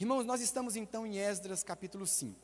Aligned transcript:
Irmãos, 0.00 0.24
nós 0.24 0.40
estamos 0.40 0.76
então 0.76 1.04
em 1.04 1.18
Esdras 1.18 1.64
capítulo 1.64 2.06
5. 2.06 2.38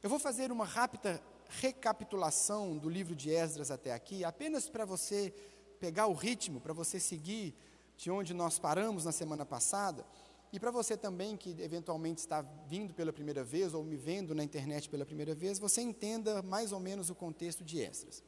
Eu 0.00 0.08
vou 0.08 0.20
fazer 0.20 0.52
uma 0.52 0.64
rápida 0.64 1.20
recapitulação 1.48 2.78
do 2.78 2.88
livro 2.88 3.16
de 3.16 3.28
Esdras 3.28 3.72
até 3.72 3.92
aqui, 3.92 4.22
apenas 4.22 4.68
para 4.68 4.84
você 4.84 5.34
pegar 5.80 6.06
o 6.06 6.12
ritmo, 6.12 6.60
para 6.60 6.72
você 6.72 7.00
seguir 7.00 7.56
de 7.96 8.08
onde 8.08 8.32
nós 8.32 8.56
paramos 8.56 9.04
na 9.04 9.10
semana 9.10 9.44
passada, 9.44 10.06
e 10.52 10.60
para 10.60 10.70
você 10.70 10.96
também 10.96 11.36
que 11.36 11.56
eventualmente 11.60 12.20
está 12.20 12.40
vindo 12.68 12.94
pela 12.94 13.12
primeira 13.12 13.42
vez 13.42 13.74
ou 13.74 13.82
me 13.82 13.96
vendo 13.96 14.32
na 14.32 14.44
internet 14.44 14.88
pela 14.88 15.04
primeira 15.04 15.34
vez, 15.34 15.58
você 15.58 15.80
entenda 15.80 16.40
mais 16.40 16.70
ou 16.70 16.78
menos 16.78 17.10
o 17.10 17.16
contexto 17.16 17.64
de 17.64 17.80
Esdras. 17.80 18.22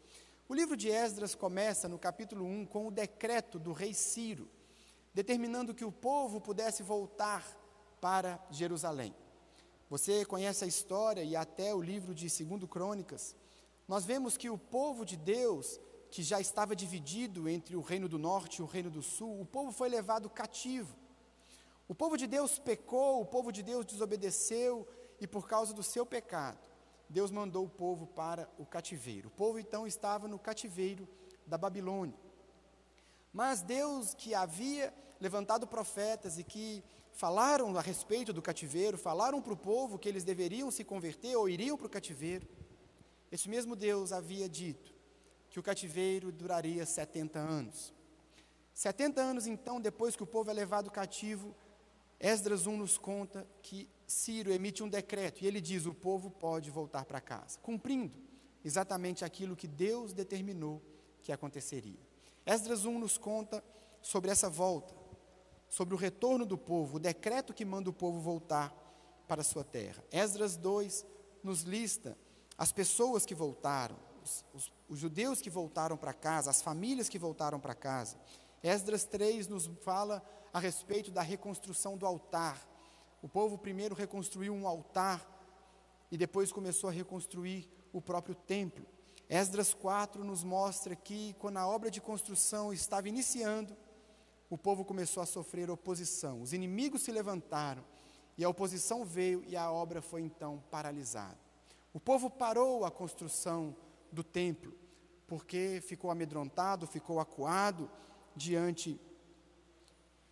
O 0.49 0.55
livro 0.55 0.77
de 0.77 0.91
Esdras 0.91 1.37
começa 1.37 1.89
no 1.89 1.97
capítulo 1.97 2.45
1 2.45 2.67
com 2.67 2.89
o 2.89 2.91
decreto 2.91 3.57
do 3.57 3.73
rei 3.73 3.95
Ciro, 3.95 4.51
determinando 5.15 5.73
que 5.73 5.85
o 5.85 5.93
povo 5.93 6.41
pudesse 6.41 6.83
voltar 6.83 7.63
para 8.05 8.39
Jerusalém. 8.51 9.15
Você 9.89 10.27
conhece 10.27 10.63
a 10.63 10.67
história 10.67 11.25
e 11.25 11.35
até 11.35 11.75
o 11.75 11.81
livro 11.81 12.15
de 12.15 12.27
2 12.27 12.65
Crônicas. 12.69 13.35
Nós 13.89 14.05
vemos 14.05 14.37
que 14.37 14.51
o 14.51 14.59
povo 14.59 15.07
de 15.07 15.17
Deus, 15.17 15.81
que 16.11 16.23
já 16.23 16.39
estava 16.39 16.77
dividido 16.77 17.49
entre 17.49 17.75
o 17.75 17.81
reino 17.81 18.07
do 18.07 18.19
norte 18.19 18.57
e 18.59 18.63
o 18.63 18.67
reino 18.67 18.91
do 18.91 19.01
sul, 19.01 19.41
o 19.41 19.47
povo 19.47 19.73
foi 19.73 19.89
levado 19.89 20.29
cativo. 20.29 20.95
O 21.89 21.95
povo 21.95 22.19
de 22.19 22.27
Deus 22.27 22.59
pecou, 22.59 23.23
o 23.23 23.25
povo 23.25 23.51
de 23.51 23.63
Deus 23.63 23.87
desobedeceu, 23.87 24.87
e 25.19 25.27
por 25.27 25.49
causa 25.49 25.73
do 25.73 25.83
seu 25.83 26.05
pecado, 26.05 26.59
Deus 27.09 27.31
mandou 27.31 27.65
o 27.65 27.71
povo 27.71 28.07
para 28.07 28.47
o 28.59 28.67
cativeiro. 28.67 29.29
O 29.29 29.33
povo 29.33 29.59
então 29.59 29.87
estava 29.87 30.29
no 30.29 30.39
cativeiro 30.39 31.09
da 31.47 31.57
Babilônia. 31.57 32.19
Mas 33.33 33.63
Deus, 33.63 34.13
que 34.13 34.35
havia 34.35 34.93
levantado 35.19 35.67
profetas 35.67 36.39
e 36.39 36.45
que 36.45 36.85
falaram 37.15 37.77
a 37.79 37.81
respeito 37.81 38.33
do 38.33 38.43
cativeiro, 38.43 38.99
falaram 38.99 39.41
para 39.41 39.53
o 39.53 39.57
povo 39.57 39.99
que 39.99 40.09
eles 40.09 40.25
deveriam 40.25 40.71
se 40.71 40.85
converter 40.85 41.37
ou 41.37 41.49
iriam 41.49 41.77
para 41.77 41.87
o 41.87 41.91
cativeiro. 41.91 42.47
Esse 43.31 43.49
mesmo 43.49 43.75
Deus 43.75 44.13
havia 44.13 44.49
dito 44.49 44.93
que 45.49 45.59
o 45.59 45.63
cativeiro 45.63 46.33
duraria 46.33 46.85
70 46.85 47.39
anos. 47.39 47.95
70 48.75 49.21
anos 49.21 49.47
então, 49.47 49.81
depois 49.81 50.17
que 50.17 50.25
o 50.25 50.27
povo 50.27 50.51
é 50.51 50.53
levado 50.53 50.91
cativo, 50.91 51.55
Esdras 52.19 52.67
1 52.67 52.77
nos 52.77 52.99
conta 52.99 53.47
que 53.63 53.89
Ciro 54.07 54.53
emite 54.53 54.83
um 54.83 54.89
decreto 54.89 55.43
e 55.43 55.47
ele 55.47 55.61
diz: 55.61 55.87
o 55.87 55.95
povo 55.95 56.31
pode 56.31 56.71
voltar 56.71 57.05
para 57.05 57.21
casa, 57.21 57.59
cumprindo 57.61 58.13
exatamente 58.65 59.25
aquilo 59.25 59.55
que 59.55 59.69
Deus 59.69 60.13
determinou 60.13 60.83
que 61.23 61.31
aconteceria. 61.31 62.01
Esdras 62.45 62.85
1 62.85 62.99
nos 62.99 63.17
conta 63.17 63.63
sobre 64.03 64.31
essa 64.31 64.51
volta 64.51 65.04
sobre 65.75 65.93
o 65.93 65.99
retorno 65.99 66.47
do 66.47 66.57
povo, 66.57 66.99
o 66.99 67.01
decreto 67.01 67.53
que 67.53 67.65
manda 67.65 67.91
o 67.91 67.93
povo 67.93 68.21
voltar 68.21 68.73
para 69.27 69.41
a 69.41 69.45
sua 69.45 69.65
terra. 69.65 70.05
Esdras 70.13 70.57
2 70.57 71.05
nos 71.43 71.63
lista 71.63 72.17
as 72.57 72.71
pessoas 72.71 73.27
que 73.27 73.35
voltaram, 73.35 73.97
os, 74.23 74.45
os, 74.55 74.73
os 74.89 75.01
judeus 75.01 75.41
que 75.41 75.51
voltaram 75.51 75.97
para 75.97 76.13
casa, 76.13 76.49
as 76.49 76.63
famílias 76.63 77.09
que 77.09 77.19
voltaram 77.19 77.59
para 77.59 77.75
casa. 77.75 78.17
Esdras 78.63 79.03
3 79.03 79.49
nos 79.49 79.69
fala 79.83 80.23
a 80.53 80.61
respeito 80.61 81.11
da 81.11 81.23
reconstrução 81.23 81.97
do 81.97 82.07
altar. 82.07 82.65
O 83.21 83.29
povo 83.29 83.59
primeiro 83.59 83.97
reconstruiu 83.97 84.55
um 84.55 84.69
altar 84.69 85.29
e 86.09 86.17
depois 86.17 86.53
começou 86.53 86.89
a 86.89 86.93
reconstruir 86.93 87.69
o 87.93 88.01
próprio 88.01 88.37
templo. 88.37 88.87
Esdras 89.29 89.75
4 89.75 90.23
nos 90.23 90.45
mostra 90.45 90.95
que, 90.95 91.35
quando 91.41 91.57
a 91.57 91.67
obra 91.67 91.91
de 91.91 92.01
construção 92.01 92.73
estava 92.73 93.09
iniciando, 93.09 93.77
o 94.55 94.59
povo 94.59 94.85
começou 94.85 95.21
a 95.21 95.27
sofrer 95.27 95.69
oposição. 95.69 96.41
Os 96.41 96.53
inimigos 96.53 97.03
se 97.03 97.11
levantaram 97.11 97.85
e 98.39 98.45
a 98.45 98.49
oposição 98.49 99.05
veio 99.05 99.43
e 99.49 99.57
a 99.57 99.69
obra 99.69 100.01
foi 100.01 100.23
então 100.23 100.63
paralisada. 100.71 101.37
O 101.93 101.99
povo 101.99 102.31
parou 102.31 102.85
a 102.85 102.91
construção 102.91 103.75
do 104.13 104.23
templo 104.23 104.73
porque 105.27 105.83
ficou 105.85 106.09
amedrontado, 106.09 106.87
ficou 106.87 107.19
acuado 107.19 107.91
diante 108.37 109.01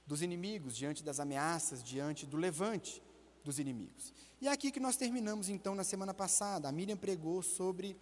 dos 0.06 0.22
inimigos, 0.22 0.76
diante 0.76 1.02
das 1.02 1.18
ameaças, 1.18 1.82
diante 1.82 2.24
do 2.24 2.36
levante 2.36 3.02
dos 3.42 3.58
inimigos. 3.58 4.14
E 4.40 4.46
é 4.46 4.52
aqui 4.52 4.70
que 4.70 4.78
nós 4.78 4.96
terminamos 4.96 5.48
então 5.48 5.74
na 5.74 5.82
semana 5.82 6.14
passada. 6.14 6.68
A 6.68 6.72
Miriam 6.72 6.96
pregou 6.96 7.42
sobre 7.42 7.96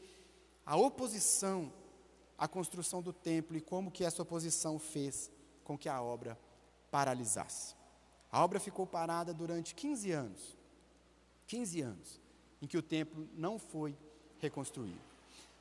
a 0.66 0.76
oposição 0.76 1.72
à 2.36 2.46
construção 2.46 3.00
do 3.00 3.10
templo 3.10 3.56
e 3.56 3.60
como 3.62 3.90
que 3.90 4.04
essa 4.04 4.20
oposição 4.20 4.78
fez 4.78 5.30
com 5.70 5.78
que 5.78 5.88
a 5.88 6.02
obra 6.02 6.36
paralisasse. 6.90 7.76
A 8.32 8.42
obra 8.42 8.58
ficou 8.58 8.84
parada 8.84 9.32
durante 9.32 9.72
15 9.72 10.10
anos. 10.10 10.58
15 11.46 11.80
anos 11.80 12.20
em 12.60 12.66
que 12.66 12.76
o 12.76 12.82
templo 12.82 13.28
não 13.34 13.56
foi 13.56 13.96
reconstruído. 14.40 14.98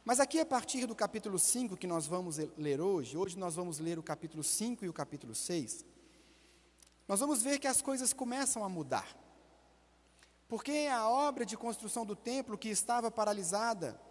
Mas 0.03 0.19
aqui, 0.19 0.39
a 0.39 0.45
partir 0.47 0.87
do 0.87 0.95
capítulo 0.95 1.37
5 1.37 1.77
que 1.77 1.85
nós 1.85 2.07
vamos 2.07 2.37
ler 2.57 2.81
hoje, 2.81 3.15
hoje 3.15 3.37
nós 3.37 3.55
vamos 3.55 3.77
ler 3.77 3.99
o 3.99 4.03
capítulo 4.03 4.43
5 4.43 4.83
e 4.83 4.89
o 4.89 4.93
capítulo 4.93 5.35
6, 5.35 5.85
nós 7.07 7.19
vamos 7.19 7.43
ver 7.43 7.59
que 7.59 7.67
as 7.67 7.79
coisas 7.79 8.11
começam 8.11 8.63
a 8.63 8.69
mudar. 8.69 9.15
Porque 10.47 10.89
a 10.91 11.07
obra 11.07 11.45
de 11.45 11.55
construção 11.55 12.03
do 12.03 12.15
templo, 12.15 12.57
que 12.57 12.69
estava 12.69 13.11
paralisada 13.11 14.01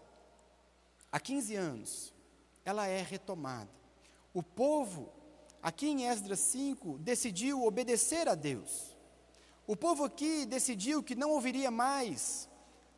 há 1.10 1.18
15 1.18 1.56
anos, 1.56 2.14
ela 2.64 2.86
é 2.86 3.02
retomada. 3.02 3.70
O 4.32 4.44
povo 4.44 5.17
aqui 5.62 5.88
em 5.88 6.06
Esdras 6.06 6.40
5, 6.40 6.98
decidiu 6.98 7.64
obedecer 7.64 8.28
a 8.28 8.34
Deus. 8.34 8.96
O 9.66 9.76
povo 9.76 10.04
aqui 10.04 10.46
decidiu 10.46 11.02
que 11.02 11.14
não 11.14 11.30
ouviria 11.30 11.70
mais 11.70 12.48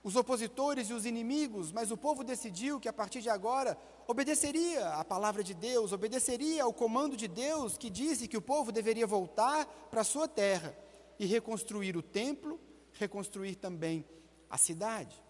os 0.03 0.16
opositores 0.16 0.88
e 0.88 0.93
os 0.93 1.04
inimigos, 1.04 1.72
mas 1.72 1.91
o 1.91 1.97
povo 1.97 2.25
decidiu 2.25 2.81
que 2.81 2.88
a 2.88 2.93
partir 2.93 3.21
de 3.21 3.28
agora 3.28 3.76
obedeceria 4.06 4.88
à 4.94 5.04
palavra 5.04 5.44
de 5.44 5.53
Deus, 5.53 5.93
obedeceria 5.93 6.65
ao 6.65 6.72
comando 6.72 7.16
de 7.16 7.28
Deus 7.28 7.76
que 7.76 7.91
disse 7.91 8.26
que 8.26 8.37
o 8.37 8.43
povo 8.43 8.72
deveria 8.72 9.06
voltar 9.06 9.66
para 9.91 10.00
a 10.00 10.04
sua 10.04 10.27
terra 10.27 10.77
e 11.19 11.27
reconstruir 11.27 11.97
o 11.97 12.03
templo, 12.03 12.59
reconstruir 12.92 13.56
também 13.56 14.04
a 14.48 14.56
cidade. 14.56 15.22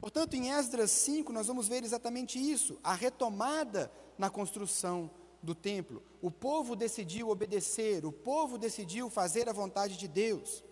Portanto, 0.00 0.34
em 0.34 0.50
Esdras 0.50 0.90
5, 0.90 1.32
nós 1.32 1.46
vamos 1.46 1.68
ver 1.68 1.84
exatamente 1.84 2.38
isso, 2.38 2.78
a 2.82 2.94
retomada 2.94 3.90
na 4.16 4.30
construção 4.30 5.10
do 5.42 5.54
templo. 5.54 6.02
O 6.20 6.30
povo 6.30 6.76
decidiu 6.76 7.28
obedecer, 7.28 8.06
o 8.06 8.12
povo 8.12 8.56
decidiu 8.56 9.10
fazer 9.10 9.48
a 9.48 9.52
vontade 9.52 9.96
de 9.96 10.06
Deus. 10.06 10.62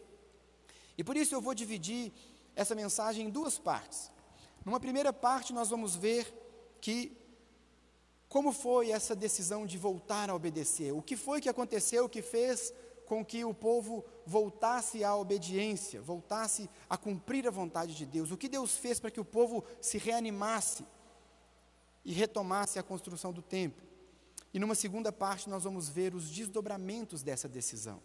E 0.96 1.02
por 1.02 1.16
isso 1.16 1.34
eu 1.34 1.40
vou 1.40 1.54
dividir 1.54 2.12
essa 2.54 2.74
mensagem 2.74 3.26
em 3.26 3.30
duas 3.30 3.58
partes. 3.58 4.10
Numa 4.64 4.78
primeira 4.78 5.12
parte, 5.12 5.52
nós 5.52 5.70
vamos 5.70 5.96
ver 5.96 6.32
que 6.80 7.16
como 8.28 8.52
foi 8.52 8.90
essa 8.92 9.16
decisão 9.16 9.66
de 9.66 9.76
voltar 9.76 10.30
a 10.30 10.34
obedecer? 10.34 10.92
O 10.92 11.02
que 11.02 11.16
foi 11.16 11.40
que 11.40 11.48
aconteceu 11.48 12.08
que 12.08 12.22
fez 12.22 12.72
com 13.06 13.24
que 13.24 13.44
o 13.44 13.52
povo 13.52 14.04
voltasse 14.24 15.02
à 15.02 15.16
obediência, 15.16 16.00
voltasse 16.00 16.70
a 16.88 16.96
cumprir 16.96 17.48
a 17.48 17.50
vontade 17.50 17.92
de 17.92 18.06
Deus? 18.06 18.30
O 18.30 18.36
que 18.36 18.48
Deus 18.48 18.76
fez 18.76 19.00
para 19.00 19.10
que 19.10 19.18
o 19.18 19.24
povo 19.24 19.64
se 19.80 19.98
reanimasse 19.98 20.86
e 22.04 22.12
retomasse 22.12 22.78
a 22.78 22.84
construção 22.84 23.32
do 23.32 23.42
templo? 23.42 23.89
E 24.52 24.58
numa 24.58 24.74
segunda 24.74 25.12
parte, 25.12 25.48
nós 25.48 25.64
vamos 25.64 25.88
ver 25.88 26.14
os 26.14 26.28
desdobramentos 26.28 27.22
dessa 27.22 27.48
decisão. 27.48 28.02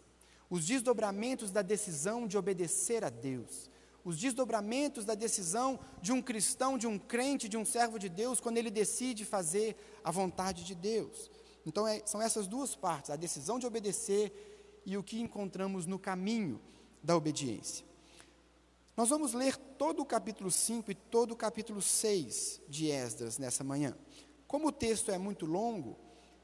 Os 0.48 0.64
desdobramentos 0.64 1.50
da 1.50 1.62
decisão 1.62 2.26
de 2.26 2.38
obedecer 2.38 3.04
a 3.04 3.10
Deus. 3.10 3.68
Os 4.04 4.16
desdobramentos 4.16 5.04
da 5.04 5.16
decisão 5.16 5.80
de 6.00 6.12
um 6.12 6.22
cristão, 6.22 6.78
de 6.78 6.86
um 6.86 6.96
crente, 6.96 7.48
de 7.48 7.56
um 7.56 7.64
servo 7.64 7.98
de 7.98 8.08
Deus, 8.08 8.38
quando 8.38 8.58
ele 8.58 8.70
decide 8.70 9.24
fazer 9.24 9.76
a 10.04 10.12
vontade 10.12 10.62
de 10.62 10.76
Deus. 10.76 11.28
Então, 11.66 11.86
é, 11.88 12.00
são 12.06 12.22
essas 12.22 12.46
duas 12.46 12.76
partes: 12.76 13.10
a 13.10 13.16
decisão 13.16 13.58
de 13.58 13.66
obedecer 13.66 14.82
e 14.86 14.96
o 14.96 15.02
que 15.02 15.20
encontramos 15.20 15.84
no 15.84 15.98
caminho 15.98 16.60
da 17.02 17.16
obediência. 17.16 17.84
Nós 18.96 19.08
vamos 19.08 19.32
ler 19.32 19.56
todo 19.56 20.00
o 20.00 20.06
capítulo 20.06 20.50
5 20.50 20.90
e 20.90 20.94
todo 20.94 21.32
o 21.32 21.36
capítulo 21.36 21.82
6 21.82 22.62
de 22.68 22.88
Esdras 22.88 23.36
nessa 23.36 23.64
manhã. 23.64 23.94
Como 24.46 24.68
o 24.68 24.72
texto 24.72 25.10
é 25.10 25.18
muito 25.18 25.44
longo, 25.44 25.98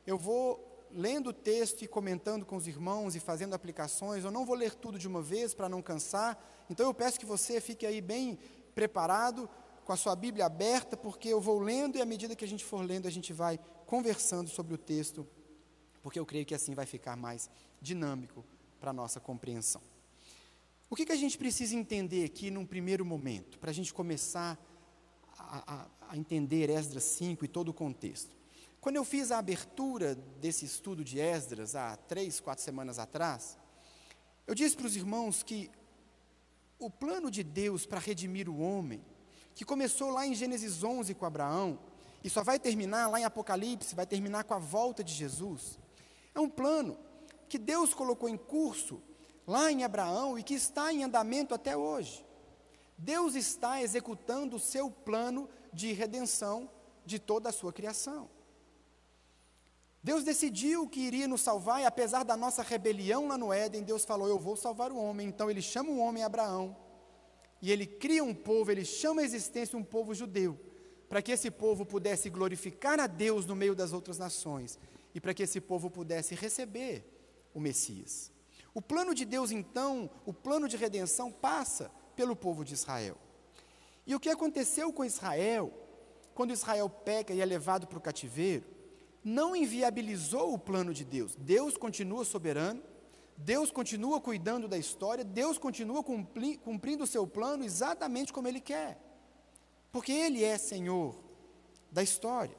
eu 0.06 0.18
vou 0.18 0.68
lendo 0.90 1.30
o 1.30 1.32
texto 1.32 1.82
e 1.82 1.88
comentando 1.88 2.44
com 2.44 2.56
os 2.56 2.66
irmãos 2.66 3.16
e 3.16 3.20
fazendo 3.20 3.54
aplicações. 3.54 4.24
Eu 4.24 4.30
não 4.30 4.44
vou 4.44 4.54
ler 4.54 4.74
tudo 4.74 4.98
de 4.98 5.08
uma 5.08 5.22
vez 5.22 5.54
para 5.54 5.68
não 5.68 5.80
cansar. 5.80 6.38
Então 6.68 6.86
eu 6.86 6.94
peço 6.94 7.18
que 7.18 7.26
você 7.26 7.60
fique 7.60 7.86
aí 7.86 8.00
bem 8.00 8.38
preparado, 8.74 9.48
com 9.84 9.92
a 9.92 9.96
sua 9.96 10.14
Bíblia 10.14 10.46
aberta, 10.46 10.96
porque 10.96 11.28
eu 11.28 11.40
vou 11.40 11.58
lendo 11.58 11.96
e 11.96 12.00
à 12.00 12.06
medida 12.06 12.36
que 12.36 12.44
a 12.44 12.48
gente 12.48 12.64
for 12.64 12.84
lendo, 12.84 13.08
a 13.08 13.10
gente 13.10 13.32
vai 13.32 13.58
conversando 13.86 14.48
sobre 14.48 14.74
o 14.74 14.78
texto, 14.78 15.26
porque 16.02 16.18
eu 16.18 16.26
creio 16.26 16.46
que 16.46 16.54
assim 16.54 16.74
vai 16.74 16.86
ficar 16.86 17.16
mais 17.16 17.50
dinâmico 17.80 18.44
para 18.80 18.90
a 18.90 18.92
nossa 18.92 19.18
compreensão. 19.18 19.82
O 20.88 20.94
que, 20.94 21.06
que 21.06 21.12
a 21.12 21.16
gente 21.16 21.36
precisa 21.36 21.74
entender 21.74 22.24
aqui 22.24 22.50
num 22.50 22.66
primeiro 22.66 23.04
momento, 23.04 23.58
para 23.58 23.70
a 23.70 23.74
gente 23.74 23.92
começar 23.92 24.58
a, 25.38 25.74
a, 25.74 25.86
a 26.10 26.16
entender 26.16 26.70
Esdras 26.70 27.04
5 27.04 27.44
e 27.44 27.48
todo 27.48 27.70
o 27.70 27.74
contexto? 27.74 28.36
Quando 28.82 28.96
eu 28.96 29.04
fiz 29.04 29.30
a 29.30 29.38
abertura 29.38 30.16
desse 30.40 30.64
estudo 30.64 31.04
de 31.04 31.20
Esdras, 31.20 31.76
há 31.76 31.96
três, 31.96 32.40
quatro 32.40 32.64
semanas 32.64 32.98
atrás, 32.98 33.56
eu 34.44 34.56
disse 34.56 34.76
para 34.76 34.88
os 34.88 34.96
irmãos 34.96 35.44
que 35.44 35.70
o 36.80 36.90
plano 36.90 37.30
de 37.30 37.44
Deus 37.44 37.86
para 37.86 38.00
redimir 38.00 38.48
o 38.48 38.58
homem, 38.58 39.00
que 39.54 39.64
começou 39.64 40.10
lá 40.10 40.26
em 40.26 40.34
Gênesis 40.34 40.82
11 40.82 41.14
com 41.14 41.24
Abraão, 41.24 41.78
e 42.24 42.28
só 42.28 42.42
vai 42.42 42.58
terminar 42.58 43.06
lá 43.06 43.20
em 43.20 43.24
Apocalipse, 43.24 43.94
vai 43.94 44.04
terminar 44.04 44.42
com 44.42 44.54
a 44.54 44.58
volta 44.58 45.04
de 45.04 45.14
Jesus, 45.14 45.78
é 46.34 46.40
um 46.40 46.50
plano 46.50 46.98
que 47.48 47.58
Deus 47.58 47.94
colocou 47.94 48.28
em 48.28 48.36
curso 48.36 49.00
lá 49.46 49.70
em 49.70 49.84
Abraão 49.84 50.36
e 50.36 50.42
que 50.42 50.54
está 50.54 50.92
em 50.92 51.04
andamento 51.04 51.54
até 51.54 51.76
hoje. 51.76 52.26
Deus 52.98 53.36
está 53.36 53.80
executando 53.80 54.56
o 54.56 54.60
seu 54.60 54.90
plano 54.90 55.48
de 55.72 55.92
redenção 55.92 56.68
de 57.06 57.20
toda 57.20 57.48
a 57.48 57.52
sua 57.52 57.72
criação. 57.72 58.28
Deus 60.02 60.24
decidiu 60.24 60.88
que 60.88 60.98
iria 60.98 61.28
nos 61.28 61.42
salvar, 61.42 61.80
e 61.80 61.84
apesar 61.84 62.24
da 62.24 62.36
nossa 62.36 62.62
rebelião 62.62 63.28
lá 63.28 63.38
no 63.38 63.52
Éden, 63.52 63.84
Deus 63.84 64.04
falou: 64.04 64.28
Eu 64.28 64.38
vou 64.38 64.56
salvar 64.56 64.90
o 64.90 64.96
homem. 64.96 65.28
Então 65.28 65.48
ele 65.48 65.62
chama 65.62 65.90
o 65.90 65.98
homem 65.98 66.24
Abraão, 66.24 66.76
e 67.60 67.70
ele 67.70 67.86
cria 67.86 68.24
um 68.24 68.34
povo, 68.34 68.72
ele 68.72 68.84
chama 68.84 69.22
a 69.22 69.24
existência 69.24 69.78
um 69.78 69.84
povo 69.84 70.12
judeu, 70.12 70.58
para 71.08 71.22
que 71.22 71.30
esse 71.30 71.50
povo 71.52 71.86
pudesse 71.86 72.28
glorificar 72.28 72.98
a 72.98 73.06
Deus 73.06 73.46
no 73.46 73.54
meio 73.54 73.76
das 73.76 73.92
outras 73.92 74.18
nações, 74.18 74.76
e 75.14 75.20
para 75.20 75.32
que 75.32 75.44
esse 75.44 75.60
povo 75.60 75.88
pudesse 75.88 76.34
receber 76.34 77.06
o 77.54 77.60
Messias. 77.60 78.32
O 78.74 78.82
plano 78.82 79.14
de 79.14 79.24
Deus, 79.24 79.52
então, 79.52 80.10
o 80.26 80.32
plano 80.32 80.66
de 80.66 80.76
redenção, 80.76 81.30
passa 81.30 81.92
pelo 82.16 82.34
povo 82.34 82.64
de 82.64 82.74
Israel. 82.74 83.16
E 84.04 84.16
o 84.16 84.20
que 84.20 84.30
aconteceu 84.30 84.92
com 84.92 85.04
Israel, 85.04 85.72
quando 86.34 86.52
Israel 86.52 86.88
peca 86.88 87.32
e 87.32 87.40
é 87.40 87.44
levado 87.44 87.86
para 87.86 87.98
o 87.98 88.00
cativeiro, 88.00 88.64
não 89.24 89.54
inviabilizou 89.54 90.52
o 90.52 90.58
plano 90.58 90.92
de 90.92 91.04
Deus. 91.04 91.34
Deus 91.36 91.76
continua 91.76 92.24
soberano, 92.24 92.82
Deus 93.36 93.70
continua 93.70 94.20
cuidando 94.20 94.68
da 94.68 94.78
história, 94.78 95.24
Deus 95.24 95.58
continua 95.58 96.02
cumpri, 96.02 96.56
cumprindo 96.58 97.04
o 97.04 97.06
seu 97.06 97.26
plano 97.26 97.64
exatamente 97.64 98.32
como 98.32 98.48
Ele 98.48 98.60
quer, 98.60 98.98
porque 99.90 100.12
Ele 100.12 100.44
é 100.44 100.58
Senhor 100.58 101.16
da 101.90 102.02
história. 102.02 102.56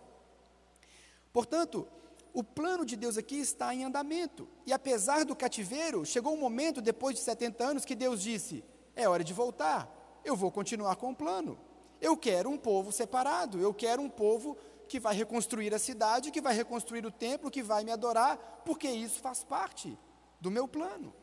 Portanto, 1.32 1.88
o 2.34 2.44
plano 2.44 2.86
de 2.86 2.96
Deus 2.96 3.18
aqui 3.18 3.38
está 3.38 3.74
em 3.74 3.84
andamento, 3.84 4.48
e 4.66 4.74
apesar 4.74 5.24
do 5.24 5.36
cativeiro, 5.36 6.06
chegou 6.06 6.34
um 6.34 6.40
momento, 6.40 6.82
depois 6.82 7.16
de 7.16 7.22
70 7.22 7.64
anos, 7.64 7.86
que 7.86 7.96
Deus 7.96 8.22
disse: 8.22 8.64
é 8.96 9.08
hora 9.08 9.24
de 9.24 9.34
voltar, 9.34 10.22
eu 10.26 10.36
vou 10.36 10.52
continuar 10.52 10.96
com 10.96 11.12
o 11.12 11.16
plano. 11.16 11.60
Eu 12.02 12.18
quero 12.18 12.50
um 12.50 12.58
povo 12.58 12.92
separado, 12.92 13.62
eu 13.62 13.74
quero 13.74 14.02
um 14.02 14.10
povo 14.10 14.58
que 14.88 15.00
vai 15.00 15.16
reconstruir 15.16 15.74
a 15.74 15.80
cidade, 15.80 16.32
que 16.32 16.42
vai 16.42 16.54
reconstruir 16.54 17.06
o 17.06 17.12
templo, 17.12 17.52
que 17.52 17.64
vai 17.64 17.84
me 17.84 17.92
adorar, 17.92 18.62
porque 18.66 18.88
isso 18.88 19.20
faz 19.20 19.44
parte 19.44 19.98
do 20.40 20.52
meu 20.52 20.68
plano. 20.68 21.14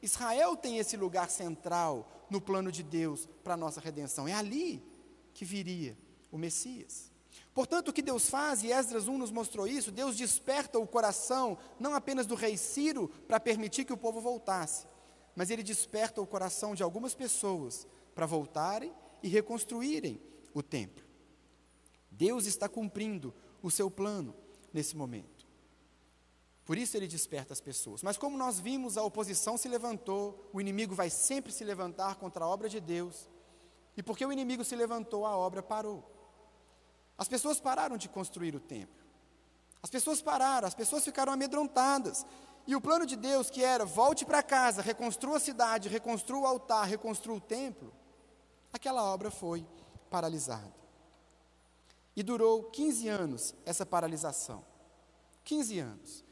Israel 0.00 0.56
tem 0.56 0.78
esse 0.78 0.96
lugar 0.96 1.30
central 1.30 2.26
no 2.28 2.40
plano 2.40 2.72
de 2.72 2.82
Deus 2.82 3.28
para 3.44 3.54
a 3.54 3.56
nossa 3.56 3.80
redenção. 3.80 4.26
É 4.26 4.32
ali 4.32 4.82
que 5.32 5.44
viria 5.44 5.96
o 6.30 6.36
Messias. 6.36 7.12
Portanto, 7.54 7.88
o 7.88 7.92
que 7.92 8.02
Deus 8.02 8.28
faz, 8.28 8.62
e 8.62 8.72
Esdras 8.72 9.08
1 9.08 9.18
nos 9.18 9.30
mostrou 9.30 9.66
isso, 9.66 9.92
Deus 9.92 10.16
desperta 10.16 10.78
o 10.78 10.86
coração, 10.86 11.58
não 11.78 11.94
apenas 11.94 12.26
do 12.26 12.34
rei 12.34 12.56
Ciro, 12.56 13.08
para 13.28 13.38
permitir 13.38 13.84
que 13.84 13.92
o 13.92 13.96
povo 13.96 14.20
voltasse, 14.20 14.86
mas 15.36 15.50
ele 15.50 15.62
desperta 15.62 16.20
o 16.20 16.26
coração 16.26 16.74
de 16.74 16.82
algumas 16.82 17.14
pessoas 17.14 17.86
para 18.14 18.26
voltarem 18.26 18.92
e 19.22 19.28
reconstruírem 19.28 20.20
o 20.54 20.62
templo. 20.62 21.01
Deus 22.12 22.46
está 22.46 22.68
cumprindo 22.68 23.34
o 23.62 23.70
seu 23.70 23.90
plano 23.90 24.34
nesse 24.72 24.96
momento. 24.96 25.46
Por 26.64 26.78
isso 26.78 26.96
ele 26.96 27.08
desperta 27.08 27.52
as 27.52 27.60
pessoas. 27.60 28.02
Mas 28.02 28.16
como 28.16 28.38
nós 28.38 28.60
vimos, 28.60 28.96
a 28.96 29.02
oposição 29.02 29.56
se 29.56 29.68
levantou, 29.68 30.48
o 30.52 30.60
inimigo 30.60 30.94
vai 30.94 31.10
sempre 31.10 31.50
se 31.50 31.64
levantar 31.64 32.16
contra 32.16 32.44
a 32.44 32.48
obra 32.48 32.68
de 32.68 32.80
Deus. 32.80 33.28
E 33.96 34.02
porque 34.02 34.24
o 34.24 34.32
inimigo 34.32 34.64
se 34.64 34.76
levantou, 34.76 35.26
a 35.26 35.36
obra 35.36 35.62
parou. 35.62 36.08
As 37.18 37.28
pessoas 37.28 37.60
pararam 37.60 37.96
de 37.96 38.08
construir 38.08 38.54
o 38.54 38.60
templo. 38.60 39.02
As 39.82 39.90
pessoas 39.90 40.22
pararam, 40.22 40.68
as 40.68 40.74
pessoas 40.74 41.04
ficaram 41.04 41.32
amedrontadas. 41.32 42.24
E 42.66 42.76
o 42.76 42.80
plano 42.80 43.04
de 43.04 43.16
Deus, 43.16 43.50
que 43.50 43.64
era 43.64 43.84
volte 43.84 44.24
para 44.24 44.42
casa, 44.42 44.80
reconstrua 44.80 45.38
a 45.38 45.40
cidade, 45.40 45.88
reconstrua 45.88 46.42
o 46.42 46.46
altar, 46.46 46.86
reconstrua 46.86 47.36
o 47.36 47.40
templo, 47.40 47.92
aquela 48.72 49.02
obra 49.02 49.30
foi 49.30 49.66
paralisada. 50.08 50.81
E 52.14 52.22
durou 52.22 52.64
15 52.64 53.08
anos 53.08 53.54
essa 53.64 53.86
paralisação. 53.86 54.64
15 55.44 55.78
anos. 55.78 56.24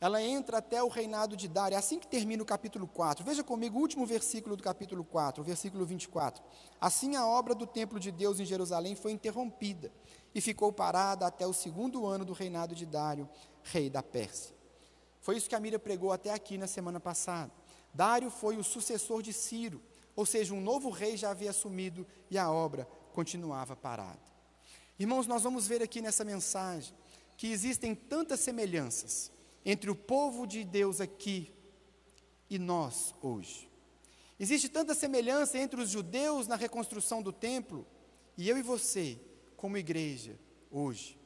Ela 0.00 0.22
entra 0.22 0.58
até 0.58 0.82
o 0.82 0.88
reinado 0.88 1.36
de 1.36 1.48
Dário. 1.48 1.74
É 1.74 1.78
assim 1.78 1.98
que 1.98 2.06
termina 2.06 2.42
o 2.42 2.46
capítulo 2.46 2.86
4. 2.86 3.24
Veja 3.24 3.42
comigo 3.42 3.78
o 3.78 3.80
último 3.80 4.06
versículo 4.06 4.56
do 4.56 4.62
capítulo 4.62 5.04
4, 5.04 5.42
o 5.42 5.44
versículo 5.44 5.84
24. 5.84 6.42
Assim 6.80 7.16
a 7.16 7.26
obra 7.26 7.54
do 7.54 7.66
templo 7.66 7.98
de 7.98 8.12
Deus 8.12 8.38
em 8.38 8.44
Jerusalém 8.44 8.94
foi 8.94 9.10
interrompida 9.10 9.92
e 10.34 10.40
ficou 10.40 10.72
parada 10.72 11.26
até 11.26 11.46
o 11.46 11.52
segundo 11.52 12.06
ano 12.06 12.24
do 12.24 12.32
reinado 12.32 12.74
de 12.76 12.86
Dário, 12.86 13.28
rei 13.62 13.90
da 13.90 14.02
Pérsia. 14.02 14.54
Foi 15.20 15.36
isso 15.36 15.48
que 15.48 15.54
a 15.54 15.60
Mira 15.60 15.80
pregou 15.80 16.12
até 16.12 16.32
aqui 16.32 16.56
na 16.56 16.68
semana 16.68 17.00
passada. 17.00 17.50
Dário 17.92 18.30
foi 18.30 18.56
o 18.56 18.62
sucessor 18.62 19.20
de 19.20 19.32
Ciro, 19.32 19.82
ou 20.14 20.24
seja, 20.24 20.54
um 20.54 20.60
novo 20.60 20.90
rei 20.90 21.16
já 21.16 21.30
havia 21.30 21.50
assumido 21.50 22.06
e 22.30 22.38
a 22.38 22.50
obra 22.50 22.88
continuava 23.12 23.74
parada. 23.74 24.20
Irmãos, 24.98 25.28
nós 25.28 25.44
vamos 25.44 25.68
ver 25.68 25.80
aqui 25.80 26.02
nessa 26.02 26.24
mensagem 26.24 26.92
que 27.36 27.46
existem 27.46 27.94
tantas 27.94 28.40
semelhanças 28.40 29.30
entre 29.64 29.88
o 29.88 29.94
povo 29.94 30.44
de 30.44 30.64
Deus 30.64 31.00
aqui 31.00 31.52
e 32.50 32.58
nós 32.58 33.14
hoje. 33.22 33.70
Existe 34.40 34.68
tanta 34.68 34.94
semelhança 34.94 35.56
entre 35.56 35.80
os 35.80 35.90
judeus 35.90 36.48
na 36.48 36.56
reconstrução 36.56 37.22
do 37.22 37.32
templo 37.32 37.86
e 38.36 38.48
eu 38.48 38.58
e 38.58 38.62
você, 38.62 39.20
como 39.56 39.76
igreja, 39.76 40.36
hoje. 40.68 41.16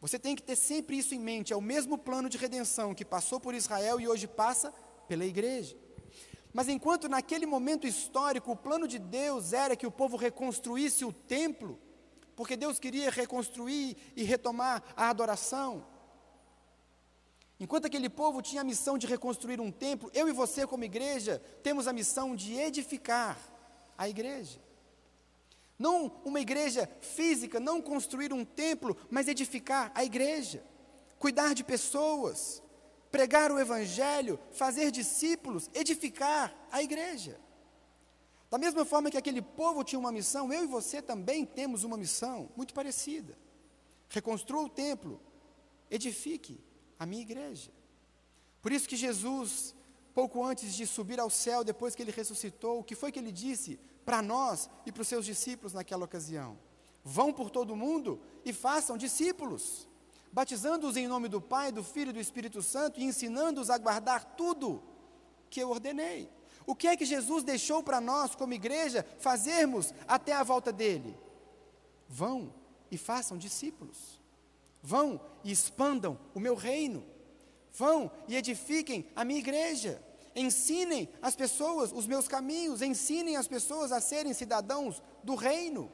Você 0.00 0.20
tem 0.20 0.36
que 0.36 0.42
ter 0.42 0.54
sempre 0.54 0.96
isso 0.96 1.12
em 1.12 1.18
mente: 1.18 1.52
é 1.52 1.56
o 1.56 1.60
mesmo 1.60 1.98
plano 1.98 2.28
de 2.28 2.38
redenção 2.38 2.94
que 2.94 3.04
passou 3.04 3.40
por 3.40 3.54
Israel 3.54 4.00
e 4.00 4.06
hoje 4.06 4.28
passa 4.28 4.72
pela 5.08 5.24
igreja. 5.24 5.76
Mas 6.52 6.68
enquanto 6.68 7.08
naquele 7.08 7.44
momento 7.44 7.88
histórico 7.88 8.52
o 8.52 8.56
plano 8.56 8.86
de 8.86 9.00
Deus 9.00 9.52
era 9.52 9.74
que 9.74 9.86
o 9.86 9.90
povo 9.90 10.16
reconstruísse 10.16 11.04
o 11.04 11.12
templo, 11.12 11.76
porque 12.36 12.56
Deus 12.56 12.78
queria 12.78 13.10
reconstruir 13.10 13.96
e 14.14 14.22
retomar 14.22 14.82
a 14.94 15.08
adoração. 15.08 15.84
Enquanto 17.58 17.86
aquele 17.86 18.10
povo 18.10 18.42
tinha 18.42 18.60
a 18.60 18.64
missão 18.64 18.98
de 18.98 19.06
reconstruir 19.06 19.58
um 19.58 19.72
templo, 19.72 20.10
eu 20.12 20.28
e 20.28 20.32
você, 20.32 20.66
como 20.66 20.84
igreja, 20.84 21.42
temos 21.62 21.88
a 21.88 21.92
missão 21.92 22.36
de 22.36 22.54
edificar 22.54 23.38
a 23.96 24.06
igreja. 24.06 24.60
Não 25.78 26.20
uma 26.24 26.40
igreja 26.40 26.88
física, 27.00 27.58
não 27.58 27.80
construir 27.80 28.32
um 28.32 28.44
templo, 28.44 28.94
mas 29.10 29.26
edificar 29.26 29.90
a 29.94 30.04
igreja. 30.04 30.62
Cuidar 31.18 31.54
de 31.54 31.64
pessoas, 31.64 32.62
pregar 33.10 33.50
o 33.50 33.58
evangelho, 33.58 34.38
fazer 34.52 34.90
discípulos, 34.90 35.70
edificar 35.72 36.54
a 36.70 36.82
igreja. 36.82 37.40
Da 38.50 38.58
mesma 38.58 38.84
forma 38.84 39.10
que 39.10 39.16
aquele 39.18 39.42
povo 39.42 39.82
tinha 39.82 39.98
uma 39.98 40.12
missão, 40.12 40.52
eu 40.52 40.64
e 40.64 40.66
você 40.66 41.02
também 41.02 41.44
temos 41.44 41.82
uma 41.82 41.96
missão 41.96 42.48
muito 42.56 42.72
parecida. 42.72 43.36
Reconstrua 44.08 44.62
o 44.62 44.68
templo, 44.68 45.20
edifique 45.90 46.60
a 46.98 47.04
minha 47.04 47.22
igreja. 47.22 47.72
Por 48.62 48.72
isso 48.72 48.88
que 48.88 48.96
Jesus, 48.96 49.74
pouco 50.14 50.44
antes 50.44 50.74
de 50.74 50.86
subir 50.86 51.18
ao 51.18 51.28
céu, 51.28 51.64
depois 51.64 51.94
que 51.94 52.02
ele 52.02 52.12
ressuscitou, 52.12 52.78
o 52.78 52.84
que 52.84 52.94
foi 52.94 53.10
que 53.10 53.18
ele 53.18 53.32
disse 53.32 53.78
para 54.04 54.22
nós 54.22 54.70
e 54.84 54.92
para 54.92 55.02
os 55.02 55.08
seus 55.08 55.26
discípulos 55.26 55.72
naquela 55.72 56.04
ocasião? 56.04 56.56
Vão 57.04 57.32
por 57.32 57.50
todo 57.50 57.72
o 57.72 57.76
mundo 57.76 58.20
e 58.44 58.52
façam 58.52 58.96
discípulos, 58.96 59.88
batizando-os 60.32 60.96
em 60.96 61.08
nome 61.08 61.28
do 61.28 61.40
Pai, 61.40 61.72
do 61.72 61.82
Filho 61.82 62.10
e 62.10 62.12
do 62.12 62.20
Espírito 62.20 62.62
Santo 62.62 63.00
e 63.00 63.04
ensinando-os 63.04 63.70
a 63.70 63.78
guardar 63.78 64.36
tudo 64.36 64.82
que 65.50 65.60
eu 65.60 65.70
ordenei. 65.70 66.28
O 66.66 66.74
que 66.74 66.88
é 66.88 66.96
que 66.96 67.04
Jesus 67.04 67.44
deixou 67.44 67.80
para 67.82 68.00
nós, 68.00 68.34
como 68.34 68.52
igreja, 68.52 69.06
fazermos 69.20 69.94
até 70.08 70.32
a 70.32 70.42
volta 70.42 70.72
dele? 70.72 71.16
Vão 72.08 72.52
e 72.90 72.98
façam 72.98 73.38
discípulos. 73.38 74.20
Vão 74.82 75.20
e 75.44 75.52
expandam 75.52 76.18
o 76.34 76.40
meu 76.40 76.56
reino. 76.56 77.06
Vão 77.72 78.10
e 78.26 78.34
edifiquem 78.34 79.08
a 79.14 79.24
minha 79.24 79.38
igreja. 79.38 80.02
Ensinem 80.34 81.08
as 81.22 81.36
pessoas 81.36 81.92
os 81.92 82.06
meus 82.06 82.26
caminhos. 82.26 82.82
Ensinem 82.82 83.36
as 83.36 83.46
pessoas 83.46 83.92
a 83.92 84.00
serem 84.00 84.34
cidadãos 84.34 85.00
do 85.22 85.36
reino. 85.36 85.90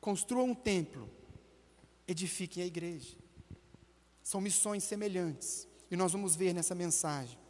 Construam 0.00 0.50
um 0.50 0.54
templo. 0.54 1.08
Edifiquem 2.06 2.64
a 2.64 2.66
igreja. 2.66 3.16
São 4.24 4.40
missões 4.40 4.82
semelhantes. 4.82 5.68
E 5.88 5.96
nós 5.96 6.12
vamos 6.12 6.34
ver 6.34 6.52
nessa 6.52 6.74
mensagem 6.74 7.43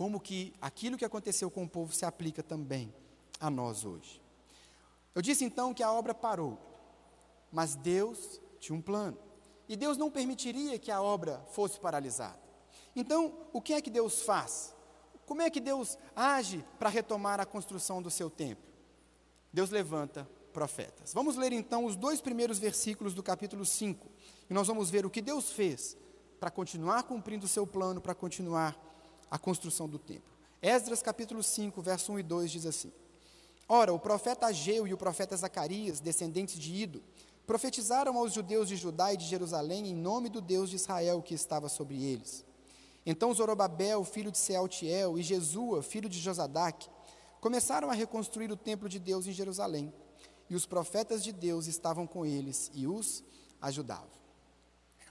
como 0.00 0.18
que 0.18 0.54
aquilo 0.62 0.96
que 0.96 1.04
aconteceu 1.04 1.50
com 1.50 1.64
o 1.64 1.68
povo 1.68 1.92
se 1.92 2.06
aplica 2.06 2.42
também 2.42 2.90
a 3.38 3.50
nós 3.50 3.84
hoje. 3.84 4.18
Eu 5.14 5.20
disse 5.20 5.44
então 5.44 5.74
que 5.74 5.82
a 5.82 5.92
obra 5.92 6.14
parou, 6.14 6.58
mas 7.52 7.76
Deus 7.76 8.40
tinha 8.58 8.74
um 8.74 8.80
plano. 8.80 9.18
E 9.68 9.76
Deus 9.76 9.98
não 9.98 10.10
permitiria 10.10 10.78
que 10.78 10.90
a 10.90 11.02
obra 11.02 11.44
fosse 11.50 11.78
paralisada. 11.78 12.40
Então, 12.96 13.46
o 13.52 13.60
que 13.60 13.74
é 13.74 13.82
que 13.82 13.90
Deus 13.90 14.22
faz? 14.22 14.74
como 15.26 15.42
é 15.42 15.50
que 15.50 15.60
Deus 15.60 15.98
age 16.16 16.64
para 16.78 16.88
retomar 16.88 17.38
a 17.38 17.44
construção 17.44 18.00
do 18.00 18.10
seu 18.10 18.30
templo? 18.30 18.72
Deus 19.52 19.68
levanta 19.68 20.26
profetas. 20.50 21.12
Vamos 21.12 21.36
ler 21.36 21.52
então 21.52 21.84
os 21.84 21.94
dois 21.94 22.22
primeiros 22.22 22.58
versículos 22.58 23.12
do 23.12 23.22
capítulo 23.22 23.66
5, 23.66 24.08
e 24.48 24.54
nós 24.54 24.66
vamos 24.66 24.88
ver 24.88 25.04
o 25.04 25.10
que 25.10 25.20
Deus 25.20 25.52
fez 25.52 25.94
para 26.40 26.50
continuar 26.50 27.02
cumprindo 27.02 27.44
o 27.44 27.48
seu 27.48 27.66
plano, 27.66 28.00
para 28.00 28.14
continuar 28.14 28.89
a 29.30 29.38
construção 29.38 29.88
do 29.88 29.98
templo. 29.98 30.30
Esdras 30.60 31.02
capítulo 31.02 31.42
5, 31.42 31.80
verso 31.80 32.12
1 32.12 32.18
e 32.18 32.22
2 32.22 32.50
diz 32.50 32.66
assim: 32.66 32.92
Ora, 33.68 33.92
o 33.92 33.98
profeta 33.98 34.46
Ageu 34.46 34.86
e 34.86 34.92
o 34.92 34.98
profeta 34.98 35.36
Zacarias, 35.36 36.00
descendentes 36.00 36.58
de 36.58 36.74
Ido, 36.74 37.02
profetizaram 37.46 38.18
aos 38.18 38.32
judeus 38.32 38.68
de 38.68 38.76
Judá 38.76 39.12
e 39.12 39.16
de 39.16 39.24
Jerusalém 39.24 39.88
em 39.88 39.94
nome 39.94 40.28
do 40.28 40.40
Deus 40.40 40.70
de 40.70 40.76
Israel 40.76 41.22
que 41.22 41.34
estava 41.34 41.68
sobre 41.68 42.02
eles. 42.02 42.44
Então 43.06 43.32
Zorobabel, 43.32 44.04
filho 44.04 44.30
de 44.30 44.38
Sealtiel, 44.38 45.18
e 45.18 45.22
Jesua, 45.22 45.82
filho 45.82 46.08
de 46.08 46.18
Josadac, 46.18 46.88
começaram 47.40 47.90
a 47.90 47.94
reconstruir 47.94 48.52
o 48.52 48.56
templo 48.56 48.88
de 48.88 48.98
Deus 48.98 49.26
em 49.26 49.32
Jerusalém, 49.32 49.92
e 50.48 50.54
os 50.54 50.66
profetas 50.66 51.24
de 51.24 51.32
Deus 51.32 51.66
estavam 51.66 52.06
com 52.06 52.26
eles 52.26 52.70
e 52.74 52.86
os 52.86 53.24
ajudavam. 53.62 54.10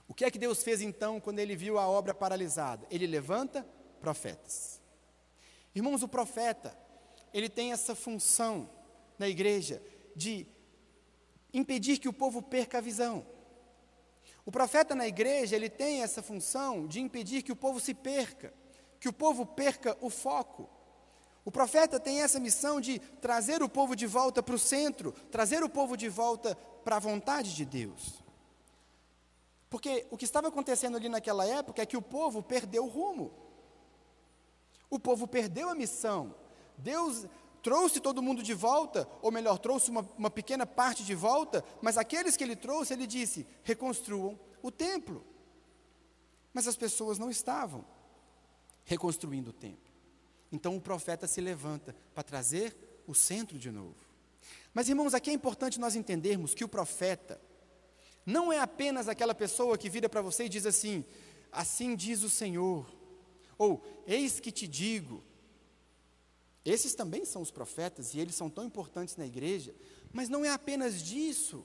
O 0.06 0.14
que 0.14 0.24
é 0.24 0.30
que 0.30 0.38
Deus 0.38 0.62
fez 0.62 0.80
então 0.80 1.20
quando 1.20 1.38
ele 1.38 1.56
viu 1.56 1.78
a 1.78 1.88
obra 1.88 2.12
paralisada? 2.12 2.86
Ele 2.90 3.06
levanta 3.06 3.66
profetas. 4.00 4.80
Irmãos, 5.74 6.02
o 6.02 6.08
profeta, 6.08 6.76
ele 7.32 7.48
tem 7.48 7.72
essa 7.72 7.94
função 7.94 8.68
na 9.18 9.28
igreja 9.28 9.82
de 10.16 10.46
impedir 11.52 11.98
que 11.98 12.08
o 12.08 12.12
povo 12.12 12.42
perca 12.42 12.78
a 12.78 12.80
visão. 12.80 13.24
O 14.44 14.50
profeta 14.50 14.94
na 14.94 15.06
igreja, 15.06 15.54
ele 15.54 15.68
tem 15.68 16.02
essa 16.02 16.22
função 16.22 16.86
de 16.86 17.00
impedir 17.00 17.42
que 17.42 17.52
o 17.52 17.56
povo 17.56 17.78
se 17.78 17.94
perca, 17.94 18.52
que 18.98 19.08
o 19.08 19.12
povo 19.12 19.46
perca 19.46 19.96
o 20.00 20.10
foco. 20.10 20.68
O 21.44 21.50
profeta 21.50 22.00
tem 22.00 22.20
essa 22.20 22.40
missão 22.40 22.80
de 22.80 22.98
trazer 22.98 23.62
o 23.62 23.68
povo 23.68 23.94
de 23.94 24.06
volta 24.06 24.42
para 24.42 24.54
o 24.54 24.58
centro, 24.58 25.12
trazer 25.30 25.62
o 25.62 25.68
povo 25.68 25.96
de 25.96 26.08
volta 26.08 26.54
para 26.84 26.96
a 26.96 27.00
vontade 27.00 27.54
de 27.54 27.64
Deus. 27.64 28.22
Porque 29.68 30.06
o 30.10 30.16
que 30.16 30.24
estava 30.24 30.48
acontecendo 30.48 30.96
ali 30.96 31.08
naquela 31.08 31.46
época 31.46 31.80
é 31.80 31.86
que 31.86 31.96
o 31.96 32.02
povo 32.02 32.42
perdeu 32.42 32.84
o 32.84 32.88
rumo. 32.88 33.32
O 34.90 34.98
povo 34.98 35.26
perdeu 35.26 35.70
a 35.70 35.74
missão. 35.74 36.34
Deus 36.76 37.26
trouxe 37.62 38.00
todo 38.00 38.22
mundo 38.22 38.42
de 38.42 38.52
volta, 38.52 39.08
ou 39.22 39.30
melhor, 39.30 39.58
trouxe 39.58 39.90
uma, 39.90 40.06
uma 40.18 40.30
pequena 40.30 40.66
parte 40.66 41.04
de 41.04 41.14
volta, 41.14 41.64
mas 41.80 41.96
aqueles 41.96 42.36
que 42.36 42.44
ele 42.44 42.56
trouxe, 42.56 42.92
ele 42.92 43.06
disse: 43.06 43.46
reconstruam 43.62 44.38
o 44.60 44.70
templo. 44.70 45.24
Mas 46.52 46.66
as 46.66 46.76
pessoas 46.76 47.18
não 47.18 47.30
estavam 47.30 47.84
reconstruindo 48.84 49.50
o 49.50 49.52
templo. 49.52 49.90
Então 50.50 50.76
o 50.76 50.80
profeta 50.80 51.28
se 51.28 51.40
levanta 51.40 51.94
para 52.12 52.24
trazer 52.24 52.76
o 53.06 53.14
centro 53.14 53.56
de 53.56 53.70
novo. 53.70 53.94
Mas 54.74 54.88
irmãos, 54.88 55.14
aqui 55.14 55.30
é 55.30 55.32
importante 55.32 55.78
nós 55.78 55.94
entendermos 55.94 56.54
que 56.54 56.64
o 56.64 56.68
profeta 56.68 57.40
não 58.26 58.52
é 58.52 58.58
apenas 58.58 59.08
aquela 59.08 59.34
pessoa 59.34 59.78
que 59.78 59.88
vira 59.88 60.08
para 60.08 60.22
você 60.22 60.44
e 60.44 60.48
diz 60.48 60.66
assim: 60.66 61.04
assim 61.52 61.94
diz 61.94 62.22
o 62.22 62.30
Senhor, 62.30 62.92
ou 63.60 63.84
eis 64.06 64.40
que 64.40 64.50
te 64.50 64.66
digo, 64.66 65.22
esses 66.64 66.94
também 66.94 67.26
são 67.26 67.42
os 67.42 67.50
profetas 67.50 68.14
e 68.14 68.18
eles 68.18 68.34
são 68.34 68.48
tão 68.48 68.64
importantes 68.64 69.16
na 69.16 69.26
igreja, 69.26 69.74
mas 70.10 70.30
não 70.30 70.42
é 70.42 70.48
apenas 70.48 71.02
disso 71.02 71.62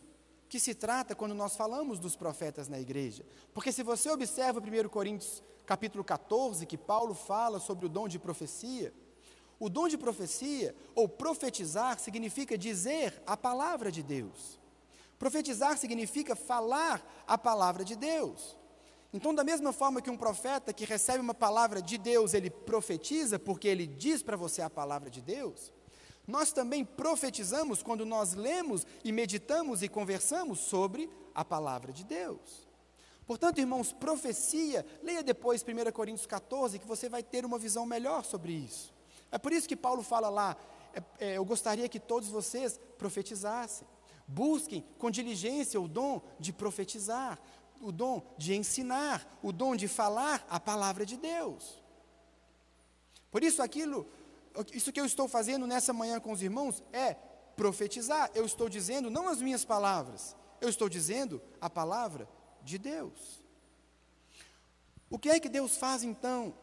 que 0.49 0.59
se 0.59 0.75
trata 0.75 1.15
quando 1.15 1.33
nós 1.33 1.55
falamos 1.55 1.97
dos 1.97 2.13
profetas 2.13 2.67
na 2.67 2.77
igreja. 2.77 3.25
Porque 3.53 3.71
se 3.71 3.81
você 3.81 4.09
observa 4.09 4.59
1 4.59 4.89
Coríntios 4.89 5.41
capítulo 5.65 6.03
14, 6.03 6.65
que 6.65 6.77
Paulo 6.77 7.15
fala 7.15 7.61
sobre 7.61 7.85
o 7.85 7.89
dom 7.89 8.09
de 8.09 8.19
profecia, 8.19 8.93
o 9.57 9.69
dom 9.69 9.87
de 9.87 9.97
profecia, 9.97 10.75
ou 10.93 11.07
profetizar, 11.07 11.97
significa 11.97 12.57
dizer 12.57 13.23
a 13.25 13.37
palavra 13.37 13.89
de 13.89 14.03
Deus. 14.03 14.59
Profetizar 15.17 15.77
significa 15.77 16.35
falar 16.35 17.23
a 17.25 17.37
palavra 17.37 17.85
de 17.85 17.95
Deus. 17.95 18.57
Então, 19.15 19.33
da 19.33 19.45
mesma 19.45 19.71
forma 19.71 20.01
que 20.01 20.09
um 20.09 20.17
profeta 20.17 20.73
que 20.73 20.83
recebe 20.83 21.19
uma 21.19 21.33
palavra 21.33 21.81
de 21.81 21.97
Deus, 21.97 22.33
ele 22.33 22.49
profetiza 22.49 23.39
porque 23.39 23.65
ele 23.65 23.87
diz 23.87 24.21
para 24.21 24.35
você 24.35 24.61
a 24.61 24.69
palavra 24.69 25.09
de 25.09 25.21
Deus, 25.21 25.71
nós 26.27 26.51
também 26.51 26.83
profetizamos 26.83 27.81
quando 27.81 28.05
nós 28.05 28.33
lemos 28.33 28.85
e 29.05 29.13
meditamos 29.13 29.81
e 29.81 29.87
conversamos 29.87 30.59
sobre 30.59 31.09
a 31.33 31.45
palavra 31.45 31.93
de 31.93 32.03
Deus. 32.03 32.67
Portanto, 33.25 33.59
irmãos, 33.59 33.93
profecia, 33.93 34.85
leia 35.01 35.23
depois 35.23 35.63
1 35.63 35.91
Coríntios 35.93 36.27
14, 36.27 36.77
que 36.77 36.85
você 36.85 37.07
vai 37.07 37.23
ter 37.23 37.45
uma 37.45 37.57
visão 37.57 37.85
melhor 37.85 38.25
sobre 38.25 38.51
isso. 38.51 38.93
É 39.31 39.37
por 39.37 39.53
isso 39.53 39.65
que 39.65 39.77
Paulo 39.77 40.03
fala 40.03 40.27
lá: 40.27 40.57
é, 40.93 41.27
é, 41.27 41.37
eu 41.37 41.45
gostaria 41.45 41.87
que 41.87 42.01
todos 42.01 42.27
vocês 42.27 42.77
profetizassem. 42.97 43.87
Busquem 44.27 44.83
com 44.97 45.09
diligência 45.09 45.79
o 45.79 45.87
dom 45.87 46.21
de 46.37 46.51
profetizar, 46.51 47.39
o 47.81 47.91
dom 47.91 48.21
de 48.37 48.55
ensinar, 48.55 49.39
o 49.41 49.51
dom 49.51 49.75
de 49.75 49.87
falar 49.87 50.45
a 50.49 50.59
palavra 50.59 51.05
de 51.05 51.17
Deus. 51.17 51.81
Por 53.31 53.43
isso, 53.43 53.61
aquilo, 53.61 54.07
isso 54.73 54.91
que 54.91 54.99
eu 54.99 55.05
estou 55.05 55.27
fazendo 55.27 55.67
nessa 55.67 55.93
manhã 55.93 56.19
com 56.19 56.31
os 56.31 56.41
irmãos 56.41 56.83
é 56.93 57.13
profetizar. 57.55 58.31
Eu 58.33 58.45
estou 58.45 58.69
dizendo 58.69 59.09
não 59.09 59.27
as 59.27 59.41
minhas 59.41 59.65
palavras, 59.65 60.35
eu 60.61 60.69
estou 60.69 60.89
dizendo 60.89 61.41
a 61.59 61.69
palavra 61.69 62.27
de 62.63 62.77
Deus. 62.77 63.43
O 65.09 65.19
que 65.19 65.29
é 65.29 65.39
que 65.39 65.49
Deus 65.49 65.77
faz 65.77 66.03
então 66.03 66.53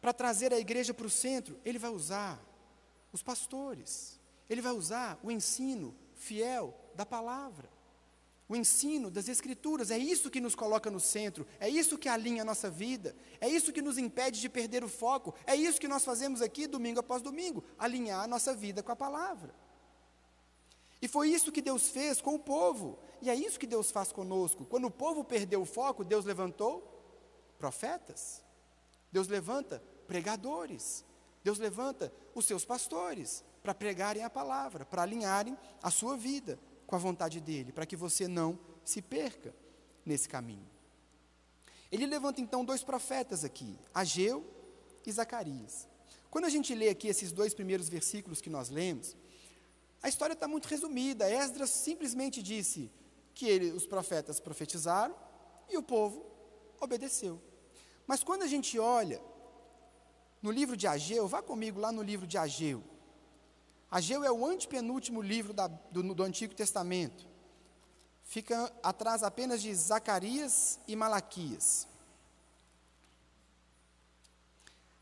para 0.00 0.12
trazer 0.12 0.52
a 0.52 0.58
igreja 0.58 0.94
para 0.94 1.06
o 1.06 1.10
centro? 1.10 1.58
Ele 1.64 1.78
vai 1.78 1.90
usar 1.90 2.40
os 3.12 3.22
pastores, 3.22 4.18
ele 4.48 4.60
vai 4.60 4.72
usar 4.72 5.18
o 5.22 5.30
ensino 5.30 5.94
fiel 6.14 6.74
da 6.94 7.04
palavra 7.04 7.77
o 8.48 8.56
ensino 8.56 9.10
das 9.10 9.28
Escrituras. 9.28 9.90
É 9.90 9.98
isso 9.98 10.30
que 10.30 10.40
nos 10.40 10.54
coloca 10.54 10.90
no 10.90 10.98
centro, 10.98 11.46
é 11.60 11.68
isso 11.68 11.98
que 11.98 12.08
alinha 12.08 12.42
a 12.42 12.44
nossa 12.44 12.70
vida, 12.70 13.14
é 13.40 13.48
isso 13.48 13.72
que 13.72 13.82
nos 13.82 13.98
impede 13.98 14.40
de 14.40 14.48
perder 14.48 14.82
o 14.82 14.88
foco, 14.88 15.34
é 15.46 15.54
isso 15.54 15.80
que 15.80 15.86
nós 15.86 16.04
fazemos 16.04 16.40
aqui 16.40 16.66
domingo 16.66 17.00
após 17.00 17.20
domingo 17.20 17.62
alinhar 17.78 18.24
a 18.24 18.26
nossa 18.26 18.54
vida 18.54 18.82
com 18.82 18.90
a 18.90 18.96
palavra. 18.96 19.54
E 21.00 21.06
foi 21.06 21.28
isso 21.28 21.52
que 21.52 21.62
Deus 21.62 21.88
fez 21.88 22.20
com 22.20 22.34
o 22.34 22.38
povo, 22.38 22.98
e 23.20 23.28
é 23.28 23.34
isso 23.34 23.58
que 23.58 23.66
Deus 23.66 23.90
faz 23.90 24.10
conosco. 24.10 24.64
Quando 24.64 24.86
o 24.86 24.90
povo 24.90 25.22
perdeu 25.22 25.62
o 25.62 25.66
foco, 25.66 26.04
Deus 26.04 26.24
levantou 26.24 26.82
profetas, 27.58 28.42
Deus 29.12 29.28
levanta 29.28 29.82
pregadores, 30.06 31.04
Deus 31.44 31.58
levanta 31.58 32.12
os 32.34 32.46
seus 32.46 32.64
pastores 32.64 33.44
para 33.62 33.74
pregarem 33.74 34.24
a 34.24 34.30
palavra, 34.30 34.84
para 34.84 35.02
alinharem 35.02 35.56
a 35.82 35.90
sua 35.90 36.16
vida 36.16 36.58
com 36.88 36.96
a 36.96 36.98
vontade 36.98 37.38
dele, 37.38 37.70
para 37.70 37.84
que 37.84 37.94
você 37.94 38.26
não 38.26 38.58
se 38.82 39.02
perca 39.02 39.54
nesse 40.06 40.26
caminho. 40.26 40.66
Ele 41.92 42.06
levanta 42.06 42.40
então 42.40 42.64
dois 42.64 42.82
profetas 42.82 43.44
aqui, 43.44 43.78
Ageu 43.92 44.42
e 45.04 45.12
Zacarias. 45.12 45.86
Quando 46.30 46.46
a 46.46 46.48
gente 46.48 46.74
lê 46.74 46.88
aqui 46.88 47.06
esses 47.06 47.30
dois 47.30 47.52
primeiros 47.52 47.90
versículos 47.90 48.40
que 48.40 48.48
nós 48.48 48.70
lemos, 48.70 49.14
a 50.02 50.08
história 50.08 50.32
está 50.32 50.48
muito 50.48 50.64
resumida. 50.66 51.30
Esdras 51.30 51.68
simplesmente 51.68 52.42
disse 52.42 52.90
que 53.34 53.46
ele, 53.46 53.70
os 53.70 53.86
profetas 53.86 54.40
profetizaram 54.40 55.14
e 55.68 55.76
o 55.76 55.82
povo 55.82 56.24
obedeceu. 56.80 57.38
Mas 58.06 58.24
quando 58.24 58.44
a 58.44 58.46
gente 58.46 58.78
olha 58.78 59.20
no 60.40 60.50
livro 60.50 60.74
de 60.74 60.86
Ageu, 60.86 61.28
vá 61.28 61.42
comigo 61.42 61.78
lá 61.78 61.92
no 61.92 62.02
livro 62.02 62.26
de 62.26 62.38
Ageu. 62.38 62.82
Ageu 63.90 64.22
é 64.22 64.30
o 64.30 64.44
antepenúltimo 64.44 65.22
livro 65.22 65.52
da, 65.52 65.66
do, 65.66 66.14
do 66.14 66.22
Antigo 66.22 66.54
Testamento. 66.54 67.26
Fica 68.22 68.70
atrás 68.82 69.22
apenas 69.22 69.62
de 69.62 69.74
Zacarias 69.74 70.78
e 70.86 70.94
Malaquias. 70.94 71.88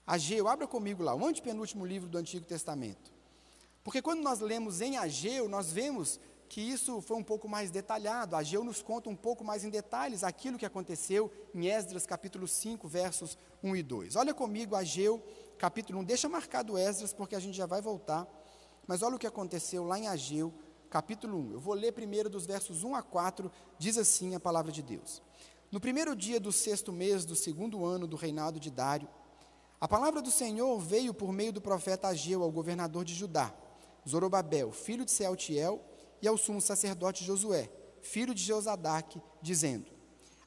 Ageu, 0.07 0.47
abra 0.47 0.69
comigo 0.69 1.03
lá, 1.03 1.15
o 1.15 1.27
antepenúltimo 1.27 1.85
livro 1.85 2.09
do 2.09 2.17
Antigo 2.17 2.47
Testamento. 2.47 3.13
Porque 3.83 4.01
quando 4.01 4.23
nós 4.23 4.39
lemos 4.39 4.81
em 4.81 4.97
Ageu, 4.97 5.49
nós 5.49 5.73
vemos 5.73 6.21
que 6.49 6.61
isso 6.61 7.01
foi 7.01 7.17
um 7.17 7.25
pouco 7.25 7.49
mais 7.49 7.73
detalhado. 7.73 8.37
Ageu 8.37 8.63
nos 8.63 8.81
conta 8.83 9.11
um 9.11 9.17
pouco 9.17 9.43
mais 9.43 9.65
em 9.65 9.71
detalhes 9.71 10.23
aquilo 10.23 10.59
que 10.59 10.67
aconteceu 10.67 11.31
em 11.53 11.67
Esdras 11.67 12.07
capítulo 12.07 12.47
5, 12.47 12.87
versos 12.87 13.37
1 13.63 13.75
e 13.75 13.83
2. 13.83 14.15
Olha 14.15 14.33
comigo 14.33 14.77
Ageu 14.77 15.21
capítulo 15.59 15.99
1, 16.01 16.05
deixa 16.05 16.29
marcado 16.29 16.79
Esdras 16.79 17.13
porque 17.13 17.35
a 17.35 17.41
gente 17.41 17.57
já 17.57 17.67
vai 17.67 17.81
voltar. 17.81 18.29
Mas 18.87 19.03
olha 19.03 19.17
o 19.17 19.19
que 19.19 19.27
aconteceu 19.27 19.85
lá 19.85 19.99
em 19.99 20.07
Ageu, 20.07 20.53
capítulo 20.89 21.39
1. 21.39 21.53
Eu 21.53 21.61
vou 21.61 21.75
ler 21.75 21.93
primeiro 21.93 22.31
dos 22.31 22.47
versos 22.47 22.85
1 22.85 22.95
a 22.95 23.03
4, 23.03 23.51
diz 23.79 23.99
assim 23.99 24.35
a 24.35 24.41
palavra 24.41 24.71
de 24.71 24.83
Deus. 24.83 25.23
No 25.71 25.81
primeiro 25.81 26.15
dia 26.15 26.39
do 26.39 26.53
sexto 26.53 26.93
mês 26.93 27.25
do 27.25 27.35
segundo 27.35 27.85
ano 27.85 28.07
do 28.07 28.17
reinado 28.17 28.61
de 28.61 28.71
Dário, 28.71 29.09
a 29.81 29.89
palavra 29.89 30.23
do 30.23 30.31
Senhor 30.31 30.79
veio 30.79 31.13
por 31.13 31.33
meio 31.33 31.53
do 31.53 31.61
profeta 31.61 32.09
Ageu 32.09 32.43
ao 32.43 32.51
governador 32.51 33.05
de 33.05 33.15
Judá, 33.15 33.53
Zorobabel, 34.09 34.73
filho 34.73 35.05
de 35.05 35.11
Sealtiel, 35.11 35.85
e 36.23 36.29
ao 36.29 36.39
sumo 36.39 36.61
sacerdote 36.61 37.25
Josué, 37.25 37.71
filho 38.01 38.35
de 38.35 38.43
Josadaque, 38.43 39.21
dizendo: 39.43 39.91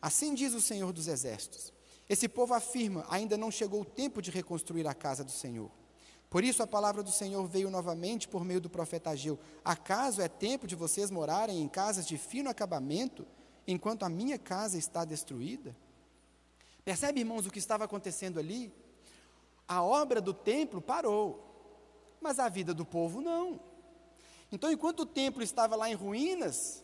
Assim 0.01 0.34
diz 0.34 0.53
o 0.53 0.62
Senhor 0.62 0.91
dos 0.93 1.08
Exércitos: 1.08 1.74
Esse 2.08 2.27
povo 2.27 2.53
afirma: 2.53 3.05
ainda 3.10 3.38
não 3.38 3.51
chegou 3.51 3.81
o 3.81 3.86
tempo 3.86 4.22
de 4.22 4.31
reconstruir 4.31 4.88
a 4.88 4.93
casa 4.93 5.24
do 5.24 5.31
Senhor. 5.31 5.69
Por 6.29 6.43
isso 6.43 6.62
a 6.62 6.67
palavra 6.67 7.01
do 7.01 7.12
Senhor 7.12 7.45
veio 7.48 7.71
novamente 7.71 8.27
por 8.27 8.45
meio 8.45 8.62
do 8.62 8.69
profeta 8.69 9.09
Ageu: 9.09 9.39
Acaso 9.65 10.21
é 10.21 10.27
tempo 10.27 10.67
de 10.67 10.75
vocês 10.75 11.09
morarem 11.09 11.59
em 11.59 11.67
casas 11.67 12.05
de 12.05 12.17
fino 12.17 12.50
acabamento, 12.50 13.25
enquanto 13.67 14.03
a 14.03 14.09
minha 14.09 14.38
casa 14.38 14.77
está 14.77 15.03
destruída? 15.03 15.75
Percebe, 16.86 17.19
irmãos, 17.19 17.45
o 17.45 17.51
que 17.51 17.59
estava 17.59 17.86
acontecendo 17.86 18.39
ali? 18.39 18.71
A 19.67 19.83
obra 19.83 20.21
do 20.21 20.33
templo 20.33 20.81
parou, 20.81 21.45
mas 22.21 22.39
a 22.39 22.48
vida 22.48 22.74
do 22.74 22.86
povo 22.86 23.21
não. 23.21 23.59
Então, 24.51 24.71
enquanto 24.71 25.01
o 25.01 25.05
templo 25.05 25.43
estava 25.43 25.75
lá 25.75 25.89
em 25.89 25.93
ruínas, 25.93 26.83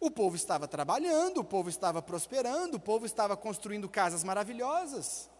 o 0.00 0.10
povo 0.10 0.36
estava 0.36 0.68
trabalhando, 0.68 1.38
o 1.38 1.44
povo 1.44 1.68
estava 1.68 2.02
prosperando, 2.02 2.76
o 2.76 2.80
povo 2.80 3.06
estava 3.06 3.36
construindo 3.36 3.88
casas 3.88 4.24
maravilhosas. 4.24 5.30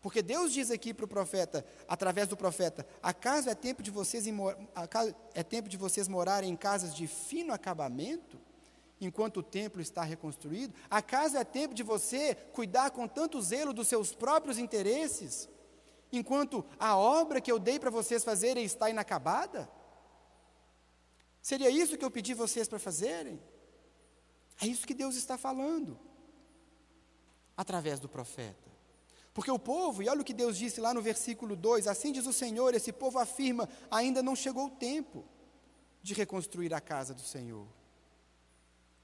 Porque 0.00 0.22
Deus 0.22 0.52
diz 0.52 0.70
aqui 0.70 0.94
para 0.94 1.04
o 1.04 1.08
profeta, 1.08 1.64
através 1.86 2.26
do 2.26 2.36
profeta, 2.36 2.86
acaso 3.02 3.50
é 3.50 3.54
tempo 3.54 3.82
de 3.82 3.90
vocês 3.90 4.24
é 5.34 5.42
tempo 5.42 5.68
de 5.68 5.76
vocês 5.76 6.08
morarem 6.08 6.50
em 6.50 6.56
casas 6.56 6.94
de 6.94 7.06
fino 7.06 7.52
acabamento, 7.52 8.40
enquanto 8.98 9.38
o 9.38 9.42
templo 9.42 9.80
está 9.80 10.02
reconstruído? 10.02 10.74
Acaso 10.88 11.36
é 11.36 11.44
tempo 11.44 11.74
de 11.74 11.82
você 11.82 12.34
cuidar 12.34 12.90
com 12.90 13.06
tanto 13.06 13.40
zelo 13.42 13.74
dos 13.74 13.88
seus 13.88 14.14
próprios 14.14 14.56
interesses, 14.56 15.48
enquanto 16.10 16.64
a 16.78 16.96
obra 16.96 17.40
que 17.40 17.52
eu 17.52 17.58
dei 17.58 17.78
para 17.78 17.90
vocês 17.90 18.24
fazerem 18.24 18.64
está 18.64 18.88
inacabada? 18.88 19.70
Seria 21.42 21.70
isso 21.70 21.98
que 21.98 22.04
eu 22.04 22.10
pedi 22.10 22.32
vocês 22.32 22.66
para 22.66 22.78
fazerem? 22.78 23.38
É 24.62 24.66
isso 24.66 24.86
que 24.86 24.94
Deus 24.94 25.14
está 25.14 25.36
falando, 25.36 25.98
através 27.54 28.00
do 28.00 28.08
profeta. 28.08 28.69
Porque 29.32 29.50
o 29.50 29.58
povo, 29.58 30.02
e 30.02 30.08
olha 30.08 30.20
o 30.20 30.24
que 30.24 30.34
Deus 30.34 30.56
disse 30.56 30.80
lá 30.80 30.92
no 30.92 31.00
versículo 31.00 31.54
2: 31.54 31.86
assim 31.86 32.12
diz 32.12 32.26
o 32.26 32.32
Senhor, 32.32 32.74
esse 32.74 32.92
povo 32.92 33.18
afirma: 33.18 33.68
ainda 33.90 34.22
não 34.22 34.34
chegou 34.34 34.66
o 34.66 34.70
tempo 34.70 35.24
de 36.02 36.14
reconstruir 36.14 36.74
a 36.74 36.80
casa 36.80 37.14
do 37.14 37.20
Senhor. 37.20 37.66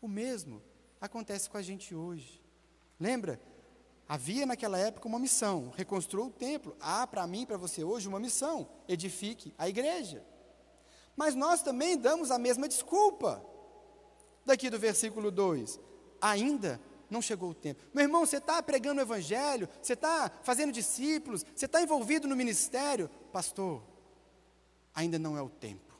O 0.00 0.08
mesmo 0.08 0.62
acontece 1.00 1.48
com 1.48 1.56
a 1.56 1.62
gente 1.62 1.94
hoje. 1.94 2.42
Lembra? 2.98 3.40
Havia 4.08 4.46
naquela 4.46 4.78
época 4.78 5.08
uma 5.08 5.18
missão, 5.18 5.72
reconstrua 5.76 6.26
o 6.26 6.30
templo. 6.30 6.76
Há 6.80 7.06
para 7.06 7.26
mim, 7.26 7.44
para 7.44 7.56
você 7.56 7.84
hoje, 7.84 8.08
uma 8.08 8.20
missão: 8.20 8.68
edifique 8.88 9.54
a 9.56 9.68
igreja. 9.68 10.24
Mas 11.16 11.34
nós 11.34 11.62
também 11.62 11.96
damos 11.96 12.30
a 12.30 12.38
mesma 12.38 12.68
desculpa. 12.68 13.44
Daqui 14.44 14.70
do 14.70 14.78
versículo 14.78 15.30
2: 15.30 15.80
ainda 16.20 16.80
não 17.10 17.22
chegou 17.22 17.50
o 17.50 17.54
tempo. 17.54 17.82
Meu 17.94 18.04
irmão, 18.04 18.26
você 18.26 18.38
está 18.38 18.62
pregando 18.62 19.00
o 19.00 19.04
evangelho, 19.04 19.68
você 19.80 19.92
está 19.92 20.30
fazendo 20.42 20.72
discípulos, 20.72 21.44
você 21.54 21.66
está 21.66 21.80
envolvido 21.82 22.26
no 22.26 22.36
ministério. 22.36 23.08
Pastor, 23.32 23.82
ainda 24.94 25.18
não 25.18 25.36
é 25.36 25.42
o 25.42 25.48
tempo. 25.48 25.94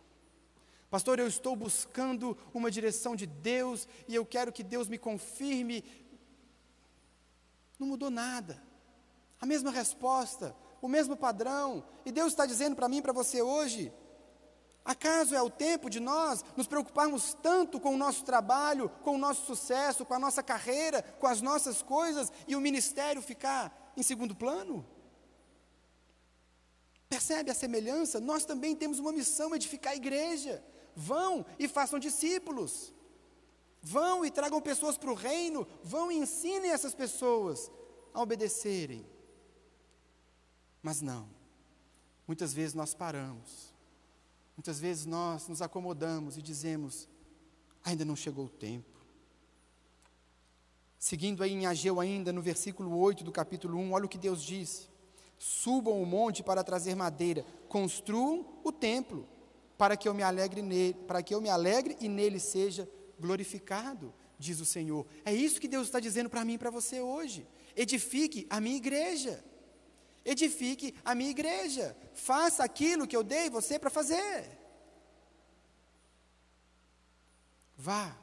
Pastor, 0.91 1.19
eu 1.19 1.27
estou 1.27 1.55
buscando 1.57 2.37
uma 2.55 2.71
direção 2.71 3.17
de 3.17 3.27
Deus 3.27 3.89
e 4.09 4.15
eu 4.15 4.25
quero 4.25 4.53
que 4.53 4.63
Deus 4.63 4.89
me 4.89 4.99
confirme. 4.99 5.85
Não 7.79 7.87
mudou 7.87 8.11
nada. 8.11 8.63
A 9.41 9.47
mesma 9.47 9.71
resposta, 9.71 10.55
o 10.81 10.89
mesmo 10.89 11.17
padrão. 11.17 11.85
E 12.05 12.13
Deus 12.13 12.29
está 12.29 12.47
dizendo 12.47 12.77
para 12.77 12.89
mim 12.89 12.99
e 12.99 13.03
para 13.03 13.13
você 13.13 13.43
hoje: 13.43 13.93
Acaso 14.87 15.35
é 15.35 15.43
o 15.43 15.50
tempo 15.50 15.90
de 15.90 15.99
nós 15.99 16.45
nos 16.57 16.69
preocuparmos 16.69 17.35
tanto 17.43 17.81
com 17.81 17.93
o 17.93 17.99
nosso 17.99 18.25
trabalho, 18.25 18.88
com 19.02 19.16
o 19.16 19.19
nosso 19.19 19.45
sucesso, 19.45 20.07
com 20.07 20.14
a 20.14 20.19
nossa 20.19 20.45
carreira, 20.45 21.02
com 21.02 21.26
as 21.26 21.43
nossas 21.43 21.83
coisas 21.83 22.31
e 22.47 22.55
o 22.55 22.61
ministério 22.61 23.21
ficar 23.21 23.93
em 23.97 24.02
segundo 24.05 24.33
plano? 24.33 24.87
Percebe 27.09 27.50
a 27.50 27.55
semelhança? 27.55 28.21
Nós 28.21 28.45
também 28.45 28.76
temos 28.76 29.00
uma 29.00 29.11
missão: 29.11 29.52
edificar 29.57 29.93
a 29.93 29.97
igreja. 29.97 30.62
Vão 30.95 31.45
e 31.59 31.66
façam 31.66 31.99
discípulos. 31.99 32.94
Vão 33.83 34.25
e 34.25 34.31
tragam 34.31 34.61
pessoas 34.61 34.96
para 34.96 35.11
o 35.11 35.14
reino. 35.14 35.66
Vão 35.83 36.12
e 36.12 36.16
ensinem 36.16 36.70
essas 36.70 36.94
pessoas 36.94 37.68
a 38.14 38.22
obedecerem. 38.22 39.05
Mas 40.81 41.03
não. 41.03 41.29
Muitas 42.25 42.53
vezes 42.53 42.72
nós 42.72 42.94
paramos 42.94 43.65
Muitas 44.57 44.81
vezes 44.81 45.05
nós 45.05 45.47
nos 45.49 45.61
acomodamos 45.61 46.38
e 46.38 46.42
dizemos: 46.42 47.09
ainda 47.85 48.05
não 48.05 48.16
chegou 48.16 48.47
o 48.47 48.51
tempo. 48.51 48.97
Seguindo 50.99 51.42
aí 51.42 51.53
em 51.53 51.66
Ageu, 51.66 52.01
ainda 52.01 52.33
no 52.33 52.40
versículo 52.40 52.99
8 52.99 53.23
do 53.23 53.31
capítulo 53.31 53.79
1, 53.79 53.92
olha 53.92 54.07
o 54.07 54.09
que 54.09 54.19
Deus 54.19 54.42
disse: 54.42 54.88
Subam 55.38 56.03
o 56.03 56.07
monte 56.07 56.42
para 56.42 56.64
trazer 56.64 56.95
madeira, 56.95 57.45
construam 57.69 58.61
o 58.64 58.73
templo, 58.73 59.29
para 59.77 59.97
que 59.97 60.09
eu 60.09 60.14
me 60.14 60.23
alegre 60.23 60.62
nele, 60.62 60.95
para 61.07 61.23
que 61.23 61.35
eu 61.35 61.40
me 61.40 61.51
alegre 61.51 61.97
e 62.01 62.09
nele 62.09 62.40
seja 62.40 62.88
glorificado, 63.21 64.12
diz 64.38 64.59
o 64.59 64.64
Senhor. 64.64 65.07
É 65.25 65.33
isso 65.35 65.61
que 65.61 65.69
Deus 65.69 65.87
está 65.87 66.01
dizendo 66.01 66.31
para 66.31 66.45
mim 66.45 66.55
e 66.55 66.59
para 66.59 66.71
você 66.71 67.01
hoje. 67.01 67.47
Edifique 67.77 68.47
a 68.49 68.59
minha 68.59 68.77
igreja 68.77 69.45
edifique 70.27 70.95
a 71.05 71.15
minha 71.15 71.31
igreja, 71.31 71.97
faça 72.12 72.65
aquilo 72.65 73.07
que 73.07 73.17
eu 73.17 73.23
dei 73.23 73.49
você 73.49 73.79
para 73.79 73.89
fazer. 73.89 74.51
Vá 77.79 78.19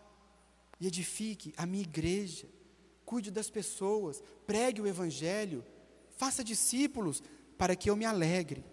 e 0.79 0.87
edifique 0.87 1.53
a 1.55 1.65
minha 1.65 1.83
igreja, 1.83 2.47
cuide 3.05 3.31
das 3.31 3.49
pessoas, 3.49 4.21
pregue 4.45 4.81
o 4.81 4.87
Evangelho, 4.87 5.65
faça 6.17 6.43
discípulos, 6.43 7.23
para 7.57 7.75
que 7.75 7.89
eu 7.89 7.95
me 7.95 8.03
alegre 8.03 8.65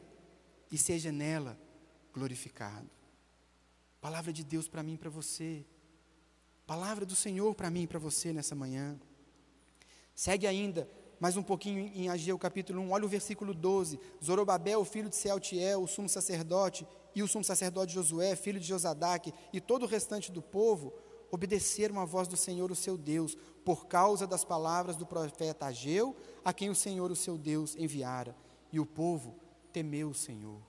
e 0.72 0.76
seja 0.76 1.12
nela 1.12 1.56
glorificado. 2.12 2.90
Palavra 4.00 4.32
de 4.32 4.42
Deus 4.42 4.66
para 4.66 4.82
mim 4.82 4.94
e 4.94 4.98
para 4.98 5.10
você. 5.10 5.64
Palavra 6.66 7.04
do 7.04 7.14
Senhor 7.14 7.54
para 7.54 7.70
mim 7.70 7.82
e 7.82 7.86
para 7.86 7.98
você 7.98 8.32
nessa 8.32 8.54
manhã. 8.54 8.98
Segue 10.14 10.46
ainda 10.46 10.88
mais 11.20 11.36
um 11.36 11.42
pouquinho 11.42 11.92
em 11.94 12.08
Ageu 12.08 12.38
capítulo 12.38 12.80
1, 12.80 12.92
olha 12.92 13.04
o 13.04 13.08
versículo 13.08 13.52
12. 13.52 14.00
Zorobabel, 14.24 14.82
filho 14.86 15.10
de 15.10 15.16
Sealtiel, 15.16 15.82
o 15.82 15.86
sumo 15.86 16.08
sacerdote, 16.08 16.86
e 17.14 17.22
o 17.22 17.28
sumo 17.28 17.44
sacerdote 17.44 17.92
Josué, 17.92 18.34
filho 18.34 18.58
de 18.58 18.66
Josadaque, 18.66 19.34
e 19.52 19.60
todo 19.60 19.82
o 19.82 19.86
restante 19.86 20.32
do 20.32 20.40
povo, 20.40 20.94
obedeceram 21.30 22.00
à 22.00 22.06
voz 22.06 22.26
do 22.26 22.38
Senhor, 22.38 22.72
o 22.72 22.74
seu 22.74 22.96
Deus, 22.96 23.36
por 23.62 23.86
causa 23.86 24.26
das 24.26 24.44
palavras 24.44 24.96
do 24.96 25.04
profeta 25.04 25.66
Ageu, 25.66 26.16
a 26.42 26.54
quem 26.54 26.70
o 26.70 26.74
Senhor, 26.74 27.10
o 27.10 27.16
seu 27.16 27.36
Deus, 27.36 27.76
enviara. 27.76 28.34
E 28.72 28.80
o 28.80 28.86
povo 28.86 29.38
temeu 29.74 30.08
o 30.08 30.14
Senhor. 30.14 30.62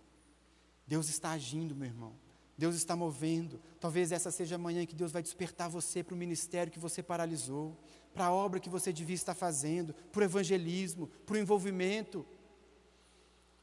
Deus 0.85 1.07
está 1.07 1.31
agindo, 1.31 1.73
meu 1.73 1.87
irmão. 1.87 2.13
Deus 2.61 2.75
está 2.75 2.95
movendo. 2.95 3.59
Talvez 3.79 4.11
essa 4.11 4.29
seja 4.29 4.55
a 4.55 4.57
manhã 4.65 4.85
que 4.85 4.95
Deus 5.01 5.11
vai 5.11 5.23
despertar 5.23 5.67
você 5.67 6.03
para 6.03 6.13
o 6.13 6.17
ministério 6.17 6.71
que 6.71 6.79
você 6.87 7.01
paralisou 7.01 7.75
para 8.13 8.25
a 8.25 8.31
obra 8.31 8.59
que 8.59 8.69
você 8.69 8.91
devia 8.91 9.15
estar 9.15 9.33
fazendo, 9.33 9.93
para 10.11 10.21
o 10.21 10.23
evangelismo, 10.23 11.07
para 11.25 11.35
o 11.35 11.39
envolvimento. 11.39 12.25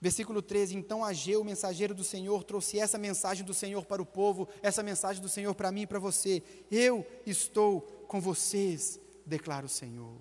Versículo 0.01 0.41
13: 0.41 0.77
Então 0.77 1.05
Ageu, 1.05 1.45
mensageiro 1.45 1.95
do 1.95 2.05
Senhor, 2.05 2.43
trouxe 2.45 2.79
essa 2.79 2.99
mensagem 2.99 3.45
do 3.45 3.55
Senhor 3.55 3.85
para 3.85 4.03
o 4.03 4.07
povo, 4.07 4.49
essa 4.63 4.83
mensagem 4.83 5.21
do 5.23 5.29
Senhor 5.29 5.55
para 5.55 5.73
mim 5.73 5.83
e 5.83 5.87
para 5.87 5.99
você. 5.99 6.43
Eu 6.71 7.07
estou 7.27 7.83
com 8.09 8.21
vocês, 8.21 8.99
declara 9.27 9.67
o 9.67 9.69
Senhor. 9.69 10.17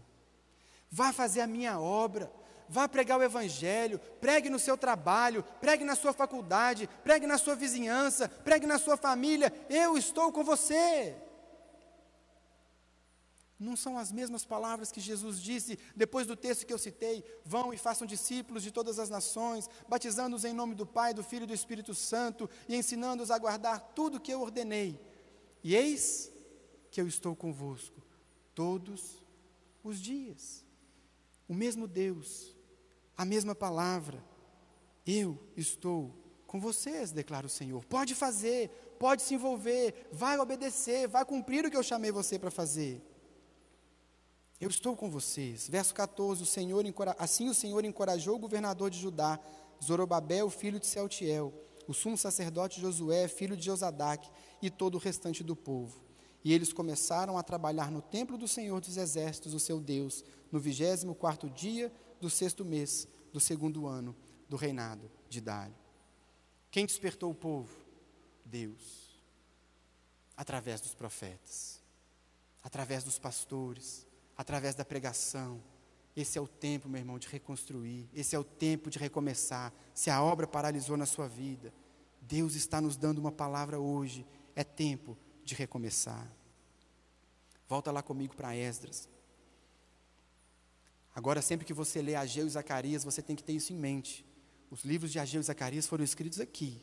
Vá 0.89 1.13
fazer 1.13 1.41
a 1.41 1.47
minha 1.47 1.79
obra, 1.79 2.31
vá 2.69 2.87
pregar 2.87 3.19
o 3.19 3.23
Evangelho, 3.23 3.99
pregue 4.21 4.49
no 4.49 4.59
seu 4.59 4.77
trabalho, 4.77 5.43
pregue 5.61 5.83
na 5.83 5.95
sua 5.95 6.13
faculdade, 6.13 6.89
pregue 7.03 7.25
na 7.25 7.37
sua 7.37 7.55
vizinhança, 7.55 8.29
pregue 8.29 8.65
na 8.65 8.77
sua 8.77 8.97
família. 8.97 9.53
Eu 9.69 9.97
estou 9.97 10.31
com 10.31 10.43
você. 10.43 11.15
Não 13.59 13.75
são 13.75 13.97
as 13.97 14.11
mesmas 14.11 14.45
palavras 14.45 14.91
que 14.91 14.99
Jesus 14.99 15.41
disse 15.41 15.79
depois 15.95 16.27
do 16.27 16.35
texto 16.35 16.65
que 16.65 16.73
eu 16.73 16.77
citei: 16.77 17.23
vão 17.43 17.73
e 17.73 17.77
façam 17.77 18.05
discípulos 18.05 18.61
de 18.61 18.71
todas 18.71 18.99
as 18.99 19.09
nações, 19.09 19.67
batizando-os 19.87 20.45
em 20.45 20.53
nome 20.53 20.75
do 20.75 20.85
Pai, 20.85 21.13
do 21.13 21.23
Filho 21.23 21.43
e 21.43 21.47
do 21.47 21.53
Espírito 21.53 21.95
Santo 21.95 22.47
e 22.69 22.75
ensinando-os 22.75 23.31
a 23.31 23.37
guardar 23.37 23.79
tudo 23.95 24.17
o 24.17 24.19
que 24.19 24.31
eu 24.31 24.41
ordenei. 24.41 24.99
E 25.63 25.75
eis 25.75 26.31
que 26.91 27.01
eu 27.01 27.07
estou 27.07 27.35
convosco 27.35 28.01
todos 28.53 29.25
os 29.83 29.99
dias. 29.99 30.63
O 31.47 31.53
mesmo 31.53 31.87
Deus, 31.87 32.55
a 33.17 33.25
mesma 33.25 33.55
palavra, 33.55 34.23
eu 35.05 35.39
estou 35.55 36.13
com 36.45 36.59
vocês, 36.61 37.11
declara 37.11 37.47
o 37.47 37.49
Senhor. 37.49 37.83
Pode 37.85 38.13
fazer, 38.13 38.69
pode 38.99 39.23
se 39.23 39.33
envolver, 39.33 40.07
vai 40.11 40.37
obedecer, 40.37 41.07
vai 41.07 41.25
cumprir 41.25 41.65
o 41.65 41.71
que 41.71 41.75
eu 41.75 41.83
chamei 41.83 42.11
você 42.11 42.37
para 42.37 42.51
fazer. 42.51 43.01
Eu 44.61 44.69
estou 44.69 44.95
com 44.95 45.09
vocês. 45.09 45.67
Verso 45.67 45.93
14: 45.95 46.43
o 46.43 46.45
Senhor, 46.45 46.83
Assim 47.17 47.49
o 47.49 47.53
Senhor 47.53 47.83
encorajou 47.83 48.35
o 48.35 48.39
governador 48.39 48.89
de 48.89 48.99
Judá, 48.99 49.39
Zorobabel, 49.83 50.49
filho 50.49 50.79
de 50.79 50.85
Sealtiel, 50.85 51.53
o 51.87 51.93
sumo 51.93 52.17
sacerdote 52.17 52.79
Josué, 52.79 53.27
filho 53.27 53.57
de 53.57 53.65
Josadaque, 53.65 54.29
e 54.61 54.69
todo 54.69 54.95
o 54.95 54.99
restante 54.99 55.43
do 55.43 55.55
povo. 55.55 56.05
E 56.43 56.53
eles 56.53 56.71
começaram 56.71 57.37
a 57.37 57.43
trabalhar 57.43 57.91
no 57.91 58.01
templo 58.01 58.37
do 58.37 58.47
Senhor 58.47 58.79
dos 58.79 58.95
Exércitos, 58.95 59.53
o 59.53 59.59
seu 59.59 59.79
Deus, 59.79 60.23
no 60.51 60.59
vigésimo 60.59 61.13
quarto 61.13 61.49
dia 61.49 61.91
do 62.19 62.29
sexto 62.29 62.65
mês 62.65 63.07
do 63.31 63.39
segundo 63.39 63.87
ano 63.87 64.15
do 64.49 64.55
reinado 64.55 65.09
de 65.29 65.41
Dário. 65.41 65.75
Quem 66.71 66.85
despertou 66.85 67.31
o 67.31 67.35
povo? 67.35 67.75
Deus. 68.45 69.19
Através 70.35 70.79
dos 70.81 70.93
profetas, 70.93 71.81
através 72.63 73.03
dos 73.03 73.17
pastores, 73.17 74.05
através 74.35 74.75
da 74.75 74.85
pregação. 74.85 75.61
Esse 76.15 76.37
é 76.37 76.41
o 76.41 76.47
tempo, 76.47 76.87
meu 76.87 76.99
irmão, 76.99 77.19
de 77.19 77.27
reconstruir. 77.27 78.09
Esse 78.13 78.35
é 78.35 78.39
o 78.39 78.43
tempo 78.43 78.89
de 78.89 78.99
recomeçar. 78.99 79.73
Se 79.93 80.09
a 80.09 80.21
obra 80.21 80.47
paralisou 80.47 80.97
na 80.97 81.05
sua 81.05 81.27
vida, 81.27 81.73
Deus 82.21 82.55
está 82.55 82.81
nos 82.81 82.97
dando 82.97 83.19
uma 83.19 83.31
palavra 83.31 83.79
hoje. 83.79 84.25
É 84.55 84.63
tempo 84.63 85.17
de 85.43 85.55
recomeçar. 85.55 86.27
Volta 87.67 87.91
lá 87.91 88.01
comigo 88.01 88.35
para 88.35 88.55
Esdras. 88.55 89.09
Agora, 91.17 91.41
sempre 91.41 91.65
que 91.65 91.73
você 91.73 91.99
lê 91.99 92.13
Ageu 92.13 92.45
e 92.45 92.49
Zacarias, 92.51 93.03
você 93.03 93.23
tem 93.23 93.35
que 93.35 93.43
ter 93.43 93.53
isso 93.53 93.73
em 93.73 93.75
mente. 93.75 94.23
Os 94.69 94.83
livros 94.83 95.11
de 95.11 95.17
Ageu 95.17 95.41
e 95.41 95.43
Zacarias 95.43 95.87
foram 95.87 96.03
escritos 96.03 96.39
aqui, 96.39 96.79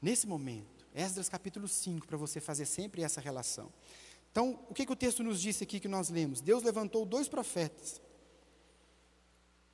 nesse 0.00 0.28
momento. 0.28 0.86
Esdras 0.94 1.28
capítulo 1.28 1.66
5, 1.66 2.06
para 2.06 2.16
você 2.16 2.40
fazer 2.40 2.66
sempre 2.66 3.02
essa 3.02 3.20
relação. 3.20 3.72
Então, 4.30 4.60
o 4.70 4.72
que, 4.72 4.86
que 4.86 4.92
o 4.92 4.94
texto 4.94 5.24
nos 5.24 5.40
disse 5.40 5.64
aqui 5.64 5.80
que 5.80 5.88
nós 5.88 6.08
lemos? 6.08 6.40
Deus 6.40 6.62
levantou 6.62 7.04
dois 7.04 7.28
profetas. 7.28 8.00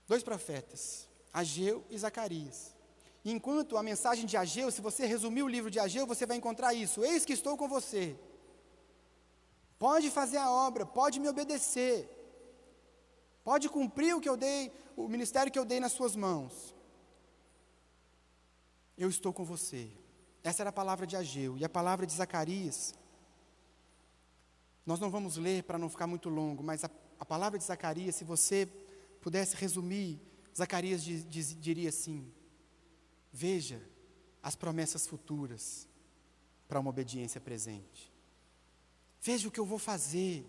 Dois 0.07 0.23
profetas, 0.23 1.07
Ageu 1.31 1.85
e 1.91 1.99
Zacarias. 1.99 2.75
Enquanto 3.23 3.77
a 3.77 3.83
mensagem 3.83 4.25
de 4.25 4.39
Ageu, 4.39 4.71
se 4.71 4.81
você 4.81 5.05
resumir 5.05 5.43
o 5.43 5.49
livro 5.49 5.71
de 5.71 5.79
Ageu, 5.79 6.07
você 6.07 6.25
vai 6.25 6.39
encontrar 6.39 6.73
isso: 6.73 7.05
Eis 7.05 7.27
que 7.27 7.35
estou 7.35 7.55
com 7.55 7.69
você. 7.69 8.17
Pode 9.79 10.09
fazer 10.09 10.39
a 10.39 10.51
obra, 10.51 10.87
pode 10.87 11.21
me 11.21 11.29
obedecer. 11.29 12.18
Pode 13.49 13.67
cumprir 13.71 14.15
o 14.15 14.21
que 14.21 14.29
eu 14.29 14.37
dei, 14.37 14.71
o 14.95 15.09
ministério 15.09 15.51
que 15.51 15.59
eu 15.59 15.65
dei 15.65 15.81
nas 15.81 15.93
suas 15.93 16.15
mãos. 16.15 16.77
Eu 18.95 19.09
estou 19.09 19.33
com 19.33 19.43
você. 19.43 19.91
Essa 20.45 20.65
era 20.65 20.69
a 20.69 20.73
palavra 20.81 21.07
de 21.07 21.17
Ageu. 21.17 21.57
E 21.57 21.65
a 21.65 21.69
palavra 21.69 22.07
de 22.07 22.13
Zacarias. 22.13 22.95
Nós 24.85 25.01
não 25.01 25.11
vamos 25.11 25.39
ler 25.39 25.63
para 25.63 25.79
não 25.79 25.89
ficar 25.89 26.07
muito 26.07 26.29
longo, 26.29 26.63
mas 26.63 26.85
a, 26.85 26.91
a, 27.19 27.25
palavra 27.25 27.59
de 27.59 27.65
Zacarias, 27.65 28.17
se 28.17 28.23
você 28.23 28.69
pudesse 29.23 29.57
resumir, 29.57 30.21
Zacarias 30.55 31.03
diz, 31.03 31.25
diz, 31.27 31.59
diria 31.59 31.89
assim: 31.89 32.31
Veja 33.33 33.81
as 34.43 34.57
promessas 34.57 35.07
futuras 35.07 35.89
para 36.69 36.79
uma 36.79 36.91
obediência 36.91 37.41
presente. 37.41 38.13
Veja 39.23 39.49
o 39.49 39.51
que 39.51 39.59
eu 39.59 39.65
vou 39.65 39.79
fazer. 39.79 40.45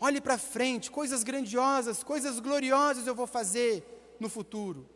Olhe 0.00 0.20
para 0.20 0.38
frente, 0.38 0.90
coisas 0.90 1.24
grandiosas, 1.24 2.04
coisas 2.04 2.38
gloriosas 2.38 3.06
eu 3.06 3.14
vou 3.14 3.26
fazer 3.26 4.16
no 4.20 4.28
futuro, 4.28 4.88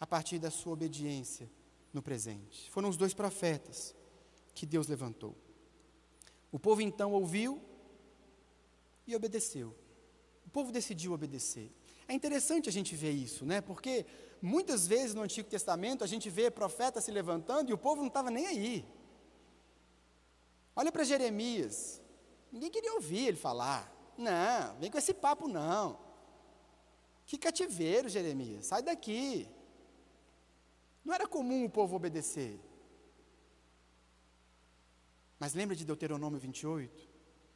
a 0.00 0.06
partir 0.06 0.38
da 0.38 0.50
sua 0.50 0.72
obediência 0.72 1.48
no 1.92 2.02
presente. 2.02 2.68
Foram 2.70 2.88
os 2.88 2.96
dois 2.96 3.14
profetas 3.14 3.94
que 4.54 4.66
Deus 4.66 4.88
levantou. 4.88 5.36
O 6.50 6.58
povo 6.58 6.80
então 6.82 7.12
ouviu 7.12 7.62
e 9.06 9.14
obedeceu. 9.14 9.74
O 10.44 10.50
povo 10.50 10.72
decidiu 10.72 11.12
obedecer. 11.12 11.70
É 12.08 12.12
interessante 12.12 12.68
a 12.68 12.72
gente 12.72 12.96
ver 12.96 13.12
isso, 13.12 13.46
né? 13.46 13.60
Porque 13.60 14.04
muitas 14.40 14.86
vezes 14.86 15.14
no 15.14 15.22
Antigo 15.22 15.48
Testamento 15.48 16.02
a 16.02 16.06
gente 16.06 16.28
vê 16.28 16.50
profetas 16.50 17.04
se 17.04 17.10
levantando 17.12 17.70
e 17.70 17.72
o 17.72 17.78
povo 17.78 18.00
não 18.00 18.08
estava 18.08 18.30
nem 18.30 18.46
aí. 18.48 18.84
Olha 20.74 20.90
para 20.90 21.04
Jeremias. 21.04 22.01
Ninguém 22.52 22.70
queria 22.70 22.92
ouvir 22.92 23.28
ele 23.28 23.36
falar. 23.36 23.90
Não, 24.16 24.78
vem 24.78 24.90
com 24.90 24.98
esse 24.98 25.14
papo 25.14 25.48
não. 25.48 25.98
Que 27.24 27.38
cativeiro, 27.38 28.10
Jeremias, 28.10 28.66
sai 28.66 28.82
daqui. 28.82 29.48
Não 31.02 31.14
era 31.14 31.26
comum 31.26 31.64
o 31.64 31.70
povo 31.70 31.96
obedecer. 31.96 32.60
Mas 35.38 35.54
lembra 35.54 35.74
de 35.74 35.84
Deuteronômio 35.84 36.38
28? 36.38 37.08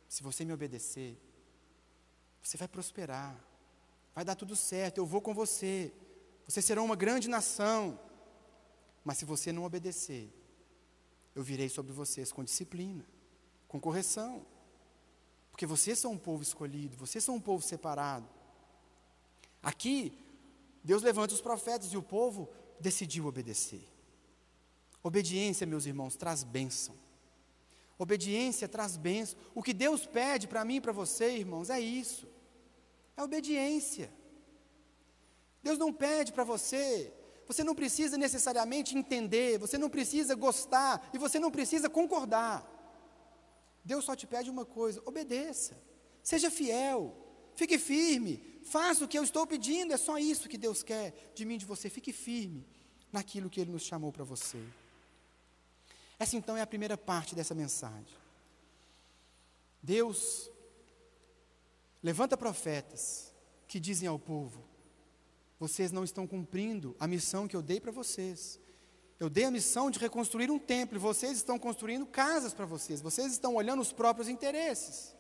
Se 0.09 0.23
você 0.23 0.45
me 0.45 0.53
obedecer, 0.53 1.17
você 2.43 2.57
vai 2.57 2.67
prosperar, 2.67 3.39
vai 4.15 4.25
dar 4.25 4.35
tudo 4.35 4.57
certo, 4.57 4.99
eu 4.99 5.07
vou 5.07 5.21
com 5.21 5.35
você, 5.35 5.93
você 6.47 6.63
será 6.63 6.83
uma 6.83 6.97
grande 6.97 7.29
nação. 7.29 7.99
Mas 9.05 9.19
se 9.19 9.25
você 9.25 9.53
não 9.53 9.65
obedecer, 9.65 10.33
eu 11.35 11.43
virei 11.43 11.69
sobre 11.69 11.93
vocês 11.93 12.33
com 12.33 12.43
disciplina, 12.43 13.07
com 13.69 13.79
correção. 13.79 14.45
Porque 15.57 15.65
vocês 15.65 15.99
são 15.99 16.13
um 16.13 16.19
povo 16.19 16.43
escolhido, 16.43 16.99
vocês 16.99 17.25
são 17.25 17.37
um 17.37 17.41
povo 17.41 17.63
separado. 17.63 18.29
Aqui, 19.63 20.13
Deus 20.85 21.03
levanta 21.03 21.33
os 21.33 21.41
profetas 21.41 21.95
e 21.95 21.97
o 21.97 22.03
povo 22.03 22.47
decidiu 22.79 23.25
obedecer. 23.25 23.83
Obediência, 25.03 25.67
meus 25.67 25.87
irmãos, 25.87 26.15
traz 26.15 26.45
bênção. 26.45 26.95
Obediência 27.97 28.69
traz 28.69 28.99
bênção. 28.99 29.39
O 29.55 29.63
que 29.63 29.73
Deus 29.73 30.05
pede 30.05 30.47
para 30.47 30.63
mim 30.63 30.77
e 30.77 30.81
para 30.83 30.93
você, 30.93 31.39
irmãos, 31.39 31.71
é 31.71 31.81
isso. 31.81 32.29
É 33.17 33.23
obediência. 33.23 34.13
Deus 35.63 35.79
não 35.79 35.91
pede 35.91 36.35
para 36.35 36.45
você, 36.45 37.11
você 37.47 37.65
não 37.65 37.75
precisa 37.75 38.19
necessariamente 38.19 38.95
entender, 38.95 39.59
você 39.59 39.79
não 39.79 39.89
precisa 39.89 40.35
gostar 40.35 41.09
e 41.15 41.19
você 41.19 41.39
não 41.39 41.51
precisa 41.51 41.89
concordar. 41.89 42.76
Deus 43.87 44.05
só 44.05 44.17
te 44.17 44.27
pede 44.27 44.51
uma 44.51 44.65
coisa: 44.65 45.01
obedeça, 45.07 45.81
seja 46.21 46.51
fiel, 46.51 47.17
fique 47.55 47.79
firme, 47.79 48.61
faça 48.65 49.05
o 49.05 49.09
que 49.09 49.17
eu 49.17 49.23
estou 49.23 49.47
pedindo, 49.47 49.95
é 49.95 49.97
só 49.97 50.19
isso 50.19 50.49
que 50.49 50.59
Deus 50.59 50.83
quer 50.83 51.33
de 51.37 51.45
mim, 51.45 51.57
de 51.57 51.65
você. 51.65 51.89
Fique 51.89 52.13
firme 52.13 52.67
naquilo 53.13 53.49
que 53.49 53.61
Ele 53.61 53.71
nos 53.71 53.85
chamou 53.85 54.11
para 54.11 54.25
você. 54.25 54.61
Essa 56.19 56.37
então 56.37 56.57
é 56.57 56.63
a 56.63 56.67
primeira 56.67 56.99
parte 56.99 57.35
dessa 57.37 57.55
mensagem. 57.55 58.19
Deus 59.81 60.51
levanta 62.03 62.37
profetas 62.37 63.33
que 63.69 63.79
dizem 63.79 64.09
ao 64.09 64.19
povo: 64.19 64.65
vocês 65.61 65.93
não 65.93 66.03
estão 66.03 66.27
cumprindo 66.27 66.97
a 66.99 67.07
missão 67.07 67.47
que 67.47 67.55
eu 67.55 67.63
dei 67.63 67.79
para 67.79 67.93
vocês. 67.93 68.59
Eu 69.19 69.31
dei 69.31 69.45
a 69.45 69.51
missão 69.51 69.91
de 69.91 69.99
reconstruir 69.99 70.51
um 70.51 70.59
templo 70.59 70.97
e 70.97 71.01
vocês 71.01 71.39
estão 71.39 71.59
construindo 71.59 72.05
casas 72.07 72.53
para 72.53 72.67
vocês. 72.67 73.01
Vocês 73.01 73.33
estão 73.33 73.55
olhando 73.55 73.81
os 73.81 73.93
próprios 73.93 74.29
interesses. 74.29 75.15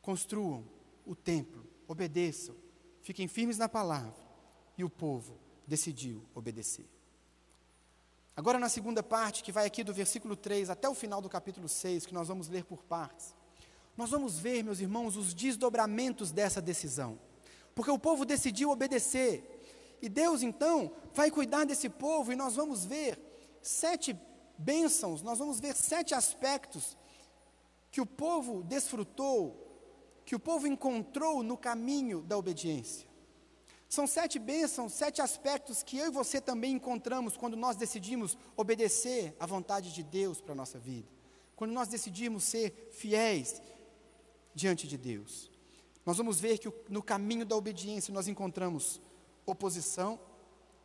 Construam 0.00 0.64
o 1.06 1.14
templo, 1.14 1.64
obedeçam, 1.86 2.56
fiquem 3.02 3.28
firmes 3.28 3.56
na 3.56 3.68
palavra. 3.68 4.20
E 4.76 4.82
o 4.82 4.90
povo 4.90 5.38
decidiu 5.66 6.24
obedecer. 6.34 6.88
Agora, 8.34 8.58
na 8.58 8.68
segunda 8.68 9.02
parte, 9.02 9.44
que 9.44 9.52
vai 9.52 9.66
aqui 9.66 9.84
do 9.84 9.92
versículo 9.92 10.34
3 10.34 10.70
até 10.70 10.88
o 10.88 10.94
final 10.94 11.20
do 11.20 11.28
capítulo 11.28 11.68
6, 11.68 12.06
que 12.06 12.14
nós 12.14 12.28
vamos 12.28 12.48
ler 12.48 12.64
por 12.64 12.82
partes, 12.82 13.34
nós 13.96 14.10
vamos 14.10 14.38
ver, 14.38 14.64
meus 14.64 14.80
irmãos, 14.80 15.16
os 15.16 15.34
desdobramentos 15.34 16.32
dessa 16.32 16.60
decisão. 16.60 17.18
Porque 17.74 17.90
o 17.90 17.98
povo 17.98 18.24
decidiu 18.24 18.70
obedecer, 18.70 19.51
e 20.02 20.08
Deus 20.08 20.42
então 20.42 20.90
vai 21.14 21.30
cuidar 21.30 21.64
desse 21.64 21.88
povo 21.88 22.32
e 22.32 22.36
nós 22.36 22.56
vamos 22.56 22.84
ver 22.84 23.16
sete 23.62 24.18
bênçãos, 24.58 25.22
nós 25.22 25.38
vamos 25.38 25.60
ver 25.60 25.76
sete 25.76 26.12
aspectos 26.12 26.96
que 27.90 28.00
o 28.00 28.06
povo 28.06 28.64
desfrutou, 28.64 29.56
que 30.26 30.34
o 30.34 30.40
povo 30.40 30.66
encontrou 30.66 31.44
no 31.44 31.56
caminho 31.56 32.20
da 32.22 32.36
obediência. 32.36 33.06
São 33.88 34.06
sete 34.06 34.38
bênçãos, 34.38 34.92
sete 34.92 35.22
aspectos 35.22 35.82
que 35.82 35.98
eu 35.98 36.06
e 36.06 36.10
você 36.10 36.40
também 36.40 36.72
encontramos 36.72 37.36
quando 37.36 37.56
nós 37.56 37.76
decidimos 37.76 38.36
obedecer 38.56 39.36
à 39.38 39.46
vontade 39.46 39.94
de 39.94 40.02
Deus 40.02 40.40
para 40.40 40.52
a 40.52 40.56
nossa 40.56 40.78
vida. 40.78 41.08
Quando 41.54 41.72
nós 41.72 41.88
decidimos 41.88 42.42
ser 42.42 42.90
fiéis 42.92 43.62
diante 44.54 44.88
de 44.88 44.96
Deus. 44.96 45.50
Nós 46.04 46.16
vamos 46.16 46.40
ver 46.40 46.58
que 46.58 46.72
no 46.88 47.02
caminho 47.02 47.46
da 47.46 47.54
obediência 47.54 48.12
nós 48.12 48.26
encontramos 48.26 49.00
oposição, 49.46 50.18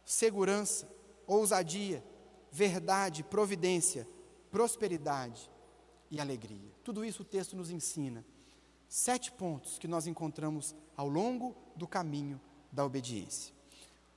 segurança, 0.06 0.88
ousadia, 1.26 2.04
verdade, 2.52 3.24
providência, 3.24 4.08
prosperidade 4.50 5.50
e 6.10 6.20
alegria. 6.20 6.72
Tudo 6.84 7.04
isso 7.04 7.22
o 7.22 7.26
texto 7.26 7.56
nos 7.56 7.70
ensina. 7.70 8.26
Sete 8.88 9.32
pontos 9.32 9.78
que 9.78 9.88
nós 9.88 10.08
encontramos 10.08 10.76
ao 10.96 11.10
longo 11.10 11.56
do 11.76 11.88
caminho 11.88 12.39
da 12.72 12.86
obediência. 12.86 13.54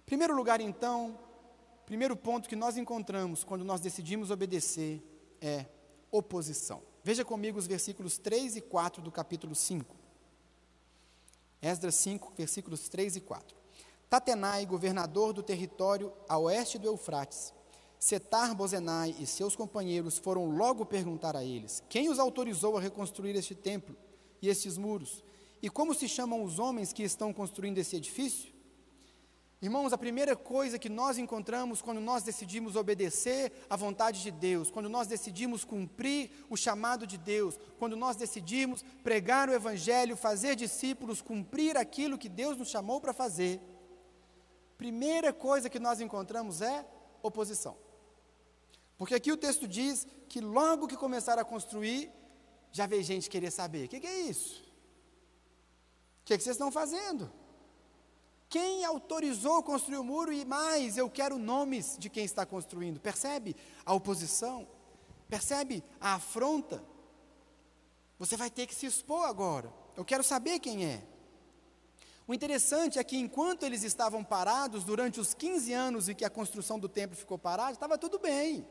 Primeiro 0.06 0.34
lugar, 0.34 0.60
então, 0.60 1.18
primeiro 1.84 2.16
ponto 2.16 2.48
que 2.48 2.56
nós 2.56 2.76
encontramos 2.76 3.42
quando 3.42 3.64
nós 3.64 3.80
decidimos 3.80 4.30
obedecer 4.30 5.02
é 5.40 5.66
oposição. 6.10 6.82
Veja 7.02 7.24
comigo 7.24 7.58
os 7.58 7.66
versículos 7.66 8.18
3 8.18 8.56
e 8.56 8.60
4 8.60 9.02
do 9.02 9.10
capítulo 9.10 9.54
5. 9.54 9.96
Esdras 11.62 11.94
5, 11.96 12.32
versículos 12.36 12.88
3 12.88 13.16
e 13.16 13.20
4. 13.20 13.59
Tatenai, 14.10 14.66
governador 14.66 15.32
do 15.32 15.40
território 15.40 16.12
a 16.28 16.36
oeste 16.36 16.78
do 16.78 16.88
Eufrates, 16.88 17.54
Setar 17.96 18.56
Bozenai 18.56 19.14
e 19.20 19.24
seus 19.24 19.54
companheiros 19.54 20.18
foram 20.18 20.46
logo 20.46 20.84
perguntar 20.84 21.36
a 21.36 21.44
eles: 21.44 21.80
Quem 21.88 22.08
os 22.08 22.18
autorizou 22.18 22.76
a 22.76 22.80
reconstruir 22.80 23.36
este 23.36 23.54
templo 23.54 23.96
e 24.42 24.48
estes 24.48 24.76
muros? 24.76 25.22
E 25.62 25.70
como 25.70 25.94
se 25.94 26.08
chamam 26.08 26.42
os 26.42 26.58
homens 26.58 26.92
que 26.92 27.04
estão 27.04 27.32
construindo 27.32 27.78
esse 27.78 27.94
edifício? 27.94 28.52
Irmãos, 29.62 29.92
a 29.92 29.98
primeira 29.98 30.34
coisa 30.34 30.78
que 30.78 30.88
nós 30.88 31.16
encontramos 31.16 31.80
quando 31.80 32.00
nós 32.00 32.24
decidimos 32.24 32.74
obedecer 32.74 33.52
à 33.68 33.76
vontade 33.76 34.22
de 34.22 34.32
Deus, 34.32 34.72
quando 34.72 34.88
nós 34.88 35.06
decidimos 35.06 35.64
cumprir 35.64 36.30
o 36.48 36.56
chamado 36.56 37.06
de 37.06 37.18
Deus, 37.18 37.60
quando 37.78 37.94
nós 37.94 38.16
decidimos 38.16 38.82
pregar 39.04 39.48
o 39.48 39.52
Evangelho, 39.52 40.16
fazer 40.16 40.56
discípulos, 40.56 41.22
cumprir 41.22 41.76
aquilo 41.76 42.18
que 42.18 42.28
Deus 42.28 42.56
nos 42.56 42.70
chamou 42.70 43.02
para 43.02 43.12
fazer, 43.12 43.60
primeira 44.80 45.30
coisa 45.30 45.68
que 45.68 45.78
nós 45.78 46.00
encontramos 46.00 46.62
é 46.62 46.86
oposição. 47.22 47.76
Porque 48.96 49.14
aqui 49.14 49.30
o 49.30 49.36
texto 49.36 49.68
diz 49.68 50.06
que 50.26 50.40
logo 50.40 50.88
que 50.88 50.96
começaram 50.96 51.42
a 51.42 51.44
construir, 51.44 52.10
já 52.72 52.86
veio 52.86 53.02
gente 53.02 53.28
querer 53.28 53.50
saber: 53.50 53.84
o 53.84 53.88
que, 53.88 54.00
que, 54.00 54.06
é 54.06 54.20
isso? 54.22 54.62
O 56.22 56.24
que, 56.24 56.38
que 56.38 56.42
vocês 56.42 56.56
estão 56.56 56.72
fazendo? 56.72 57.30
Quem 58.48 58.82
autorizou 58.82 59.62
construir 59.62 59.98
o 59.98 60.04
muro 60.04 60.32
e 60.32 60.46
mais, 60.46 60.96
eu 60.96 61.10
quero 61.10 61.36
nomes 61.38 61.98
de 61.98 62.08
quem 62.08 62.24
está 62.24 62.46
construindo. 62.46 62.98
Percebe 62.98 63.54
a 63.84 63.92
oposição? 63.92 64.66
Percebe 65.28 65.84
a 66.00 66.14
afronta? 66.14 66.82
Você 68.18 68.34
vai 68.34 68.48
ter 68.48 68.66
que 68.66 68.74
se 68.74 68.86
expor 68.86 69.26
agora. 69.28 69.70
Eu 69.94 70.06
quero 70.06 70.24
saber 70.24 70.58
quem 70.58 70.86
é. 70.86 71.02
O 72.30 72.34
interessante 72.34 72.96
é 72.96 73.02
que 73.02 73.16
enquanto 73.16 73.64
eles 73.64 73.82
estavam 73.82 74.22
parados, 74.22 74.84
durante 74.84 75.18
os 75.18 75.34
15 75.34 75.72
anos 75.72 76.08
em 76.08 76.14
que 76.14 76.24
a 76.24 76.30
construção 76.30 76.78
do 76.78 76.88
templo 76.88 77.16
ficou 77.16 77.36
parada, 77.36 77.72
estava 77.72 77.98
tudo 77.98 78.20
bem. 78.20 78.64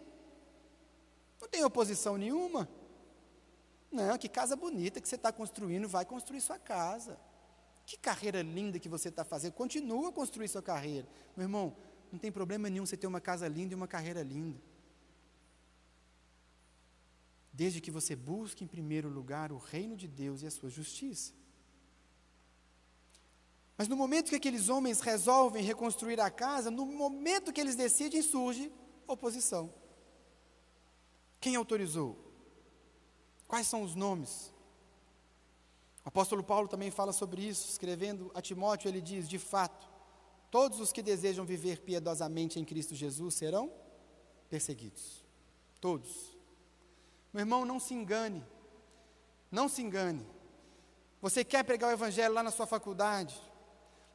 Não 1.41 1.45
tem 1.49 1.61
oposição 1.65 2.15
nenhuma. 2.15 2.69
Não, 3.91 4.17
que 4.17 4.29
casa 4.29 4.55
bonita 4.55 5.01
que 5.01 5.09
você 5.09 5.15
está 5.15 5.29
construindo, 5.33 5.89
vai 5.89 6.05
construir 6.05 6.39
sua 6.39 6.57
casa. 6.57 7.19
Que 7.85 7.97
carreira 7.97 8.41
linda 8.41 8.79
que 8.79 8.87
você 8.87 9.09
está 9.09 9.25
fazendo. 9.25 9.51
Continua 9.51 10.07
a 10.07 10.13
construir 10.13 10.47
sua 10.47 10.61
carreira. 10.61 11.05
Meu 11.35 11.43
irmão, 11.43 11.75
não 12.13 12.17
tem 12.17 12.31
problema 12.31 12.69
nenhum 12.69 12.85
você 12.85 12.95
ter 12.95 13.07
uma 13.07 13.19
casa 13.19 13.45
linda 13.45 13.73
e 13.73 13.75
uma 13.75 13.89
carreira 13.89 14.23
linda. 14.23 14.57
Desde 17.51 17.81
que 17.81 17.91
você 17.91 18.15
busque 18.15 18.63
em 18.63 18.67
primeiro 18.67 19.09
lugar 19.09 19.51
o 19.51 19.57
reino 19.57 19.97
de 19.97 20.07
Deus 20.07 20.43
e 20.43 20.47
a 20.47 20.51
sua 20.51 20.69
justiça. 20.69 21.33
Mas 23.79 23.87
no 23.87 23.95
momento 23.95 24.27
que 24.27 24.35
aqueles 24.35 24.67
homens 24.67 24.99
resolvem 24.99 25.63
reconstruir 25.63 26.19
a 26.19 26.29
casa, 26.29 26.69
no 26.69 26.85
momento 26.85 27.53
que 27.53 27.61
eles 27.61 27.77
decidem, 27.77 28.21
surge 28.21 28.69
oposição. 29.07 29.73
Quem 31.39 31.55
autorizou? 31.55 32.17
Quais 33.47 33.67
são 33.67 33.81
os 33.81 33.95
nomes? 33.95 34.53
O 36.03 36.09
apóstolo 36.09 36.43
Paulo 36.43 36.67
também 36.67 36.91
fala 36.91 37.13
sobre 37.13 37.41
isso, 37.41 37.69
escrevendo 37.69 38.29
a 38.35 38.41
Timóteo, 38.41 38.89
ele 38.89 38.99
diz: 38.99 39.29
de 39.29 39.39
fato, 39.39 39.89
todos 40.51 40.81
os 40.81 40.91
que 40.91 41.01
desejam 41.01 41.45
viver 41.45 41.79
piedosamente 41.79 42.59
em 42.59 42.65
Cristo 42.65 42.93
Jesus 42.93 43.35
serão 43.35 43.71
perseguidos. 44.49 45.23
Todos. 45.79 46.37
Meu 47.31 47.43
irmão, 47.43 47.63
não 47.63 47.79
se 47.79 47.93
engane. 47.93 48.45
Não 49.49 49.69
se 49.69 49.81
engane. 49.81 50.27
Você 51.21 51.45
quer 51.45 51.63
pregar 51.63 51.91
o 51.91 51.93
Evangelho 51.93 52.33
lá 52.33 52.43
na 52.43 52.51
sua 52.51 52.67
faculdade? 52.67 53.47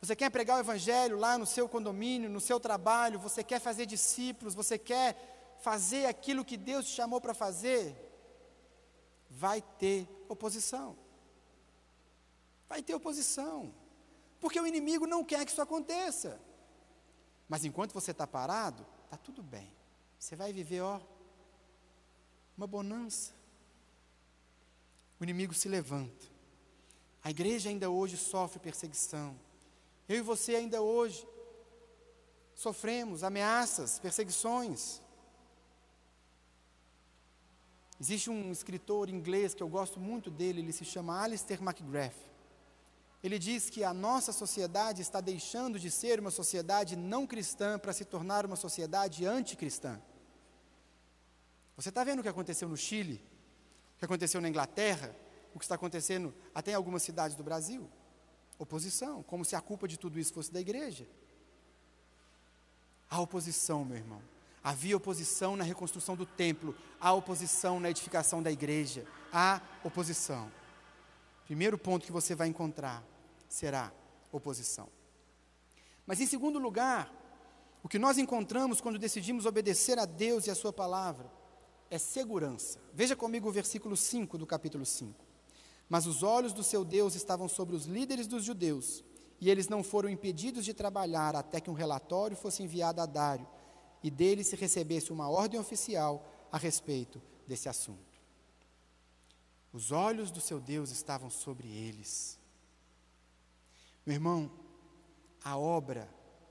Você 0.04 0.16
quer 0.16 0.30
pregar 0.30 0.56
o 0.56 0.60
Evangelho 0.60 1.18
lá 1.18 1.38
no 1.38 1.46
seu 1.46 1.68
condomínio, 1.68 2.28
no 2.28 2.40
seu 2.40 2.58
trabalho? 2.60 3.18
Você 3.20 3.42
quer 3.42 3.60
fazer 3.60 3.86
discípulos? 3.86 4.54
Você 4.54 4.78
quer 4.78 5.56
fazer 5.60 6.06
aquilo 6.06 6.44
que 6.44 6.56
Deus 6.56 6.86
te 6.86 6.92
chamou 6.92 7.20
para 7.20 7.34
fazer? 7.34 7.96
Vai 9.30 9.62
ter 9.62 10.08
oposição 10.28 10.96
vai 12.74 12.82
ter 12.82 12.94
oposição. 12.94 13.72
Porque 14.40 14.60
o 14.60 14.66
inimigo 14.66 15.06
não 15.06 15.24
quer 15.24 15.44
que 15.44 15.52
isso 15.52 15.62
aconteça. 15.62 16.40
Mas 17.48 17.64
enquanto 17.64 17.92
você 17.92 18.10
está 18.10 18.26
parado, 18.26 18.84
está 19.04 19.16
tudo 19.16 19.42
bem. 19.42 19.72
Você 20.18 20.34
vai 20.34 20.52
viver, 20.52 20.80
ó, 20.80 21.00
uma 22.56 22.66
bonança. 22.66 23.32
O 25.20 25.24
inimigo 25.24 25.54
se 25.54 25.68
levanta. 25.68 26.26
A 27.22 27.30
igreja 27.30 27.68
ainda 27.68 27.88
hoje 27.88 28.16
sofre 28.16 28.58
perseguição. 28.58 29.38
Eu 30.08 30.18
e 30.18 30.20
você 30.20 30.54
ainda 30.56 30.82
hoje 30.82 31.26
sofremos 32.54 33.24
ameaças, 33.24 33.98
perseguições. 33.98 35.00
Existe 37.98 38.28
um 38.28 38.52
escritor 38.52 39.08
inglês 39.08 39.54
que 39.54 39.62
eu 39.62 39.68
gosto 39.68 39.98
muito 39.98 40.30
dele, 40.30 40.60
ele 40.60 40.72
se 40.72 40.84
chama 40.84 41.22
Alistair 41.22 41.62
McGrath. 41.62 42.16
Ele 43.22 43.38
diz 43.38 43.70
que 43.70 43.82
a 43.82 43.94
nossa 43.94 44.32
sociedade 44.32 45.00
está 45.00 45.20
deixando 45.20 45.78
de 45.78 45.90
ser 45.90 46.20
uma 46.20 46.30
sociedade 46.30 46.94
não 46.94 47.26
cristã 47.26 47.78
para 47.78 47.94
se 47.94 48.04
tornar 48.04 48.44
uma 48.44 48.56
sociedade 48.56 49.24
anticristã. 49.24 49.98
Você 51.76 51.88
está 51.88 52.04
vendo 52.04 52.18
o 52.18 52.22
que 52.22 52.28
aconteceu 52.28 52.68
no 52.68 52.76
Chile, 52.76 53.24
o 53.96 53.98
que 53.98 54.04
aconteceu 54.04 54.40
na 54.42 54.48
Inglaterra, 54.50 55.16
o 55.54 55.58
que 55.58 55.64
está 55.64 55.76
acontecendo 55.76 56.34
até 56.54 56.72
em 56.72 56.74
algumas 56.74 57.02
cidades 57.02 57.34
do 57.34 57.42
Brasil? 57.42 57.88
Oposição, 58.58 59.22
como 59.22 59.44
se 59.44 59.56
a 59.56 59.60
culpa 59.60 59.88
de 59.88 59.98
tudo 59.98 60.18
isso 60.18 60.32
fosse 60.32 60.52
da 60.52 60.60
igreja. 60.60 61.06
Há 63.10 63.20
oposição, 63.20 63.84
meu 63.84 63.96
irmão. 63.96 64.22
Havia 64.62 64.96
oposição 64.96 65.56
na 65.56 65.64
reconstrução 65.64 66.16
do 66.16 66.24
templo, 66.24 66.74
há 66.98 67.12
oposição 67.12 67.78
na 67.78 67.90
edificação 67.90 68.42
da 68.42 68.50
igreja, 68.50 69.06
há 69.32 69.60
oposição. 69.82 70.50
Primeiro 71.44 71.76
ponto 71.76 72.06
que 72.06 72.12
você 72.12 72.34
vai 72.34 72.48
encontrar: 72.48 73.04
será 73.48 73.92
oposição. 74.32 74.88
Mas, 76.06 76.20
em 76.20 76.26
segundo 76.26 76.58
lugar, 76.58 77.12
o 77.82 77.88
que 77.88 77.98
nós 77.98 78.18
encontramos 78.18 78.80
quando 78.80 78.98
decidimos 78.98 79.46
obedecer 79.46 79.98
a 79.98 80.06
Deus 80.06 80.46
e 80.46 80.50
a 80.50 80.54
Sua 80.54 80.72
palavra 80.72 81.30
é 81.90 81.98
segurança. 81.98 82.80
Veja 82.92 83.14
comigo 83.14 83.48
o 83.48 83.52
versículo 83.52 83.96
5 83.96 84.38
do 84.38 84.46
capítulo 84.46 84.84
5. 84.84 85.23
Mas 85.88 86.06
os 86.06 86.22
olhos 86.22 86.52
do 86.52 86.62
seu 86.62 86.84
Deus 86.84 87.14
estavam 87.14 87.48
sobre 87.48 87.76
os 87.76 87.84
líderes 87.84 88.26
dos 88.26 88.44
judeus, 88.44 89.04
e 89.40 89.50
eles 89.50 89.68
não 89.68 89.82
foram 89.82 90.08
impedidos 90.08 90.64
de 90.64 90.72
trabalhar 90.72 91.36
até 91.36 91.60
que 91.60 91.70
um 91.70 91.74
relatório 91.74 92.36
fosse 92.36 92.62
enviado 92.62 93.00
a 93.00 93.06
Dário, 93.06 93.46
e 94.02 94.10
dele 94.10 94.44
se 94.44 94.56
recebesse 94.56 95.12
uma 95.12 95.28
ordem 95.28 95.58
oficial 95.58 96.30
a 96.50 96.58
respeito 96.58 97.20
desse 97.46 97.68
assunto. 97.68 98.14
Os 99.72 99.90
olhos 99.90 100.30
do 100.30 100.40
seu 100.40 100.60
Deus 100.60 100.90
estavam 100.90 101.28
sobre 101.28 101.68
eles. 101.68 102.38
Meu 104.06 104.14
irmão, 104.14 104.50
a 105.42 105.58
obra 105.58 106.08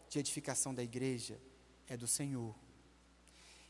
de 0.09 0.19
edificação 0.19 0.73
da 0.73 0.83
igreja 0.83 1.39
é 1.87 1.95
do 1.95 2.07
Senhor. 2.07 2.53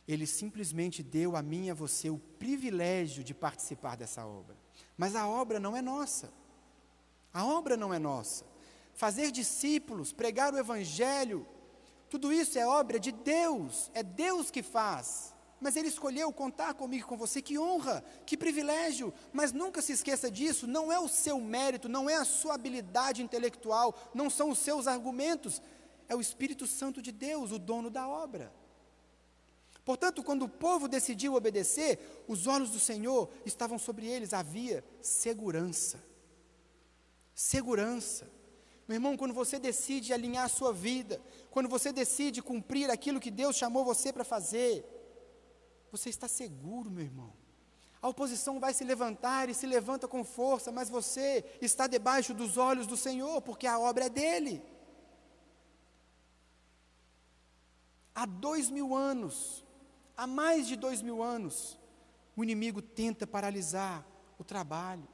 Ele 0.08 0.26
simplesmente 0.26 1.04
deu 1.04 1.36
a 1.36 1.41
mim 1.41 1.67
e 1.67 1.69
a 1.69 1.73
você 1.73 2.10
o 2.10 2.17
privilégio 2.17 3.23
de 3.23 3.34
participar 3.34 3.95
dessa 3.95 4.26
obra. 4.26 4.58
Mas 4.97 5.15
a 5.15 5.27
obra 5.27 5.60
não 5.60 5.75
é 5.75 5.82
nossa. 5.82 6.32
A 7.34 7.45
obra 7.45 7.75
não 7.75 7.93
é 7.93 7.99
nossa. 7.99 8.45
Fazer 8.93 9.32
discípulos, 9.32 10.13
pregar 10.13 10.53
o 10.53 10.58
Evangelho, 10.58 11.47
tudo 12.10 12.32
isso 12.32 12.60
é 12.60 12.67
obra 12.67 12.99
de 12.99 13.12
Deus, 13.12 13.89
é 13.93 14.03
Deus 14.03 14.51
que 14.51 14.62
faz 14.62 15.34
mas 15.63 15.77
Ele 15.77 15.88
escolheu 15.88 16.29
contar 16.34 16.73
comigo 16.73 17.08
com 17.08 17.15
você. 17.15 17.41
Que 17.41 17.58
honra, 17.58 18.03
que 18.25 18.36
privilégio. 18.36 19.13
Mas 19.32 19.53
nunca 19.53 19.82
se 19.82 19.93
esqueça 19.93 20.29
disso: 20.29 20.67
não 20.67 20.91
é 20.91 20.99
o 20.99 21.08
seu 21.08 21.39
mérito, 21.39 21.88
não 21.88 22.10
é 22.10 22.15
a 22.15 22.25
sua 22.25 22.56
habilidade 22.56 23.23
intelectual, 23.23 23.95
não 24.13 24.29
são 24.29 24.49
os 24.49 24.60
seus 24.60 24.88
argumentos, 24.88 25.62
é 26.10 26.15
o 26.15 26.19
Espírito 26.19 26.67
Santo 26.67 27.01
de 27.01 27.13
Deus, 27.13 27.53
o 27.53 27.58
dono 27.58 27.89
da 27.89 28.06
obra. 28.06 28.53
Portanto, 29.86 30.24
quando 30.24 30.43
o 30.46 30.50
povo 30.50 30.88
decidiu 30.88 31.36
obedecer, 31.36 32.24
os 32.28 32.48
olhos 32.48 32.69
do 32.69 32.80
Senhor 32.80 33.30
estavam 33.46 33.78
sobre 33.78 34.08
eles, 34.08 34.34
havia 34.34 34.84
segurança. 35.02 36.02
Segurança. 37.36 38.30
Meu 38.88 38.96
irmão, 38.96 39.17
quando 39.17 39.34
você 39.34 39.60
decide 39.60 40.13
alinhar 40.13 40.46
a 40.46 40.50
sua 40.50 40.72
vida, 40.72 41.22
quando 41.50 41.67
você 41.67 41.91
decide 41.91 42.41
cumprir 42.41 42.89
aquilo 42.89 43.19
que 43.19 43.32
Deus 43.32 43.56
chamou 43.56 43.84
você 43.84 44.12
para 44.12 44.24
fazer, 44.24 44.86
você 45.91 46.10
está 46.10 46.28
seguro, 46.28 46.89
meu 46.89 47.04
irmão. 47.04 47.34
A 48.02 48.10
oposição 48.10 48.60
vai 48.60 48.74
se 48.74 48.84
levantar 48.84 49.50
e 49.50 49.54
se 49.54 49.65
levanta 49.65 50.08
com 50.08 50.24
força, 50.24 50.72
mas 50.72 50.89
você 50.89 51.46
está 51.62 51.88
debaixo 51.88 52.34
dos 52.34 52.58
olhos 52.58 52.86
do 52.86 52.98
Senhor, 52.98 53.41
porque 53.41 53.65
a 53.65 53.80
obra 53.80 54.06
é 54.06 54.10
dele. 54.10 54.62
Há 58.13 58.26
dois 58.26 58.69
mil 58.69 58.93
anos, 58.93 59.62
há 60.15 60.28
mais 60.28 60.67
de 60.67 60.76
dois 60.76 61.02
mil 61.02 61.21
anos, 61.21 61.78
o 62.36 62.43
inimigo 62.43 62.82
tenta 62.82 63.28
paralisar 63.28 64.06
o 64.38 64.43
trabalho. 64.43 65.08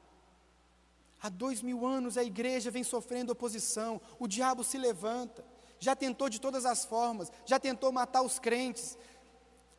Há 1.22 1.28
dois 1.28 1.60
mil 1.62 1.86
anos 1.86 2.16
a 2.16 2.24
igreja 2.24 2.70
vem 2.70 2.82
sofrendo 2.82 3.32
oposição, 3.32 4.00
o 4.18 4.26
diabo 4.26 4.64
se 4.64 4.78
levanta, 4.78 5.44
já 5.78 5.94
tentou 5.94 6.28
de 6.28 6.40
todas 6.40 6.64
as 6.64 6.84
formas, 6.84 7.30
já 7.44 7.58
tentou 7.58 7.92
matar 7.92 8.22
os 8.22 8.38
crentes, 8.38 8.96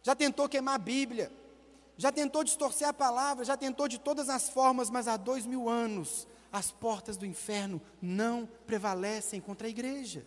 já 0.03 0.15
tentou 0.15 0.47
queimar 0.47 0.75
a 0.75 0.79
Bíblia, 0.79 1.31
já 1.97 2.11
tentou 2.11 2.43
distorcer 2.43 2.87
a 2.87 2.93
palavra, 2.93 3.43
já 3.43 3.57
tentou 3.57 3.87
de 3.87 3.99
todas 3.99 4.29
as 4.29 4.49
formas, 4.49 4.89
mas 4.89 5.07
há 5.07 5.17
dois 5.17 5.45
mil 5.45 5.67
anos 5.67 6.27
as 6.51 6.69
portas 6.69 7.17
do 7.17 7.25
inferno 7.25 7.81
não 8.01 8.47
prevalecem 8.67 9.39
contra 9.39 9.67
a 9.67 9.69
igreja, 9.69 10.25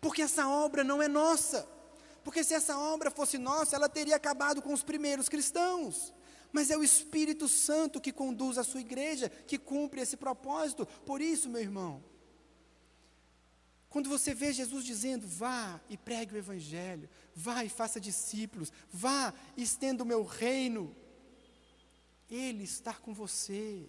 porque 0.00 0.22
essa 0.22 0.48
obra 0.48 0.82
não 0.82 1.02
é 1.02 1.08
nossa, 1.08 1.68
porque 2.24 2.44
se 2.44 2.54
essa 2.54 2.78
obra 2.78 3.10
fosse 3.10 3.38
nossa, 3.38 3.76
ela 3.76 3.88
teria 3.88 4.16
acabado 4.16 4.62
com 4.62 4.72
os 4.72 4.82
primeiros 4.82 5.28
cristãos. 5.28 6.12
Mas 6.52 6.70
é 6.70 6.76
o 6.76 6.84
Espírito 6.84 7.48
Santo 7.48 8.00
que 8.00 8.12
conduz 8.12 8.58
a 8.58 8.64
sua 8.64 8.80
igreja, 8.80 9.28
que 9.28 9.58
cumpre 9.58 10.00
esse 10.00 10.16
propósito. 10.16 10.86
Por 11.06 11.20
isso, 11.20 11.48
meu 11.48 11.60
irmão, 11.60 12.04
quando 13.88 14.08
você 14.08 14.32
vê 14.34 14.52
Jesus 14.52 14.84
dizendo, 14.84 15.26
vá 15.26 15.80
e 15.88 15.96
pregue 15.96 16.34
o 16.34 16.38
Evangelho, 16.38 17.08
vá 17.34 17.64
e 17.64 17.68
faça 17.68 18.00
discípulos, 18.00 18.72
vá 18.90 19.34
e 19.56 19.62
estenda 19.62 20.02
o 20.02 20.06
meu 20.06 20.24
reino, 20.24 20.94
Ele 22.30 22.64
está 22.64 22.94
com 22.94 23.12
você. 23.12 23.86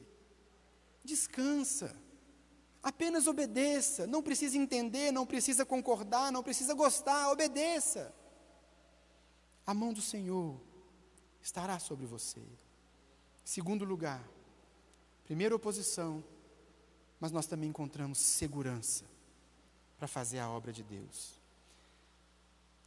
Descansa. 1.05 1.95
Apenas 2.81 3.27
obedeça. 3.27 4.05
Não 4.05 4.21
precisa 4.21 4.57
entender, 4.57 5.11
não 5.11 5.25
precisa 5.25 5.65
concordar, 5.65 6.31
não 6.31 6.43
precisa 6.43 6.73
gostar, 6.73 7.31
obedeça. 7.31 8.13
A 9.65 9.73
mão 9.73 9.93
do 9.93 10.01
Senhor 10.01 10.59
estará 11.41 11.79
sobre 11.79 12.05
você. 12.05 12.41
Segundo 13.43 13.85
lugar, 13.85 14.23
primeira 15.25 15.55
oposição, 15.55 16.23
mas 17.19 17.31
nós 17.31 17.45
também 17.45 17.69
encontramos 17.69 18.17
segurança 18.17 19.05
para 19.97 20.07
fazer 20.07 20.39
a 20.39 20.49
obra 20.49 20.73
de 20.73 20.83
Deus. 20.83 21.39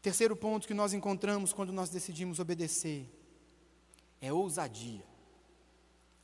Terceiro 0.03 0.37
ponto 0.37 0.69
que 0.69 0.75
nós 0.75 0.93
encontramos 0.93 1.53
quando 1.53 1.73
nós 1.73 1.91
decidimos 1.91 2.39
obedecer 2.39 3.11
é 4.21 4.33
ousadia. 4.33 5.05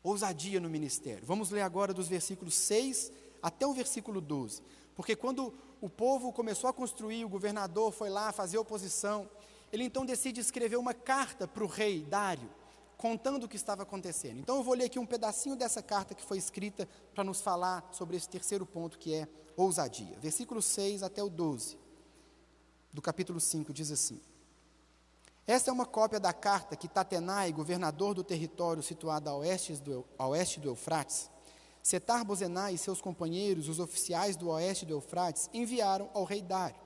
Ousadia 0.02 0.60
no 0.60 0.68
ministério. 0.68 1.26
Vamos 1.26 1.50
ler 1.50 1.62
agora 1.62 1.94
dos 1.94 2.08
versículos 2.08 2.54
6 2.54 3.10
até 3.42 3.66
o 3.66 3.72
versículo 3.72 4.20
12. 4.20 4.62
Porque 4.94 5.16
quando 5.16 5.52
o 5.80 5.88
povo 5.88 6.32
começou 6.32 6.68
a 6.68 6.72
construir, 6.72 7.24
o 7.24 7.28
governador 7.28 7.92
foi 7.92 8.08
lá 8.08 8.30
fazer 8.32 8.58
oposição, 8.58 9.28
ele 9.72 9.84
então 9.84 10.04
decide 10.04 10.40
escrever 10.40 10.76
uma 10.76 10.92
carta 10.92 11.48
para 11.48 11.64
o 11.64 11.66
rei 11.66 12.02
Dário, 12.02 12.50
contando 12.98 13.44
o 13.44 13.48
que 13.48 13.56
estava 13.56 13.82
acontecendo. 13.82 14.38
Então 14.38 14.56
eu 14.56 14.62
vou 14.62 14.74
ler 14.74 14.84
aqui 14.84 14.98
um 14.98 15.06
pedacinho 15.06 15.56
dessa 15.56 15.82
carta 15.82 16.14
que 16.14 16.22
foi 16.22 16.38
escrita 16.38 16.88
para 17.14 17.24
nos 17.24 17.40
falar 17.40 17.88
sobre 17.90 18.16
esse 18.16 18.28
terceiro 18.28 18.66
ponto 18.66 18.98
que 18.98 19.14
é 19.14 19.26
ousadia. 19.56 20.18
Versículo 20.20 20.60
6 20.60 21.02
até 21.02 21.22
o 21.22 21.30
12 21.30 21.78
do 22.92 23.00
capítulo 23.00 23.40
5 23.40 23.72
diz 23.72 23.90
assim: 23.90 24.20
Esta 25.46 25.70
é 25.70 25.72
uma 25.72 25.86
cópia 25.86 26.20
da 26.20 26.32
carta 26.32 26.76
que 26.76 26.86
Tatenai, 26.86 27.50
governador 27.50 28.14
do 28.14 28.22
território 28.22 28.82
situado 28.82 29.30
a 29.30 29.36
oeste 29.36 29.72
do, 29.74 30.04
a 30.18 30.28
oeste 30.28 30.60
do 30.60 30.68
Eufrates, 30.68 31.30
Setar 31.82 32.24
Bozenai 32.24 32.74
e 32.74 32.78
seus 32.78 33.00
companheiros, 33.00 33.68
os 33.68 33.80
oficiais 33.80 34.36
do 34.36 34.50
oeste 34.50 34.86
do 34.86 34.92
Eufrates, 34.92 35.50
enviaram 35.52 36.08
ao 36.14 36.24
rei 36.24 36.40
Dário. 36.40 36.80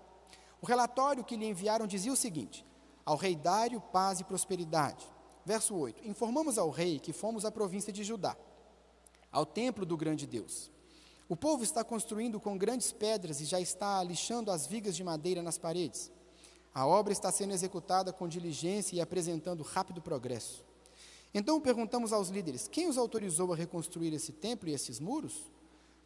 O 0.62 0.66
relatório 0.66 1.22
que 1.22 1.36
lhe 1.36 1.46
enviaram 1.46 1.86
dizia 1.86 2.12
o 2.12 2.16
seguinte: 2.16 2.65
Ao 3.06 3.14
rei 3.16 3.36
Dário, 3.36 3.80
paz 3.80 4.18
e 4.18 4.24
prosperidade. 4.24 5.06
Verso 5.44 5.76
8: 5.76 6.04
Informamos 6.08 6.58
ao 6.58 6.70
rei 6.70 6.98
que 6.98 7.12
fomos 7.12 7.44
à 7.44 7.52
província 7.52 7.92
de 7.92 8.02
Judá, 8.02 8.36
ao 9.30 9.46
templo 9.46 9.86
do 9.86 9.96
grande 9.96 10.26
Deus. 10.26 10.72
O 11.28 11.36
povo 11.36 11.62
está 11.62 11.84
construindo 11.84 12.40
com 12.40 12.58
grandes 12.58 12.90
pedras 12.90 13.40
e 13.40 13.44
já 13.44 13.60
está 13.60 14.02
lixando 14.02 14.50
as 14.50 14.66
vigas 14.66 14.96
de 14.96 15.04
madeira 15.04 15.40
nas 15.40 15.56
paredes. 15.56 16.10
A 16.74 16.84
obra 16.84 17.12
está 17.12 17.30
sendo 17.30 17.54
executada 17.54 18.12
com 18.12 18.26
diligência 18.26 18.96
e 18.96 19.00
apresentando 19.00 19.62
rápido 19.62 20.02
progresso. 20.02 20.64
Então 21.32 21.60
perguntamos 21.60 22.12
aos 22.12 22.28
líderes: 22.28 22.66
quem 22.66 22.88
os 22.88 22.98
autorizou 22.98 23.52
a 23.52 23.56
reconstruir 23.56 24.12
esse 24.14 24.32
templo 24.32 24.68
e 24.68 24.72
esses 24.72 24.98
muros? 24.98 25.48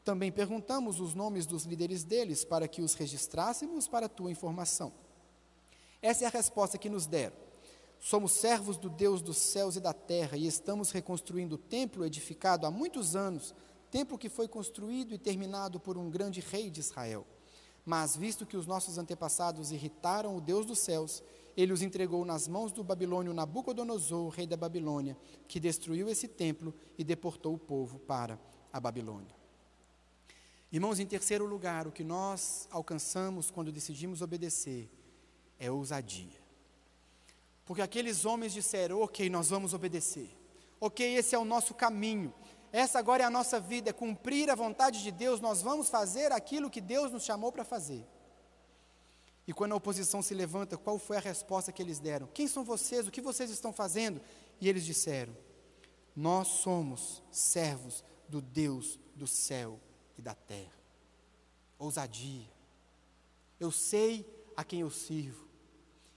Também 0.05 0.31
perguntamos 0.31 1.01
os 1.01 1.15
nomes 1.15 1.47
dos 1.47 1.65
líderes 1.65 2.05
deles 2.05 2.45
para 2.45 2.69
que 2.69 2.83
os 2.83 2.93
registrássemos 2.93 3.89
para 3.89 4.07
tua 4.07 4.31
informação. 4.31 4.93
Essa 6.03 6.25
é 6.25 6.27
a 6.27 6.31
resposta 6.31 6.79
que 6.79 6.89
nos 6.89 7.07
deram. 7.07 7.37
Somos 7.99 8.33
servos 8.33 8.79
do 8.79 8.89
Deus 8.89 9.21
dos 9.21 9.37
céus 9.37 9.77
e 9.77 9.81
da 9.81 9.93
terra 9.93 10.37
e 10.37 10.47
estamos 10.47 10.91
reconstruindo 10.91 11.57
o 11.57 11.59
templo 11.59 12.05
edificado 12.05 12.67
há 12.67 12.71
muitos 12.71 13.15
anos 13.15 13.55
templo 13.91 14.17
que 14.17 14.29
foi 14.29 14.47
construído 14.47 15.15
e 15.15 15.19
terminado 15.19 15.81
por 15.81 15.99
um 15.99 16.09
grande 16.09 16.41
rei 16.41 16.71
de 16.71 16.81
Israel. 16.81 17.27
Mas, 17.85 18.17
visto 18.17 18.47
que 18.47 18.57
os 18.57 18.67
nossos 18.67 18.99
antepassados 18.99 19.73
irritaram 19.73 20.37
o 20.37 20.41
Deus 20.41 20.65
dos 20.65 20.79
céus, 20.79 21.23
ele 21.57 21.73
os 21.73 21.83
entregou 21.83 22.25
nas 22.25 22.47
mãos 22.47 22.73
do 22.73 22.85
babilônio 22.85 23.35
Nabucodonosor, 23.35 24.29
rei 24.29 24.47
da 24.47 24.57
Babilônia, 24.57 25.17
que 25.49 25.59
destruiu 25.59 26.09
esse 26.09 26.29
templo 26.29 26.73
e 26.97 27.03
deportou 27.03 27.55
o 27.55 27.59
povo 27.59 27.99
para 27.99 28.39
a 28.73 28.79
Babilônia. 28.79 29.35
Irmãos, 30.71 31.01
em 31.01 31.07
terceiro 31.07 31.47
lugar, 31.47 31.89
o 31.89 31.93
que 31.93 32.05
nós 32.05 32.69
alcançamos 32.71 33.51
quando 33.51 33.73
decidimos 33.73 34.23
obedecer 34.23 34.89
é 35.61 35.71
ousadia. 35.71 36.41
Porque 37.65 37.83
aqueles 37.83 38.25
homens 38.25 38.53
disseram: 38.53 39.01
Ok, 39.01 39.31
nós 39.31 39.51
vamos 39.51 39.73
obedecer. 39.75 40.37
Ok, 40.81 41.15
esse 41.15 41.37
é 41.37 41.39
o 41.39 41.45
nosso 41.45 41.75
caminho. 41.75 42.35
Essa 42.73 42.99
agora 42.99 43.23
é 43.23 43.27
a 43.27 43.31
nossa 43.31 43.61
vida, 43.61 43.91
é 43.91 43.93
cumprir 43.93 44.49
a 44.49 44.55
vontade 44.55 45.03
de 45.03 45.11
Deus, 45.11 45.41
nós 45.41 45.61
vamos 45.61 45.91
fazer 45.91 46.33
aquilo 46.33 46.71
que 46.71 46.81
Deus 46.81 47.13
nos 47.13 47.25
chamou 47.25 47.53
para 47.53 47.65
fazer. 47.65 48.07
E 49.47 49.53
quando 49.53 49.73
a 49.73 49.77
oposição 49.77 50.23
se 50.23 50.33
levanta, 50.33 50.79
qual 50.79 50.97
foi 50.99 51.17
a 51.17 51.21
resposta 51.21 51.73
que 51.73 51.83
eles 51.83 51.99
deram? 51.99 52.29
Quem 52.33 52.47
são 52.47 52.65
vocês? 52.65 53.07
O 53.07 53.11
que 53.11 53.21
vocês 53.21 53.51
estão 53.51 53.73
fazendo? 53.73 54.21
E 54.61 54.69
eles 54.69 54.85
disseram: 54.85 55.37
Nós 56.15 56.47
somos 56.47 57.23
servos 57.31 58.05
do 58.29 58.41
Deus 58.41 58.99
do 59.15 59.27
céu 59.27 59.79
e 60.17 60.23
da 60.23 60.35
terra. 60.35 60.81
Ousadia. 61.79 62.49
Eu 63.59 63.71
sei 63.73 64.25
a 64.57 64.63
quem 64.63 64.81
eu 64.81 64.91
sirvo. 64.91 65.50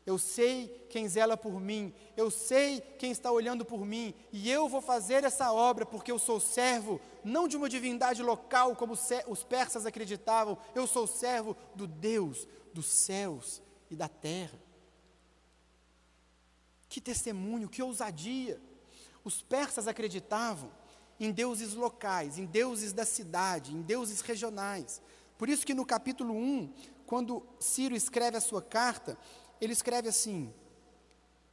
Eu 0.06 0.18
sei 0.18 0.86
quem 0.90 1.08
zela 1.08 1.38
por 1.38 1.60
mim, 1.62 1.94
eu 2.18 2.30
sei 2.30 2.82
quem 2.82 3.12
está 3.12 3.32
olhando 3.32 3.64
por 3.64 3.86
mim, 3.86 4.14
e 4.32 4.50
eu 4.52 4.68
vou 4.68 4.82
fazer 4.82 5.24
essa 5.24 5.52
obra 5.52 5.86
porque 5.86 6.12
eu 6.12 6.20
sou 6.20 6.40
servo, 6.40 7.00
não 7.24 7.48
de 7.48 7.56
uma 7.56 7.70
divindade 7.70 8.22
local 8.22 8.76
como 8.76 8.98
os 9.28 9.44
persas 9.44 9.86
acreditavam, 9.86 10.58
eu 10.76 10.86
sou 10.86 11.08
servo 11.08 11.56
do 11.74 11.88
Deus 11.88 12.48
dos 12.74 12.88
céus 12.88 13.62
e 13.90 13.96
da 13.96 14.10
terra. 14.10 14.60
Que 16.90 17.00
testemunho, 17.00 17.70
que 17.70 17.82
ousadia! 17.82 18.60
Os 19.24 19.42
persas 19.42 19.88
acreditavam 19.88 20.70
em 21.20 21.32
deuses 21.32 21.74
locais, 21.74 22.38
em 22.38 22.46
deuses 22.46 22.92
da 22.92 23.06
cidade, 23.06 23.74
em 23.74 23.82
deuses 23.82 24.20
regionais. 24.22 25.02
Por 25.38 25.48
isso 25.48 25.66
que 25.66 25.74
no 25.74 25.86
capítulo 25.86 26.36
1, 26.36 26.74
quando 27.06 27.46
Ciro 27.60 27.96
escreve 27.96 28.38
a 28.38 28.42
sua 28.42 28.62
carta, 28.62 29.18
ele 29.64 29.74
escreve 29.74 30.10
assim, 30.10 30.54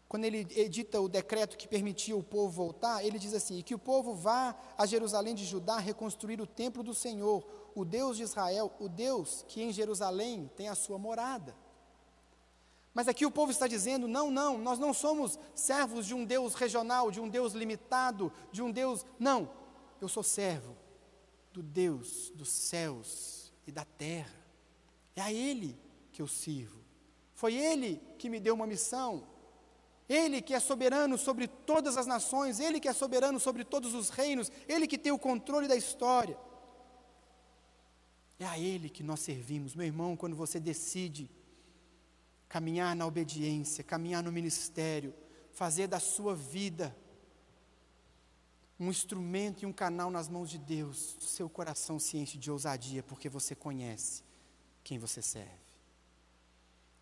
quando 0.09 0.25
ele 0.25 0.47
edita 0.57 1.01
o 1.01 1.09
decreto 1.09 1.57
que 1.57 1.69
permitia 1.69 2.17
o 2.17 2.23
povo 2.23 2.51
voltar, 2.51 3.05
ele 3.05 3.19
diz 3.19 3.33
assim: 3.33 3.63
que 3.63 3.75
o 3.75 3.79
povo 3.79 4.13
vá 4.15 4.57
a 4.77 4.85
Jerusalém 4.85 5.35
de 5.37 5.45
Judá 5.45 5.79
reconstruir 5.79 6.41
o 6.41 6.47
templo 6.47 6.83
do 6.83 6.93
Senhor, 6.93 7.47
o 7.75 7.85
Deus 7.85 8.17
de 8.17 8.25
Israel, 8.25 8.73
o 8.81 8.89
Deus 8.89 9.45
que 9.47 9.63
em 9.63 9.73
Jerusalém 9.73 10.51
tem 10.57 10.69
a 10.69 10.75
sua 10.75 10.99
morada. 10.99 11.55
Mas 12.93 13.07
aqui 13.07 13.25
o 13.25 13.31
povo 13.31 13.53
está 13.53 13.69
dizendo: 13.69 14.09
não, 14.09 14.33
não, 14.33 14.59
nós 14.59 14.81
não 14.81 14.93
somos 14.93 15.39
servos 15.55 16.05
de 16.07 16.13
um 16.13 16.25
Deus 16.25 16.55
regional, 16.55 17.13
de 17.13 17.21
um 17.21 17.29
Deus 17.29 17.53
limitado, 17.53 18.33
de 18.51 18.61
um 18.61 18.73
Deus. 18.73 19.07
Não, 19.17 19.49
eu 20.01 20.09
sou 20.09 20.25
servo 20.25 20.77
do 21.53 21.63
Deus 21.63 22.33
dos 22.35 22.49
céus 22.49 23.53
e 23.65 23.71
da 23.71 23.85
terra. 23.85 24.35
É 25.15 25.21
a 25.21 25.33
Ele 25.33 25.79
que 26.11 26.21
eu 26.21 26.27
sirvo. 26.27 26.80
Foi 27.41 27.55
Ele 27.55 28.03
que 28.19 28.29
me 28.29 28.39
deu 28.39 28.55
uma 28.55 28.67
missão. 28.67 29.27
Ele 30.07 30.43
que 30.43 30.53
é 30.53 30.61
soberano 30.61 31.17
sobre 31.17 31.49
todas 31.49 31.97
as 31.97 32.07
nações, 32.07 32.61
Ele 32.61 32.79
que 32.79 32.87
é 32.87 32.93
soberano 32.93 33.41
sobre 33.41 33.65
todos 33.65 33.95
os 33.95 34.11
reinos, 34.11 34.53
Ele 34.69 34.87
que 34.87 34.99
tem 34.99 35.11
o 35.11 35.19
controle 35.19 35.67
da 35.67 35.75
história. 35.75 36.37
É 38.39 38.45
a 38.45 38.59
Ele 38.59 38.91
que 38.91 39.03
nós 39.03 39.21
servimos, 39.21 39.75
meu 39.75 39.87
irmão, 39.87 40.19
quando 40.19 40.37
você 40.37 40.61
decide 40.61 41.31
caminhar 42.47 42.95
na 42.95 43.07
obediência, 43.07 43.83
caminhar 43.83 44.23
no 44.23 44.31
ministério, 44.31 45.15
fazer 45.51 45.87
da 45.87 45.99
sua 45.99 46.35
vida 46.35 46.95
um 48.79 48.91
instrumento 48.91 49.63
e 49.63 49.67
um 49.67 49.73
canal 49.73 50.11
nas 50.11 50.29
mãos 50.29 50.51
de 50.51 50.59
Deus, 50.59 51.17
seu 51.21 51.49
coração 51.49 51.99
se 51.99 52.19
enche 52.19 52.37
de 52.37 52.51
ousadia, 52.51 53.03
porque 53.03 53.31
você 53.31 53.55
conhece 53.55 54.23
quem 54.85 54.99
você 54.99 55.23
serve. 55.23 55.70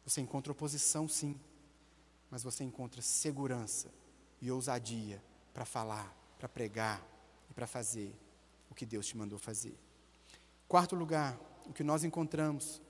Você 0.08 0.22
encontra 0.22 0.50
oposição, 0.50 1.06
sim, 1.06 1.38
mas 2.30 2.42
você 2.42 2.64
encontra 2.64 3.02
segurança 3.02 3.92
e 4.40 4.50
ousadia 4.50 5.22
para 5.52 5.66
falar, 5.66 6.16
para 6.38 6.48
pregar 6.48 7.06
e 7.50 7.52
para 7.52 7.66
fazer 7.66 8.18
o 8.70 8.74
que 8.74 8.86
Deus 8.86 9.06
te 9.06 9.18
mandou 9.18 9.38
fazer. 9.38 9.78
Quarto 10.66 10.96
lugar, 10.96 11.38
o 11.66 11.74
que 11.74 11.84
nós 11.84 12.04
encontramos 12.04 12.80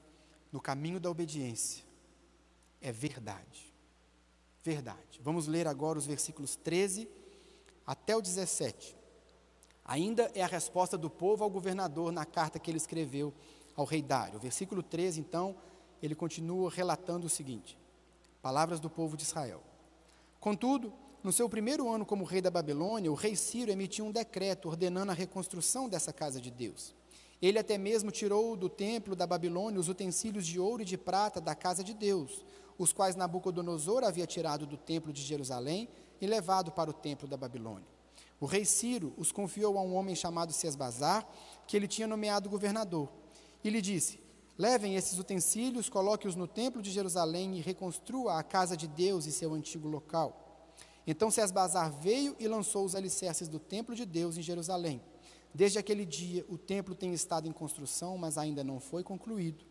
no 0.52 0.60
caminho 0.60 1.00
da 1.00 1.10
obediência 1.10 1.84
é 2.80 2.92
verdade. 2.92 3.74
verdade. 4.62 5.20
Vamos 5.20 5.48
ler 5.48 5.66
agora 5.66 5.98
os 5.98 6.06
versículos 6.06 6.54
13 6.54 7.08
até 7.84 8.16
o 8.16 8.22
17. 8.22 8.96
Ainda 9.84 10.30
é 10.36 10.42
a 10.44 10.46
resposta 10.46 10.96
do 10.96 11.10
povo 11.10 11.42
ao 11.42 11.50
governador 11.50 12.12
na 12.12 12.24
carta 12.24 12.60
que 12.60 12.70
ele 12.70 12.78
escreveu 12.78 13.34
ao 13.74 13.84
rei 13.84 14.02
Dário. 14.02 14.38
Versículo 14.38 14.84
13, 14.84 15.18
então, 15.18 15.56
ele 16.02 16.14
continua 16.14 16.70
relatando 16.70 17.26
o 17.26 17.30
seguinte: 17.30 17.78
Palavras 18.42 18.80
do 18.80 18.88
povo 18.88 19.16
de 19.16 19.24
Israel. 19.24 19.62
Contudo, 20.40 20.92
no 21.22 21.32
seu 21.32 21.48
primeiro 21.48 21.90
ano 21.90 22.06
como 22.06 22.24
rei 22.24 22.40
da 22.40 22.50
Babilônia, 22.50 23.10
o 23.10 23.14
rei 23.14 23.34
Ciro 23.34 23.72
emitiu 23.72 24.06
um 24.06 24.12
decreto 24.12 24.68
ordenando 24.68 25.10
a 25.10 25.14
reconstrução 25.14 25.88
dessa 25.88 26.12
casa 26.12 26.40
de 26.40 26.50
Deus. 26.50 26.94
Ele 27.42 27.58
até 27.58 27.76
mesmo 27.76 28.10
tirou 28.10 28.56
do 28.56 28.68
templo 28.68 29.14
da 29.14 29.26
Babilônia 29.26 29.80
os 29.80 29.88
utensílios 29.88 30.46
de 30.46 30.58
ouro 30.58 30.82
e 30.82 30.84
de 30.84 30.96
prata 30.96 31.40
da 31.40 31.54
casa 31.54 31.82
de 31.82 31.94
Deus, 31.94 32.44
os 32.76 32.92
quais 32.92 33.16
Nabucodonosor 33.16 34.04
havia 34.04 34.26
tirado 34.26 34.66
do 34.66 34.76
templo 34.76 35.12
de 35.12 35.22
Jerusalém 35.22 35.88
e 36.20 36.26
levado 36.26 36.70
para 36.70 36.90
o 36.90 36.92
templo 36.92 37.28
da 37.28 37.36
Babilônia. 37.36 37.86
O 38.40 38.46
rei 38.46 38.64
Ciro 38.64 39.12
os 39.16 39.32
confiou 39.32 39.76
a 39.76 39.82
um 39.82 39.94
homem 39.94 40.14
chamado 40.14 40.52
Sesbazar, 40.52 41.26
que 41.66 41.76
ele 41.76 41.88
tinha 41.88 42.06
nomeado 42.06 42.48
governador, 42.48 43.08
e 43.64 43.70
lhe 43.70 43.80
disse: 43.80 44.20
Levem 44.58 44.96
esses 44.96 45.16
utensílios, 45.16 45.88
coloque-os 45.88 46.34
no 46.34 46.48
templo 46.48 46.82
de 46.82 46.90
Jerusalém 46.90 47.56
e 47.56 47.60
reconstrua 47.60 48.40
a 48.40 48.42
casa 48.42 48.76
de 48.76 48.88
Deus 48.88 49.24
e 49.24 49.30
seu 49.30 49.54
antigo 49.54 49.86
local. 49.86 50.66
Então 51.06 51.30
Sesbazar 51.30 51.92
veio 51.92 52.34
e 52.40 52.48
lançou 52.48 52.84
os 52.84 52.96
alicerces 52.96 53.46
do 53.46 53.60
templo 53.60 53.94
de 53.94 54.04
Deus 54.04 54.36
em 54.36 54.42
Jerusalém. 54.42 55.00
Desde 55.54 55.78
aquele 55.78 56.04
dia, 56.04 56.44
o 56.48 56.58
templo 56.58 56.96
tem 56.96 57.14
estado 57.14 57.46
em 57.46 57.52
construção, 57.52 58.18
mas 58.18 58.36
ainda 58.36 58.64
não 58.64 58.80
foi 58.80 59.04
concluído. 59.04 59.64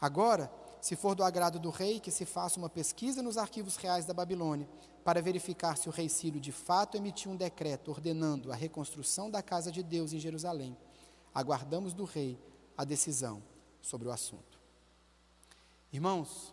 Agora, 0.00 0.50
se 0.80 0.96
for 0.96 1.14
do 1.14 1.22
agrado 1.22 1.58
do 1.58 1.68
rei, 1.68 2.00
que 2.00 2.10
se 2.10 2.24
faça 2.24 2.58
uma 2.58 2.70
pesquisa 2.70 3.22
nos 3.22 3.36
arquivos 3.36 3.76
reais 3.76 4.06
da 4.06 4.14
Babilônia, 4.14 4.66
para 5.04 5.20
verificar 5.20 5.76
se 5.76 5.90
o 5.90 5.92
rei 5.92 6.08
Ciro 6.08 6.40
de 6.40 6.52
fato 6.52 6.96
emitiu 6.96 7.32
um 7.32 7.36
decreto 7.36 7.90
ordenando 7.90 8.50
a 8.50 8.54
reconstrução 8.54 9.30
da 9.30 9.42
casa 9.42 9.70
de 9.70 9.82
Deus 9.82 10.14
em 10.14 10.18
Jerusalém. 10.18 10.74
Aguardamos 11.34 11.92
do 11.92 12.04
rei 12.04 12.40
a 12.76 12.82
decisão 12.82 13.42
sobre 13.86 14.08
o 14.08 14.10
assunto. 14.10 14.58
Irmãos, 15.92 16.52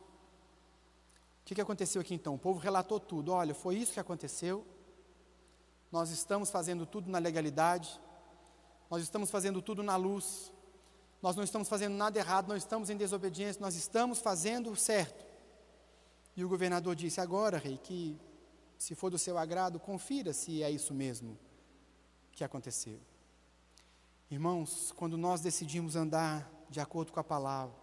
o 1.41 1.45
que, 1.45 1.55
que 1.55 1.61
aconteceu 1.61 1.99
aqui 1.99 2.13
então? 2.13 2.35
O 2.35 2.39
povo 2.39 2.59
relatou 2.59 2.99
tudo. 2.99 3.31
Olha, 3.31 3.55
foi 3.55 3.75
isso 3.75 3.91
que 3.91 3.99
aconteceu. 3.99 4.65
Nós 5.91 6.11
estamos 6.11 6.51
fazendo 6.51 6.85
tudo 6.85 7.09
na 7.09 7.17
legalidade. 7.17 7.99
Nós 8.89 9.01
estamos 9.01 9.31
fazendo 9.31 9.61
tudo 9.61 9.81
na 9.81 9.95
luz. 9.95 10.53
Nós 11.23 11.35
não 11.35 11.43
estamos 11.43 11.67
fazendo 11.67 11.95
nada 11.95 12.19
errado, 12.19 12.47
não 12.49 12.55
estamos 12.55 12.89
em 12.89 12.97
desobediência, 12.97 13.61
nós 13.61 13.75
estamos 13.75 14.19
fazendo 14.19 14.69
o 14.69 14.75
certo. 14.75 15.25
E 16.35 16.43
o 16.43 16.49
governador 16.49 16.95
disse: 16.95 17.19
Agora, 17.19 17.57
rei, 17.57 17.77
que 17.77 18.19
se 18.77 18.93
for 18.93 19.09
do 19.09 19.17
seu 19.17 19.37
agrado, 19.37 19.79
confira 19.79 20.33
se 20.33 20.61
é 20.61 20.69
isso 20.69 20.93
mesmo 20.93 21.39
que 22.31 22.43
aconteceu. 22.43 22.99
Irmãos, 24.29 24.91
quando 24.95 25.17
nós 25.17 25.41
decidimos 25.41 25.95
andar 25.95 26.52
de 26.73 26.79
acordo 26.79 27.11
com 27.11 27.19
a 27.19 27.23
palavra, 27.23 27.75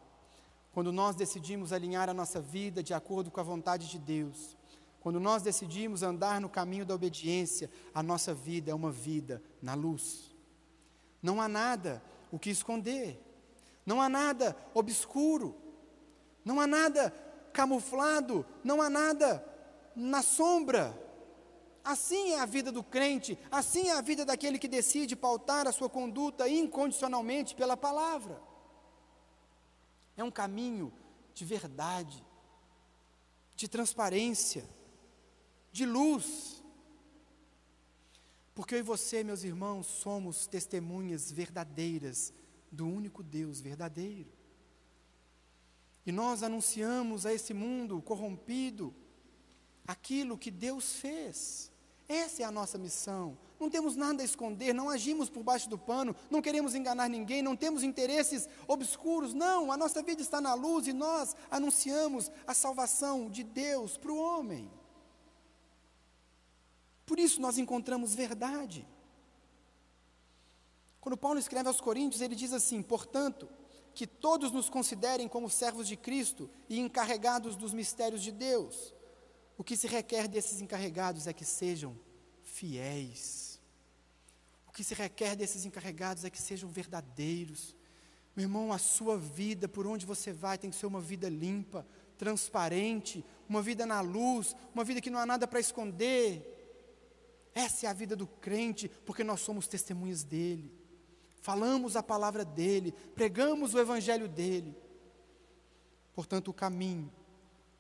quando 0.73 0.93
nós 0.93 1.15
decidimos 1.15 1.73
alinhar 1.73 2.09
a 2.09 2.15
nossa 2.15 2.41
vida 2.41 2.83
de 2.83 2.93
acordo 2.93 3.31
com 3.31 3.39
a 3.39 3.45
vontade 3.45 3.89
de 3.89 3.99
Deus, 4.01 4.57
quando 4.99 5.21
nós 5.21 5.43
decidimos 5.43 6.03
andar 6.03 6.41
no 6.41 6.49
caminho 6.49 6.85
da 6.85 6.95
obediência, 6.95 7.71
a 7.95 8.03
nossa 8.03 8.35
vida 8.35 8.73
é 8.73 8.75
uma 8.75 8.91
vida 8.91 9.41
na 9.63 9.75
luz. 9.75 10.35
Não 11.23 11.41
há 11.41 11.49
nada 11.49 12.03
o 12.33 12.39
que 12.39 12.51
esconder, 12.51 13.23
não 13.87 14.03
há 14.03 14.09
nada 14.09 14.57
obscuro, 14.75 15.55
não 16.45 16.61
há 16.61 16.67
nada 16.67 17.15
camuflado, 17.53 18.45
não 18.65 18.83
há 18.83 18.91
nada 18.91 19.45
na 19.95 20.21
sombra. 20.21 21.01
Assim 21.85 22.33
é 22.33 22.41
a 22.41 22.47
vida 22.47 22.73
do 22.73 22.83
crente, 22.83 23.39
assim 23.53 23.89
é 23.89 23.93
a 23.93 24.01
vida 24.01 24.25
daquele 24.25 24.59
que 24.59 24.69
decide 24.69 25.15
pautar 25.15 25.69
a 25.69 25.73
sua 25.73 25.89
conduta 25.89 26.49
incondicionalmente 26.49 27.55
pela 27.55 27.77
palavra. 27.77 28.50
É 30.21 30.25
um 30.25 30.31
caminho 30.31 30.93
de 31.33 31.47
verdade, 31.47 32.23
de 33.57 33.67
transparência, 33.67 34.69
de 35.73 35.87
luz. 35.87 36.63
Porque 38.55 38.75
eu 38.75 38.81
e 38.81 38.83
você, 38.83 39.25
meus 39.25 39.45
irmãos, 39.45 39.87
somos 39.87 40.47
testemunhas 40.47 41.33
verdadeiras 41.33 42.35
do 42.71 42.87
único 42.87 43.23
Deus 43.23 43.63
verdadeiro. 43.63 44.31
E 46.05 46.13
nós 46.13 46.43
anunciamos 46.43 47.25
a 47.25 47.33
esse 47.33 47.55
mundo 47.55 48.03
corrompido 48.03 48.95
aquilo 49.87 50.37
que 50.37 50.51
Deus 50.51 50.97
fez. 50.97 51.73
Essa 52.07 52.43
é 52.43 52.45
a 52.45 52.51
nossa 52.51 52.77
missão. 52.77 53.39
Não 53.61 53.69
temos 53.69 53.95
nada 53.95 54.23
a 54.23 54.25
esconder, 54.25 54.73
não 54.73 54.89
agimos 54.89 55.29
por 55.29 55.43
baixo 55.43 55.69
do 55.69 55.77
pano, 55.77 56.17
não 56.31 56.41
queremos 56.41 56.75
enganar 56.75 57.11
ninguém, 57.11 57.43
não 57.43 57.55
temos 57.55 57.83
interesses 57.83 58.49
obscuros. 58.67 59.35
Não, 59.35 59.71
a 59.71 59.77
nossa 59.77 60.03
vida 60.03 60.23
está 60.23 60.41
na 60.41 60.55
luz 60.55 60.87
e 60.87 60.95
nós 60.95 61.37
anunciamos 61.51 62.33
a 62.47 62.55
salvação 62.55 63.29
de 63.29 63.45
Deus 63.45 63.99
para 63.99 64.11
o 64.11 64.17
homem. 64.17 64.71
Por 67.05 67.19
isso 67.19 67.39
nós 67.39 67.59
encontramos 67.59 68.15
verdade. 68.15 68.89
Quando 70.99 71.19
Paulo 71.19 71.39
escreve 71.39 71.69
aos 71.69 71.83
Coríntios, 71.83 72.23
ele 72.23 72.35
diz 72.35 72.55
assim: 72.55 72.81
portanto, 72.81 73.47
que 73.93 74.07
todos 74.07 74.53
nos 74.53 74.71
considerem 74.71 75.29
como 75.29 75.51
servos 75.51 75.87
de 75.87 75.97
Cristo 75.97 76.49
e 76.67 76.79
encarregados 76.79 77.57
dos 77.57 77.75
mistérios 77.75 78.23
de 78.23 78.33
Deus. 78.33 78.95
O 79.59 79.65
que 79.65 79.77
se 79.77 79.87
requer 79.87 80.29
desses 80.29 80.63
encarregados 80.63 81.27
é 81.27 81.33
que 81.35 81.45
sejam 81.45 81.95
fiéis. 82.43 83.50
O 84.71 84.73
que 84.73 84.85
se 84.85 84.95
requer 84.95 85.35
desses 85.35 85.65
encarregados 85.65 86.25
é 86.25 86.31
que 86.31 86.41
sejam 86.41 86.71
verdadeiros. 86.71 87.75
Meu 88.37 88.45
irmão, 88.45 88.73
a 88.73 88.79
sua 88.79 89.19
vida, 89.19 89.67
por 89.67 89.85
onde 89.85 90.07
você 90.07 90.33
vai, 90.33 90.57
tem 90.57 90.71
que 90.71 90.77
ser 90.77 90.87
uma 90.87 91.01
vida 91.01 91.29
limpa, 91.29 91.85
transparente, 92.17 93.25
uma 93.49 93.61
vida 93.61 93.85
na 93.85 94.01
luz, 94.01 94.55
uma 94.73 94.85
vida 94.85 95.01
que 95.01 95.11
não 95.11 95.19
há 95.19 95.27
nada 95.27 95.49
para 95.49 95.59
esconder. 95.59 97.51
Essa 97.53 97.87
é 97.87 97.89
a 97.91 97.93
vida 97.93 98.15
do 98.15 98.29
crente, 98.29 98.89
porque 99.05 99.25
nós 99.25 99.41
somos 99.41 99.67
testemunhas 99.67 100.23
dele. 100.23 100.73
Falamos 101.43 101.97
a 101.97 102.03
palavra 102.03 102.45
dele, 102.45 102.93
pregamos 103.17 103.75
o 103.75 103.81
evangelho 103.81 104.29
dele. 104.29 104.73
Portanto, 106.15 106.47
o 106.47 106.55
caminho 106.55 107.13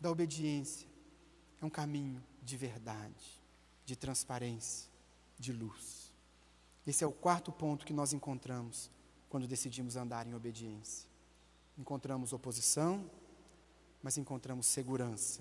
da 0.00 0.10
obediência 0.10 0.88
é 1.62 1.64
um 1.64 1.70
caminho 1.70 2.20
de 2.42 2.56
verdade, 2.56 3.40
de 3.86 3.94
transparência, 3.94 4.90
de 5.38 5.52
luz. 5.52 5.99
Esse 6.90 7.04
é 7.04 7.06
o 7.06 7.12
quarto 7.12 7.52
ponto 7.52 7.86
que 7.86 7.92
nós 7.92 8.12
encontramos 8.12 8.90
quando 9.28 9.46
decidimos 9.46 9.94
andar 9.94 10.26
em 10.26 10.34
obediência. 10.34 11.08
Encontramos 11.78 12.32
oposição, 12.32 13.08
mas 14.02 14.18
encontramos 14.18 14.66
segurança, 14.66 15.40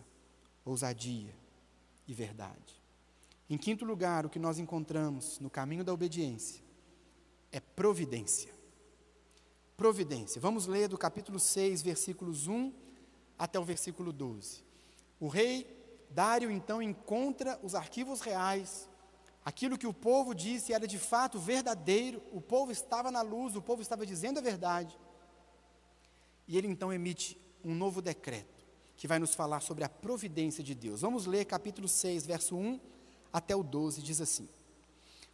ousadia 0.63 1.33
e 2.07 2.13
verdade. 2.13 2.79
Em 3.49 3.57
quinto 3.57 3.83
lugar, 3.83 4.27
o 4.27 4.29
que 4.29 4.37
nós 4.37 4.59
encontramos 4.59 5.39
no 5.39 5.49
caminho 5.49 5.83
da 5.83 5.91
obediência 5.91 6.63
é 7.51 7.59
providência. 7.59 8.53
Providência. 9.75 10.39
Vamos 10.39 10.67
ler 10.67 10.87
do 10.87 10.99
capítulo 10.99 11.39
6, 11.39 11.81
versículos 11.81 12.45
1 12.45 12.71
até 13.39 13.59
o 13.59 13.65
versículo 13.65 14.13
12. 14.13 14.63
O 15.19 15.27
rei 15.27 15.65
Dário 16.11 16.51
então 16.51 16.79
encontra 16.79 17.59
os 17.63 17.73
arquivos 17.73 18.21
reais 18.21 18.88
Aquilo 19.49 19.79
que 19.79 19.87
o 19.87 19.93
povo 19.93 20.35
disse 20.35 20.73
era 20.73 20.87
de 20.87 20.99
fato 20.99 21.39
verdadeiro, 21.39 22.21
o 22.31 22.39
povo 22.39 22.71
estava 22.71 23.09
na 23.09 23.23
luz, 23.23 23.55
o 23.55 23.61
povo 23.63 23.81
estava 23.81 24.05
dizendo 24.05 24.37
a 24.37 24.43
verdade. 24.43 24.95
E 26.47 26.55
ele 26.55 26.67
então 26.67 26.93
emite 26.93 27.35
um 27.65 27.73
novo 27.73 27.99
decreto, 27.99 28.63
que 28.95 29.07
vai 29.07 29.17
nos 29.17 29.33
falar 29.33 29.61
sobre 29.61 29.83
a 29.83 29.89
providência 29.89 30.63
de 30.63 30.75
Deus. 30.75 31.01
Vamos 31.01 31.25
ler 31.25 31.45
capítulo 31.45 31.87
6, 31.87 32.27
verso 32.27 32.55
1 32.55 32.79
até 33.33 33.55
o 33.55 33.63
12, 33.63 34.03
diz 34.03 34.21
assim: 34.21 34.47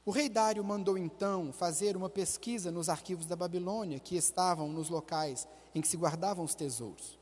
O 0.06 0.12
rei 0.12 0.30
Dário 0.30 0.64
mandou 0.64 0.98
então 0.98 1.52
fazer 1.52 1.98
uma 1.98 2.10
pesquisa 2.10 2.72
nos 2.72 2.88
arquivos 2.88 3.26
da 3.26 3.36
Babilônia, 3.36 4.00
que 4.00 4.16
estavam 4.16 4.70
nos 4.70 4.90
locais 4.90 5.46
em 5.76 5.82
que 5.82 5.90
se 5.90 5.98
guardavam 5.98 6.46
os 6.46 6.56
tesouros. 6.56 7.20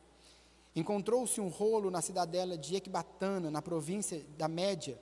Encontrou-se 0.76 1.42
um 1.42 1.48
rolo 1.48 1.90
na 1.90 2.04
cidadela 2.04 2.56
de 2.56 2.76
Ecbatana, 2.76 3.50
na 3.50 3.64
província 3.64 4.24
da 4.38 4.48
Média, 4.48 5.02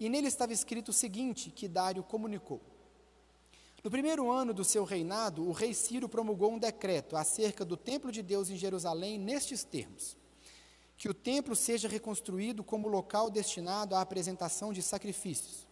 e 0.00 0.08
nele 0.08 0.28
estava 0.28 0.54
escrito 0.54 0.88
o 0.88 0.94
seguinte, 0.94 1.50
que 1.50 1.68
Dário 1.68 2.02
comunicou. 2.02 2.60
No 3.84 3.90
primeiro 3.90 4.30
ano 4.30 4.54
do 4.54 4.64
seu 4.64 4.82
reinado, 4.82 5.46
o 5.46 5.52
rei 5.52 5.74
Ciro 5.74 6.08
promulgou 6.08 6.52
um 6.52 6.58
decreto 6.58 7.16
acerca 7.16 7.64
do 7.64 7.76
templo 7.76 8.10
de 8.10 8.22
Deus 8.22 8.48
em 8.48 8.56
Jerusalém 8.56 9.18
nestes 9.18 9.62
termos: 9.62 10.16
que 10.96 11.08
o 11.08 11.14
templo 11.14 11.54
seja 11.54 11.86
reconstruído 11.86 12.64
como 12.64 12.88
local 12.88 13.30
destinado 13.30 13.94
à 13.94 14.00
apresentação 14.00 14.72
de 14.72 14.82
sacrifícios, 14.82 15.66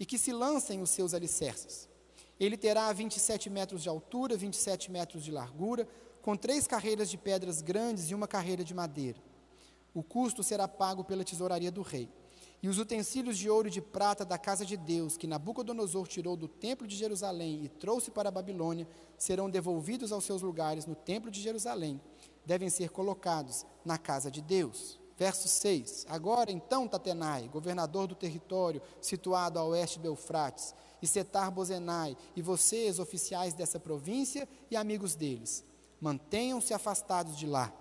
e 0.00 0.06
que 0.06 0.18
se 0.18 0.32
lancem 0.32 0.80
os 0.80 0.90
seus 0.90 1.12
alicerces. 1.12 1.88
Ele 2.40 2.56
terá 2.56 2.90
27 2.92 3.50
metros 3.50 3.82
de 3.82 3.88
altura, 3.88 4.36
27 4.36 4.90
metros 4.90 5.24
de 5.24 5.30
largura, 5.30 5.88
com 6.22 6.36
três 6.36 6.66
carreiras 6.66 7.10
de 7.10 7.18
pedras 7.18 7.60
grandes 7.60 8.10
e 8.10 8.14
uma 8.14 8.28
carreira 8.28 8.64
de 8.64 8.72
madeira. 8.72 9.18
O 9.92 10.02
custo 10.02 10.42
será 10.42 10.68
pago 10.68 11.02
pela 11.02 11.24
tesouraria 11.24 11.70
do 11.70 11.82
rei. 11.82 12.08
E 12.62 12.68
os 12.68 12.78
utensílios 12.78 13.38
de 13.38 13.48
ouro 13.48 13.68
e 13.68 13.70
de 13.70 13.80
prata 13.80 14.24
da 14.24 14.36
casa 14.36 14.66
de 14.66 14.76
Deus, 14.76 15.16
que 15.16 15.28
Nabucodonosor 15.28 16.08
tirou 16.08 16.36
do 16.36 16.48
templo 16.48 16.86
de 16.86 16.96
Jerusalém 16.96 17.64
e 17.64 17.68
trouxe 17.68 18.10
para 18.10 18.30
a 18.30 18.32
Babilônia, 18.32 18.88
serão 19.16 19.48
devolvidos 19.48 20.10
aos 20.10 20.24
seus 20.24 20.42
lugares 20.42 20.84
no 20.84 20.96
templo 20.96 21.30
de 21.30 21.40
Jerusalém. 21.40 22.00
Devem 22.44 22.68
ser 22.68 22.90
colocados 22.90 23.64
na 23.84 23.96
casa 23.96 24.30
de 24.30 24.40
Deus. 24.40 24.98
Verso 25.16 25.48
6. 25.48 26.06
Agora 26.08 26.50
então, 26.50 26.86
Tatenai, 26.86 27.48
governador 27.48 28.06
do 28.06 28.14
território 28.14 28.82
situado 29.00 29.58
a 29.58 29.64
oeste 29.64 29.98
do 29.98 30.06
Eufrates, 30.06 30.74
e 31.00 31.06
Setar 31.06 31.50
Bozenai, 31.50 32.16
e 32.34 32.42
vocês, 32.42 32.98
oficiais 32.98 33.54
dessa 33.54 33.78
província 33.78 34.48
e 34.70 34.76
amigos 34.76 35.14
deles, 35.14 35.64
mantenham-se 36.00 36.74
afastados 36.74 37.36
de 37.36 37.46
lá. 37.46 37.72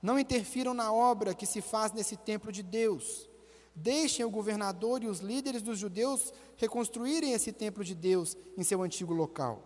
Não 0.00 0.18
interfiram 0.18 0.74
na 0.74 0.92
obra 0.92 1.34
que 1.34 1.46
se 1.46 1.60
faz 1.60 1.92
nesse 1.92 2.16
templo 2.16 2.50
de 2.50 2.62
Deus. 2.62 3.28
Deixem 3.74 4.24
o 4.24 4.30
governador 4.30 5.02
e 5.02 5.08
os 5.08 5.20
líderes 5.20 5.62
dos 5.62 5.78
judeus 5.78 6.32
reconstruírem 6.56 7.32
esse 7.32 7.52
templo 7.52 7.82
de 7.82 7.94
Deus 7.94 8.36
em 8.56 8.62
seu 8.62 8.82
antigo 8.82 9.14
local. 9.14 9.62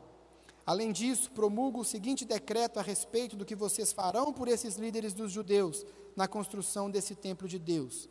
Além 0.65 0.93
disso, 0.93 1.31
promulgo 1.31 1.81
o 1.81 1.85
seguinte 1.85 2.25
decreto 2.25 2.79
a 2.79 2.83
respeito 2.83 3.37
do 3.37 3.45
que 3.45 3.55
vocês 3.55 3.93
farão 3.93 4.33
por 4.33 4.49
esses 4.49 4.77
líderes 4.77 5.13
dos 5.13 5.31
judeus 5.31 5.85
na 6.17 6.27
construção 6.27 6.91
desse 6.91 7.15
templo 7.15 7.47
de 7.47 7.59
Deus. 7.59 8.09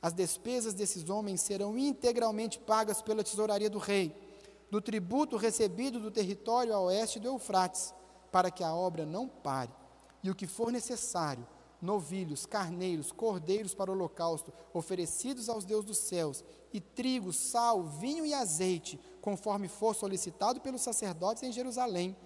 As 0.00 0.14
despesas 0.14 0.72
desses 0.72 1.10
homens 1.10 1.42
serão 1.42 1.76
integralmente 1.76 2.58
pagas 2.58 3.02
pela 3.02 3.22
tesouraria 3.22 3.68
do 3.68 3.78
rei, 3.78 4.16
do 4.70 4.80
tributo 4.80 5.36
recebido 5.36 6.00
do 6.00 6.10
território 6.10 6.72
a 6.72 6.80
oeste 6.80 7.20
do 7.20 7.28
Eufrates, 7.28 7.92
para 8.32 8.50
que 8.50 8.64
a 8.64 8.74
obra 8.74 9.04
não 9.04 9.28
pare. 9.28 9.72
E 10.22 10.30
o 10.30 10.34
que 10.34 10.46
for 10.46 10.72
necessário, 10.72 11.46
novilhos, 11.80 12.46
carneiros, 12.46 13.12
cordeiros 13.12 13.74
para 13.74 13.90
o 13.90 13.94
holocausto, 13.94 14.52
oferecidos 14.72 15.48
aos 15.48 15.64
deuses 15.64 15.86
dos 15.86 15.98
céus, 15.98 16.44
e 16.72 16.80
trigo, 16.80 17.32
sal, 17.32 17.82
vinho 17.82 18.24
e 18.24 18.32
azeite, 18.32 18.98
conforme 19.20 19.68
for 19.68 19.94
solicitado 19.94 20.60
pelos 20.60 20.82
sacerdotes 20.82 21.42
em 21.42 21.52
Jerusalém, 21.52 22.16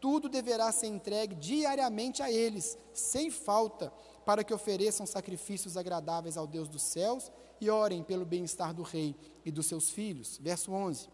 tudo 0.00 0.28
deverá 0.28 0.72
ser 0.72 0.86
entregue 0.86 1.34
diariamente 1.34 2.22
a 2.22 2.30
eles, 2.30 2.78
sem 2.94 3.30
falta, 3.30 3.92
para 4.24 4.42
que 4.42 4.54
ofereçam 4.54 5.04
sacrifícios 5.06 5.76
agradáveis 5.76 6.36
ao 6.36 6.46
Deus 6.46 6.68
dos 6.68 6.82
céus 6.82 7.30
e 7.60 7.68
orem 7.68 8.02
pelo 8.02 8.24
bem-estar 8.24 8.72
do 8.72 8.82
rei 8.82 9.14
e 9.44 9.50
dos 9.50 9.66
seus 9.66 9.90
filhos. 9.90 10.38
Verso 10.38 10.72
11. 10.72 11.08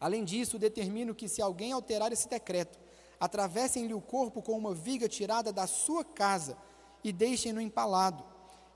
Além 0.00 0.24
disso, 0.24 0.58
determino 0.58 1.14
que 1.14 1.28
se 1.28 1.42
alguém 1.42 1.72
alterar 1.72 2.10
esse 2.10 2.26
decreto, 2.26 2.78
atravessem-lhe 3.18 3.92
o 3.92 4.00
corpo 4.00 4.40
com 4.40 4.56
uma 4.56 4.72
viga 4.72 5.06
tirada 5.06 5.52
da 5.52 5.66
sua 5.66 6.02
casa 6.02 6.56
e 7.02 7.12
deixem-no 7.12 7.60
empalado, 7.60 8.24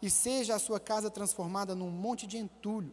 e 0.00 0.10
seja 0.10 0.54
a 0.54 0.58
sua 0.58 0.78
casa 0.78 1.10
transformada 1.10 1.74
num 1.74 1.90
monte 1.90 2.26
de 2.26 2.36
entulho, 2.36 2.92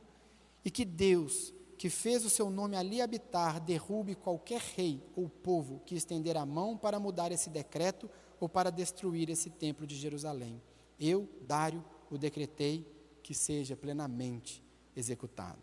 e 0.64 0.72
que 0.72 0.86
Deus, 0.86 1.54
que 1.78 1.90
fez 1.90 2.24
o 2.24 2.30
seu 2.30 2.50
nome 2.50 2.78
ali 2.78 3.02
habitar, 3.02 3.60
derrube 3.60 4.16
qualquer 4.16 4.62
rei 4.76 5.04
ou 5.16 5.28
povo 5.28 5.82
que 5.86 5.96
estender 5.96 6.38
a 6.38 6.46
mão 6.46 6.78
para 6.78 7.00
mudar 7.00 7.32
esse 7.32 7.50
decreto 7.50 8.10
ou 8.40 8.48
para 8.48 8.70
destruir 8.70 9.30
esse 9.30 9.50
templo 9.50 9.88
de 9.88 9.96
Jerusalém. 9.96 10.62
Eu, 11.00 11.28
Dário, 11.42 11.84
o 12.10 12.18
decretei 12.18 12.86
que 13.24 13.34
seja 13.34 13.76
plenamente 13.76 14.64
executado. 14.96 15.60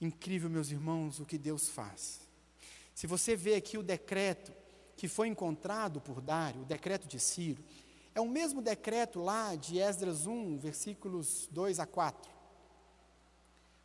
Incrível, 0.00 0.50
meus 0.50 0.70
irmãos, 0.70 1.18
o 1.18 1.24
que 1.24 1.38
Deus 1.38 1.68
faz. 1.68 2.20
Se 2.94 3.06
você 3.06 3.34
vê 3.34 3.54
aqui 3.54 3.76
o 3.76 3.82
decreto 3.82 4.52
que 4.96 5.08
foi 5.08 5.28
encontrado 5.28 6.00
por 6.00 6.20
Dário, 6.20 6.62
o 6.62 6.64
decreto 6.66 7.08
de 7.08 7.18
Ciro, 7.18 7.64
é 8.14 8.20
o 8.20 8.28
mesmo 8.28 8.62
decreto 8.62 9.20
lá 9.20 9.56
de 9.56 9.78
Esdras 9.78 10.26
1, 10.26 10.58
versículos 10.58 11.48
2 11.50 11.80
a 11.80 11.86
4. 11.86 12.32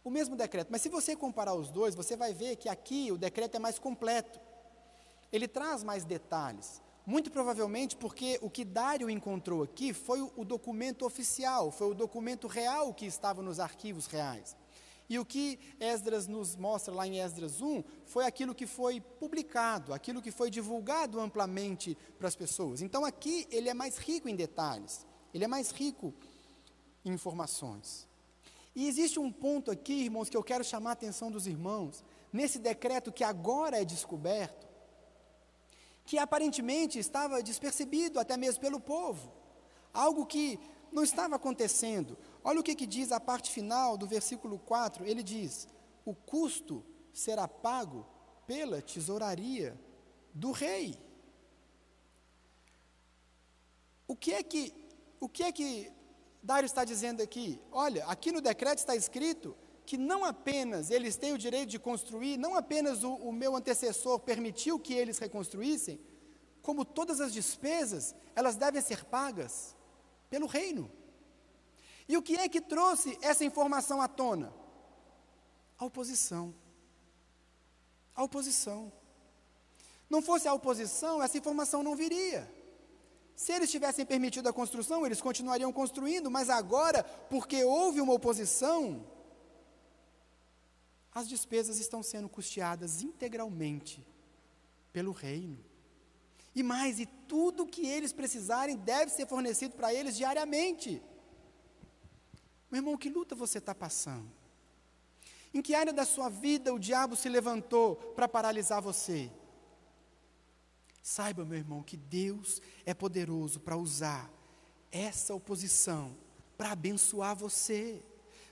O 0.04 0.10
mesmo 0.10 0.36
decreto, 0.36 0.70
mas 0.72 0.82
se 0.82 0.90
você 0.90 1.16
comparar 1.16 1.54
os 1.56 1.70
dois, 1.70 1.96
você 1.96 2.16
vai 2.16 2.34
ver 2.34 2.56
que 2.56 2.70
aqui 2.70 3.12
o 3.12 3.18
decreto 3.18 3.56
é 3.56 3.60
mais 3.60 3.80
completo. 3.80 4.40
Ele 5.32 5.48
traz 5.48 5.84
mais 5.84 6.06
detalhes. 6.06 6.82
Muito 7.06 7.32
provavelmente 7.32 7.96
porque 7.96 8.38
o 8.42 8.50
que 8.50 8.64
Dário 8.64 9.10
encontrou 9.10 9.64
aqui 9.64 9.94
foi 9.94 10.22
o, 10.22 10.46
documento 10.46 11.06
oficial, 11.06 11.72
foi 11.72 11.90
o 11.90 11.96
documento 11.96 12.48
real 12.48 12.94
que 12.94 13.06
estava 13.06 13.42
nos 13.42 13.60
arquivos 13.60 14.06
reais. 14.06 14.56
E 15.10 15.18
o 15.18 15.26
que 15.26 15.60
Esdras 15.80 16.28
nos 16.28 16.56
mostra 16.56 16.94
lá 16.94 17.08
em 17.08 17.20
Esdras 17.20 17.62
1 17.62 17.84
foi 18.06 18.26
aquilo 18.26 18.54
que 18.54 18.68
foi 18.68 19.02
publicado, 19.02 19.92
aquilo 19.92 20.22
que 20.22 20.30
foi 20.30 20.52
divulgado 20.52 21.20
amplamente 21.20 21.98
para 22.20 22.28
as 22.28 22.36
pessoas. 22.36 22.82
Então 22.84 23.04
aqui 23.04 23.48
ele 23.50 23.68
é 23.68 23.74
mais 23.74 23.98
rico 23.98 24.30
em 24.30 24.36
detalhes, 24.36 25.08
ele 25.34 25.44
é 25.44 25.48
mais 25.48 25.72
rico 25.72 26.14
em 27.04 27.12
informações. 27.12 28.08
E 28.76 28.88
existe 28.88 29.20
um 29.20 29.32
ponto 29.32 29.72
aqui, 29.72 30.04
irmãos, 30.04 30.30
que 30.30 30.38
eu 30.38 30.44
quero 30.44 30.64
chamar 30.64 30.92
a 30.92 30.94
atenção 30.94 31.32
dos 31.32 31.48
irmãos, 31.48 32.04
nesse 32.32 32.60
decreto 32.60 33.12
que 33.12 33.24
agora 33.24 33.82
é 33.82 33.84
descoberto, 33.84 34.68
que 36.06 36.20
aparentemente 36.20 37.00
estava 37.00 37.42
despercebido 37.42 38.20
até 38.20 38.38
mesmo 38.38 38.62
pelo 38.62 38.80
povo, 38.80 39.34
algo 39.92 40.26
que 40.26 40.60
não 40.92 41.04
estava 41.04 41.36
acontecendo. 41.36 42.18
Olha 42.50 42.62
o 42.62 42.64
que, 42.64 42.74
que 42.74 42.88
diz 42.88 43.12
a 43.12 43.20
parte 43.20 43.52
final 43.52 43.96
do 43.96 44.08
versículo 44.08 44.58
4: 44.58 45.06
ele 45.06 45.22
diz: 45.22 45.68
O 46.04 46.16
custo 46.16 46.84
será 47.14 47.48
pago 47.48 48.08
pela 48.48 48.82
tesouraria 48.82 49.80
do 50.34 50.52
rei. 50.52 51.00
O 54.08 54.16
que 54.16 54.34
é 54.34 54.42
que, 54.42 54.74
o 55.20 55.30
que 55.30 55.44
é 55.44 55.52
que 55.52 55.92
Dário 56.42 56.66
está 56.66 56.84
dizendo 56.84 57.22
aqui? 57.22 57.62
Olha, 57.72 58.04
aqui 58.08 58.32
no 58.32 58.42
decreto 58.42 58.80
está 58.80 58.96
escrito 58.96 59.56
que 59.86 59.96
não 59.96 60.26
apenas 60.26 60.90
eles 60.90 61.16
têm 61.18 61.34
o 61.34 61.38
direito 61.38 61.70
de 61.70 61.78
construir, 61.78 62.36
não 62.36 62.56
apenas 62.56 63.04
o, 63.04 63.14
o 63.14 63.32
meu 63.32 63.56
antecessor 63.56 64.18
permitiu 64.18 64.80
que 64.80 64.96
eles 64.96 65.20
reconstruíssem, 65.20 66.02
como 66.64 66.84
todas 66.84 67.22
as 67.22 67.32
despesas, 67.32 68.16
elas 68.36 68.56
devem 68.56 68.82
ser 68.82 69.06
pagas 69.06 69.76
pelo 70.32 70.48
reino. 70.48 70.98
E 72.10 72.18
o 72.18 72.24
que 72.24 72.36
é 72.36 72.50
que 72.50 72.60
trouxe 72.60 73.16
essa 73.22 73.46
informação 73.46 74.02
à 74.02 74.08
tona? 74.08 74.52
A 75.78 75.86
oposição. 75.86 76.56
A 78.16 78.24
oposição. 78.24 78.92
Não 80.10 80.20
fosse 80.20 80.48
a 80.48 80.54
oposição, 80.54 81.22
essa 81.22 81.38
informação 81.38 81.84
não 81.84 81.96
viria. 81.96 82.52
Se 83.36 83.52
eles 83.54 83.70
tivessem 83.70 84.08
permitido 84.08 84.50
a 84.50 84.54
construção, 84.54 85.06
eles 85.06 85.22
continuariam 85.22 85.72
construindo, 85.72 86.32
mas 86.32 86.50
agora, 86.50 87.04
porque 87.04 87.64
houve 87.64 88.02
uma 88.02 88.14
oposição, 88.14 89.06
as 91.14 91.30
despesas 91.30 91.78
estão 91.78 92.02
sendo 92.02 92.28
custeadas 92.28 93.04
integralmente 93.04 94.04
pelo 94.92 95.12
reino. 95.12 95.64
E 96.56 96.64
mais, 96.64 97.00
e 97.00 97.06
tudo 97.06 97.68
que 97.68 97.86
eles 97.86 98.12
precisarem 98.12 98.76
deve 98.76 99.12
ser 99.12 99.28
fornecido 99.28 99.76
para 99.76 99.94
eles 99.94 100.18
diariamente. 100.18 101.04
Meu 102.70 102.80
irmão, 102.80 102.98
que 102.98 103.10
luta 103.10 103.36
você 103.36 103.58
está 103.58 103.74
passando? 103.74 104.30
Em 105.54 105.62
que 105.62 105.74
área 105.74 105.92
da 105.92 106.06
sua 106.06 106.30
vida 106.30 106.74
o 106.74 106.80
diabo 106.80 107.16
se 107.16 107.28
levantou 107.28 107.96
para 107.96 108.28
paralisar 108.28 108.82
você? 108.82 109.32
Saiba, 111.02 111.44
meu 111.44 111.58
irmão, 111.58 111.82
que 111.82 111.98
Deus 111.98 112.62
é 112.86 112.94
poderoso 112.94 113.60
para 113.60 113.76
usar 113.76 114.32
essa 114.92 115.34
oposição 115.34 116.16
para 116.60 116.74
abençoar 116.74 117.38
você. 117.38 118.04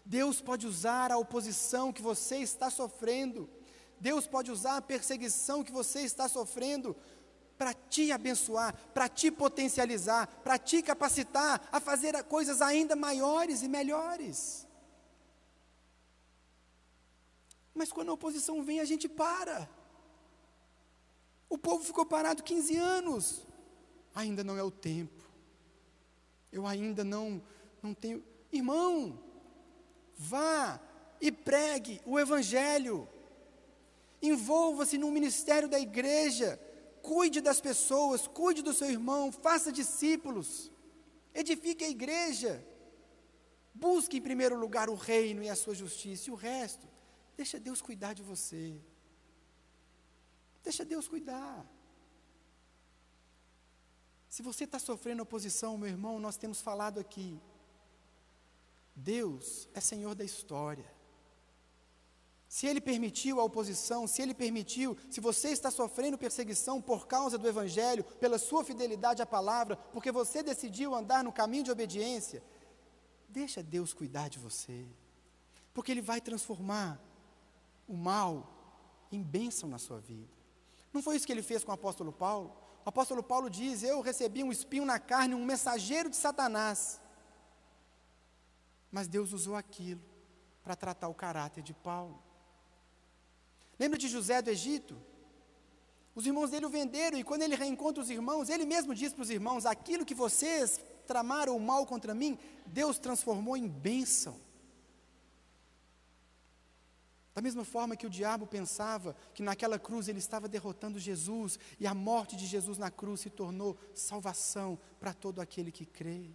Deus 0.05 0.39
pode 0.39 0.65
usar 0.65 1.11
a 1.11 1.17
oposição 1.17 1.91
que 1.91 2.01
você 2.01 2.37
está 2.37 2.69
sofrendo. 2.69 3.49
Deus 3.99 4.25
pode 4.25 4.49
usar 4.49 4.77
a 4.77 4.81
perseguição 4.81 5.61
que 5.61 5.73
você 5.73 5.99
está 6.03 6.29
sofrendo 6.29 6.95
para 7.57 7.73
te 7.73 8.11
abençoar, 8.11 8.75
para 8.93 9.09
te 9.09 9.31
potencializar, 9.31 10.27
para 10.43 10.57
te 10.57 10.81
capacitar 10.81 11.67
a 11.71 11.79
fazer 11.79 12.21
coisas 12.25 12.61
ainda 12.61 12.95
maiores 12.95 13.61
e 13.61 13.67
melhores. 13.67 14.67
Mas 17.73 17.91
quando 17.91 18.09
a 18.09 18.13
oposição 18.13 18.63
vem, 18.63 18.79
a 18.79 18.85
gente 18.85 19.07
para. 19.07 19.69
O 21.49 21.57
povo 21.57 21.83
ficou 21.83 22.05
parado 22.05 22.43
15 22.43 22.77
anos. 22.77 23.45
Ainda 24.13 24.43
não 24.43 24.57
é 24.57 24.63
o 24.63 24.71
tempo. 24.71 25.23
Eu 26.51 26.65
ainda 26.65 27.03
não 27.03 27.41
não 27.81 27.93
tenho, 27.93 28.23
irmão, 28.51 29.19
Vá 30.17 30.79
e 31.21 31.31
pregue 31.31 32.01
o 32.05 32.19
Evangelho. 32.19 33.07
Envolva-se 34.21 34.97
no 34.97 35.11
ministério 35.11 35.69
da 35.69 35.79
igreja. 35.79 36.59
Cuide 37.07 37.39
das 37.39 37.61
pessoas, 37.61 38.27
cuide 38.27 38.61
do 38.61 38.73
seu 38.73 38.89
irmão, 38.89 39.31
faça 39.31 39.71
discípulos. 39.71 40.69
Edifique 41.33 41.85
a 41.85 41.89
igreja. 41.89 42.53
Busque 43.73 44.17
em 44.17 44.21
primeiro 44.21 44.57
lugar 44.59 44.89
o 44.89 44.95
reino 44.95 45.41
e 45.41 45.49
a 45.49 45.55
sua 45.55 45.73
justiça. 45.73 46.29
E 46.29 46.33
o 46.33 46.35
resto, 46.35 46.85
deixa 47.37 47.57
Deus 47.67 47.81
cuidar 47.81 48.13
de 48.13 48.21
você. 48.21 48.81
Deixa 50.61 50.83
Deus 50.83 51.07
cuidar. 51.07 51.65
Se 54.27 54.41
você 54.43 54.65
está 54.65 54.77
sofrendo 54.77 55.23
oposição, 55.23 55.77
meu 55.77 55.87
irmão, 55.87 56.19
nós 56.19 56.35
temos 56.35 56.59
falado 56.59 56.99
aqui. 56.99 57.39
Deus 58.93 59.69
é 59.73 59.79
Senhor 59.79 60.13
da 60.13 60.25
história. 60.25 60.96
Se 62.47 62.65
Ele 62.65 62.79
permitiu 62.79 63.39
a 63.39 63.43
oposição, 63.43 64.07
se 64.07 64.21
Ele 64.21 64.33
permitiu, 64.33 64.97
se 65.09 65.19
você 65.19 65.49
está 65.49 65.69
sofrendo 65.69 66.17
perseguição 66.17 66.81
por 66.81 67.05
causa 67.05 67.37
do 67.37 67.47
Evangelho, 67.47 68.03
pela 68.03 68.37
sua 68.37 68.63
fidelidade 68.63 69.21
à 69.21 69.25
palavra, 69.25 69.75
porque 69.75 70.11
você 70.11 70.41
decidiu 70.41 70.95
andar 70.95 71.23
no 71.23 71.33
caminho 71.33 71.63
de 71.63 71.71
obediência, 71.71 72.41
deixa 73.27 73.61
Deus 73.61 73.93
cuidar 73.93 74.29
de 74.29 74.39
você, 74.39 74.85
porque 75.73 75.91
Ele 75.91 76.01
vai 76.01 76.21
transformar 76.21 77.01
o 77.87 77.93
mal 77.93 78.53
em 79.11 79.21
bênção 79.21 79.67
na 79.67 79.77
sua 79.77 79.99
vida. 79.99 80.31
Não 80.93 81.01
foi 81.01 81.17
isso 81.17 81.27
que 81.27 81.33
Ele 81.33 81.43
fez 81.43 81.65
com 81.65 81.71
o 81.71 81.75
apóstolo 81.75 82.13
Paulo? 82.13 82.55
O 82.85 82.89
apóstolo 82.89 83.21
Paulo 83.21 83.49
diz: 83.49 83.83
Eu 83.83 83.99
recebi 83.99 84.41
um 84.41 84.51
espinho 84.51 84.85
na 84.85 84.97
carne, 84.97 85.35
um 85.35 85.43
mensageiro 85.43 86.09
de 86.09 86.15
Satanás. 86.15 87.01
Mas 88.89 89.09
Deus 89.09 89.33
usou 89.33 89.57
aquilo 89.57 90.01
para 90.63 90.75
tratar 90.75 91.09
o 91.09 91.13
caráter 91.13 91.61
de 91.61 91.73
Paulo. 91.73 92.26
Lembra 93.79 93.97
de 93.97 94.07
José 94.07 94.41
do 94.41 94.49
Egito? 94.49 94.97
Os 96.15 96.25
irmãos 96.25 96.49
dele 96.49 96.65
o 96.65 96.69
venderam, 96.69 97.17
e 97.17 97.23
quando 97.23 97.43
ele 97.43 97.55
reencontra 97.55 98.01
os 98.01 98.09
irmãos, 98.09 98.49
ele 98.49 98.65
mesmo 98.65 98.95
diz 98.95 99.13
para 99.13 99.21
os 99.21 99.29
irmãos: 99.29 99.65
aquilo 99.65 100.05
que 100.05 100.15
vocês 100.15 100.79
tramaram 101.05 101.57
mal 101.59 101.85
contra 101.85 102.13
mim, 102.13 102.39
Deus 102.65 102.97
transformou 102.97 103.55
em 103.55 103.67
bênção. 103.67 104.39
Da 107.35 107.41
mesma 107.41 107.63
forma 107.63 107.95
que 107.95 108.07
o 108.07 108.09
diabo 108.09 108.47
pensava 108.47 109.15
que 109.35 109.43
naquela 109.43 109.77
cruz 109.77 110.07
ele 110.07 110.17
estava 110.17 110.47
derrotando 110.47 110.97
Jesus, 110.97 111.59
e 111.79 111.85
a 111.85 111.93
morte 111.93 112.35
de 112.35 112.47
Jesus 112.47 112.79
na 112.79 112.89
cruz 112.89 113.19
se 113.19 113.29
tornou 113.29 113.77
salvação 113.93 114.79
para 114.99 115.13
todo 115.13 115.39
aquele 115.39 115.71
que 115.71 115.85
crê. 115.85 116.31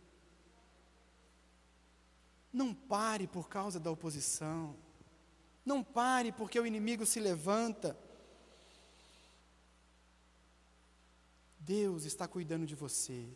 Não 2.53 2.73
pare 2.73 3.27
por 3.27 3.49
causa 3.49 3.81
da 3.81 3.91
oposição. 3.91 4.77
Não 5.65 5.83
pare 5.83 6.33
porque 6.33 6.59
o 6.59 6.67
inimigo 6.67 7.07
se 7.07 7.21
levanta. 7.21 7.97
Deus 11.59 12.05
está 12.05 12.27
cuidando 12.27 12.67
de 12.67 12.75
você. 12.75 13.29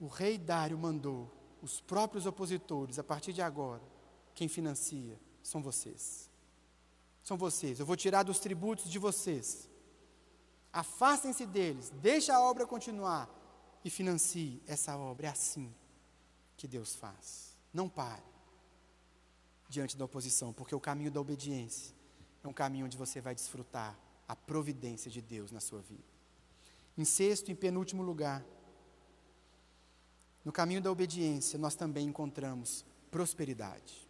O 0.00 0.06
rei 0.06 0.38
Dário 0.38 0.78
mandou 0.78 1.30
os 1.60 1.80
próprios 1.80 2.26
opositores, 2.26 2.98
a 2.98 3.04
partir 3.04 3.32
de 3.32 3.42
agora, 3.42 3.82
quem 4.34 4.48
financia 4.48 5.18
são 5.42 5.62
vocês. 5.62 6.30
São 7.22 7.36
vocês. 7.36 7.78
Eu 7.78 7.86
vou 7.86 7.96
tirar 7.96 8.22
dos 8.22 8.38
tributos 8.38 8.90
de 8.90 8.98
vocês. 8.98 9.68
Afastem-se 10.72 11.46
deles, 11.46 11.90
deixe 12.02 12.32
a 12.32 12.40
obra 12.40 12.66
continuar 12.66 13.30
e 13.84 13.90
financie 13.90 14.62
essa 14.66 14.96
obra. 14.96 15.26
É 15.26 15.30
assim 15.30 15.72
que 16.56 16.66
Deus 16.66 16.94
faz. 16.94 17.56
Não 17.72 17.88
pare 17.88 18.33
diante 19.74 19.96
da 19.96 20.04
oposição, 20.04 20.52
porque 20.52 20.74
o 20.74 20.80
caminho 20.80 21.10
da 21.10 21.20
obediência 21.20 21.92
é 22.42 22.48
um 22.48 22.52
caminho 22.52 22.86
onde 22.86 22.96
você 22.96 23.20
vai 23.20 23.34
desfrutar 23.34 23.98
a 24.28 24.36
providência 24.36 25.10
de 25.10 25.20
Deus 25.20 25.50
na 25.50 25.60
sua 25.60 25.80
vida. 25.80 26.14
Em 26.96 27.04
sexto 27.04 27.50
e 27.50 27.54
penúltimo 27.54 28.02
lugar, 28.02 28.44
no 30.44 30.52
caminho 30.52 30.80
da 30.80 30.92
obediência, 30.92 31.58
nós 31.58 31.74
também 31.74 32.06
encontramos 32.06 32.84
prosperidade. 33.10 34.08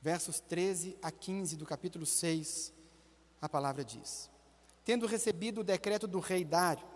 Versos 0.00 0.40
13 0.40 0.96
a 1.02 1.10
15 1.10 1.56
do 1.56 1.66
capítulo 1.66 2.06
6, 2.06 2.72
a 3.42 3.48
palavra 3.48 3.84
diz: 3.84 4.30
Tendo 4.84 5.06
recebido 5.06 5.60
o 5.60 5.64
decreto 5.64 6.06
do 6.06 6.20
rei 6.20 6.44
Dário, 6.44 6.86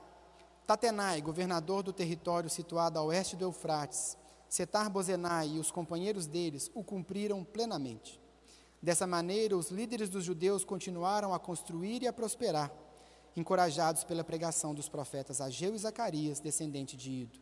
Tatenai, 0.67 1.21
governador 1.21 1.83
do 1.83 1.93
território 1.93 2.49
situado 2.49 2.99
a 2.99 3.03
oeste 3.03 3.37
do 3.37 3.45
Eufrates, 3.45 4.17
Setar 4.53 4.91
Bozenai 4.91 5.49
e 5.49 5.59
os 5.59 5.71
companheiros 5.71 6.27
deles 6.27 6.71
o 6.75 6.85
cumpriram 6.85 7.43
plenamente. 7.43 8.21
Dessa 8.83 9.07
maneira, 9.07 9.57
os 9.57 9.71
líderes 9.71 10.11
dos 10.11 10.25
judeus 10.25 10.63
continuaram 10.63 11.33
a 11.33 11.39
construir 11.39 12.03
e 12.03 12.07
a 12.07 12.13
prosperar, 12.13 12.71
encorajados 13.35 14.05
pela 14.05 14.23
pregação 14.23 14.75
dos 14.75 14.91
profetas 14.91 15.41
Ageu 15.41 15.75
e 15.75 15.79
Zacarias, 15.79 16.39
descendente 16.39 16.99
de 16.99 17.11
Ido. 17.11 17.39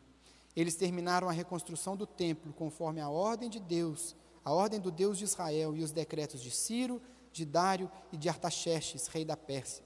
Eles 0.55 0.75
terminaram 0.75 1.27
a 1.27 1.33
reconstrução 1.33 1.97
do 1.97 2.07
templo 2.07 2.53
conforme 2.53 3.01
a 3.01 3.09
ordem 3.09 3.49
de 3.49 3.59
Deus, 3.59 4.15
a 4.41 4.53
ordem 4.53 4.79
do 4.79 4.89
Deus 4.89 5.17
de 5.17 5.25
Israel 5.25 5.75
e 5.75 5.83
os 5.83 5.91
decretos 5.91 6.41
de 6.41 6.49
Ciro, 6.49 7.01
de 7.33 7.43
Dário 7.43 7.91
e 8.13 8.15
de 8.15 8.29
Artaxerxes, 8.29 9.07
rei 9.07 9.25
da 9.25 9.35
Pérsia. 9.35 9.83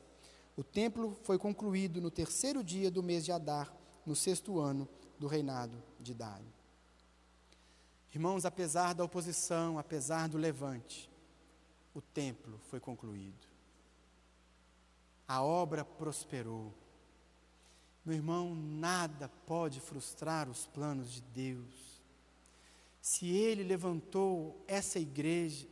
O 0.55 0.63
templo 0.63 1.17
foi 1.23 1.39
concluído 1.39 1.99
no 1.99 2.11
terceiro 2.11 2.63
dia 2.63 2.91
do 2.91 3.01
mês 3.01 3.25
de 3.25 3.31
Adar, 3.31 3.75
no 4.05 4.15
sexto 4.15 4.59
ano 4.59 4.87
do 5.17 5.25
reinado 5.25 5.81
de 5.99 6.13
Dário. 6.13 6.54
Irmãos, 8.15 8.45
apesar 8.45 8.93
da 8.93 9.03
oposição, 9.03 9.77
apesar 9.77 10.29
do 10.29 10.37
levante, 10.37 11.11
o 11.93 11.99
templo 11.99 12.57
foi 12.69 12.79
concluído. 12.79 13.45
A 15.27 15.43
obra 15.43 15.83
prosperou. 15.83 16.73
Meu 18.05 18.15
irmão, 18.15 18.55
nada 18.55 19.27
pode 19.45 19.81
frustrar 19.81 20.49
os 20.49 20.65
planos 20.65 21.11
de 21.11 21.21
Deus. 21.23 22.01
Se 23.01 23.27
Ele 23.27 23.63
levantou 23.63 24.63
essa 24.65 24.97
igreja, 24.97 25.67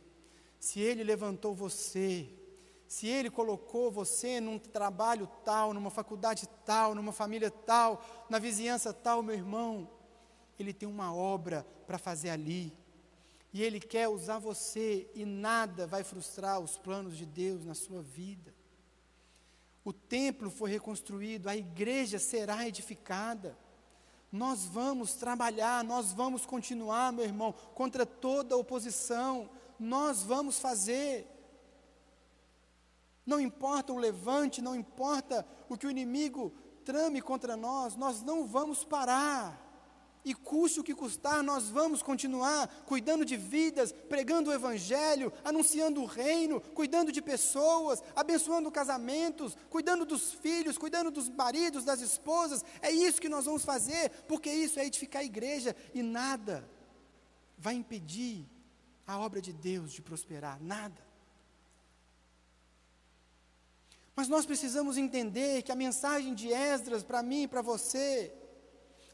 se 0.60 0.80
Ele 0.80 1.02
levantou 1.02 1.54
você, 1.54 2.28
se 2.86 3.06
Ele 3.06 3.30
colocou 3.30 3.90
você 3.90 4.38
num 4.38 4.58
trabalho 4.58 5.26
tal, 5.46 5.72
numa 5.72 5.90
faculdade 5.90 6.46
tal, 6.66 6.94
numa 6.94 7.10
família 7.10 7.50
tal, 7.50 8.04
na 8.28 8.38
vizinhança 8.38 8.92
tal, 8.92 9.22
meu 9.22 9.34
irmão, 9.34 9.88
ele 10.58 10.72
tem 10.72 10.88
uma 10.88 11.14
obra 11.14 11.66
para 11.86 11.98
fazer 11.98 12.30
ali. 12.30 12.72
E 13.52 13.62
Ele 13.62 13.78
quer 13.78 14.08
usar 14.08 14.38
você 14.38 15.08
e 15.14 15.24
nada 15.24 15.86
vai 15.86 16.02
frustrar 16.02 16.58
os 16.58 16.76
planos 16.76 17.16
de 17.16 17.24
Deus 17.24 17.64
na 17.64 17.74
sua 17.74 18.02
vida. 18.02 18.52
O 19.84 19.92
templo 19.92 20.50
foi 20.50 20.70
reconstruído, 20.70 21.48
a 21.48 21.56
igreja 21.56 22.18
será 22.18 22.66
edificada. 22.66 23.56
Nós 24.32 24.64
vamos 24.64 25.14
trabalhar, 25.14 25.84
nós 25.84 26.12
vamos 26.12 26.44
continuar, 26.44 27.12
meu 27.12 27.24
irmão, 27.24 27.52
contra 27.74 28.04
toda 28.04 28.56
oposição. 28.56 29.48
Nós 29.78 30.22
vamos 30.22 30.58
fazer. 30.58 31.30
Não 33.24 33.38
importa 33.38 33.92
o 33.92 33.98
levante, 33.98 34.60
não 34.60 34.74
importa 34.74 35.46
o 35.68 35.76
que 35.76 35.86
o 35.86 35.90
inimigo 35.90 36.52
trame 36.84 37.22
contra 37.22 37.56
nós, 37.56 37.96
nós 37.96 38.20
não 38.20 38.46
vamos 38.46 38.84
parar 38.84 39.63
e 40.24 40.34
custe 40.34 40.80
o 40.80 40.84
que 40.84 40.94
custar, 40.94 41.42
nós 41.42 41.68
vamos 41.68 42.02
continuar 42.02 42.66
cuidando 42.86 43.24
de 43.24 43.36
vidas, 43.36 43.92
pregando 43.92 44.48
o 44.48 44.52
Evangelho, 44.52 45.32
anunciando 45.44 46.00
o 46.00 46.06
reino, 46.06 46.60
cuidando 46.60 47.12
de 47.12 47.20
pessoas, 47.20 48.02
abençoando 48.16 48.70
casamentos, 48.70 49.56
cuidando 49.68 50.06
dos 50.06 50.32
filhos, 50.32 50.78
cuidando 50.78 51.10
dos 51.10 51.28
maridos, 51.28 51.84
das 51.84 52.00
esposas. 52.00 52.64
É 52.80 52.90
isso 52.90 53.20
que 53.20 53.28
nós 53.28 53.44
vamos 53.44 53.64
fazer, 53.64 54.10
porque 54.26 54.50
isso 54.50 54.80
é 54.80 54.86
edificar 54.86 55.20
a 55.20 55.26
igreja 55.26 55.76
e 55.92 56.02
nada 56.02 56.66
vai 57.58 57.74
impedir 57.74 58.46
a 59.06 59.18
obra 59.18 59.42
de 59.42 59.52
Deus 59.52 59.92
de 59.92 60.00
prosperar, 60.00 60.58
nada. 60.62 61.04
Mas 64.16 64.28
nós 64.28 64.46
precisamos 64.46 64.96
entender 64.96 65.62
que 65.62 65.72
a 65.72 65.76
mensagem 65.76 66.34
de 66.34 66.52
Esdras 66.52 67.02
para 67.02 67.22
mim 67.22 67.42
e 67.42 67.48
para 67.48 67.60
você, 67.60 68.32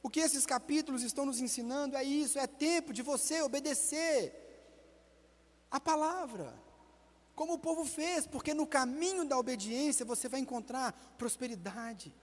o 0.02 0.08
que 0.08 0.20
esses 0.20 0.46
capítulos 0.46 1.02
estão 1.02 1.26
nos 1.26 1.40
ensinando 1.40 1.96
é 1.96 2.04
isso: 2.04 2.38
é 2.38 2.46
tempo 2.46 2.92
de 2.92 3.02
você 3.02 3.42
obedecer 3.42 4.34
a 5.70 5.78
palavra, 5.78 6.54
como 7.34 7.54
o 7.54 7.58
povo 7.58 7.84
fez, 7.84 8.26
porque 8.26 8.52
no 8.54 8.66
caminho 8.66 9.24
da 9.24 9.38
obediência 9.38 10.04
você 10.04 10.28
vai 10.28 10.40
encontrar 10.40 10.92
prosperidade. 11.16 12.14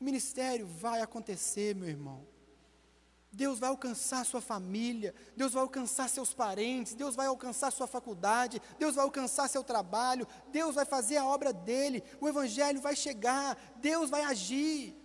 O 0.00 0.04
ministério 0.04 0.66
vai 0.66 1.00
acontecer, 1.00 1.74
meu 1.74 1.88
irmão. 1.88 2.26
Deus 3.30 3.58
vai 3.58 3.68
alcançar 3.68 4.24
sua 4.24 4.40
família, 4.40 5.14
Deus 5.36 5.52
vai 5.52 5.62
alcançar 5.62 6.08
seus 6.08 6.32
parentes, 6.32 6.94
Deus 6.94 7.14
vai 7.14 7.26
alcançar 7.26 7.70
sua 7.70 7.86
faculdade, 7.86 8.60
Deus 8.78 8.94
vai 8.94 9.04
alcançar 9.04 9.48
seu 9.48 9.62
trabalho, 9.62 10.26
Deus 10.50 10.74
vai 10.74 10.84
fazer 10.84 11.18
a 11.18 11.26
obra 11.26 11.52
dele, 11.52 12.02
o 12.20 12.28
Evangelho 12.28 12.80
vai 12.80 12.96
chegar, 12.96 13.56
Deus 13.76 14.08
vai 14.08 14.22
agir. 14.22 14.96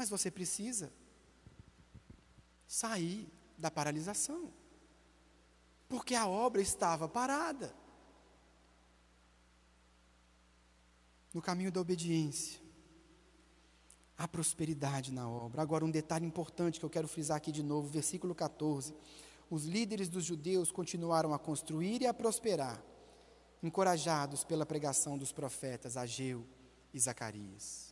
Mas 0.00 0.08
você 0.08 0.30
precisa 0.30 0.90
sair 2.66 3.30
da 3.58 3.70
paralisação. 3.70 4.50
Porque 5.90 6.14
a 6.14 6.26
obra 6.26 6.62
estava 6.62 7.06
parada. 7.06 7.74
No 11.34 11.42
caminho 11.42 11.70
da 11.70 11.82
obediência, 11.82 12.62
há 14.16 14.26
prosperidade 14.26 15.12
na 15.12 15.28
obra. 15.28 15.60
Agora, 15.60 15.84
um 15.84 15.90
detalhe 15.90 16.24
importante 16.24 16.80
que 16.80 16.86
eu 16.86 16.88
quero 16.88 17.06
frisar 17.06 17.36
aqui 17.36 17.52
de 17.52 17.62
novo, 17.62 17.86
versículo 17.86 18.34
14. 18.34 18.96
Os 19.50 19.66
líderes 19.66 20.08
dos 20.08 20.24
judeus 20.24 20.72
continuaram 20.72 21.34
a 21.34 21.38
construir 21.38 22.00
e 22.00 22.06
a 22.06 22.14
prosperar, 22.14 22.82
encorajados 23.62 24.44
pela 24.44 24.64
pregação 24.64 25.18
dos 25.18 25.30
profetas 25.30 25.98
Ageu 25.98 26.46
e 26.90 26.98
Zacarias. 26.98 27.89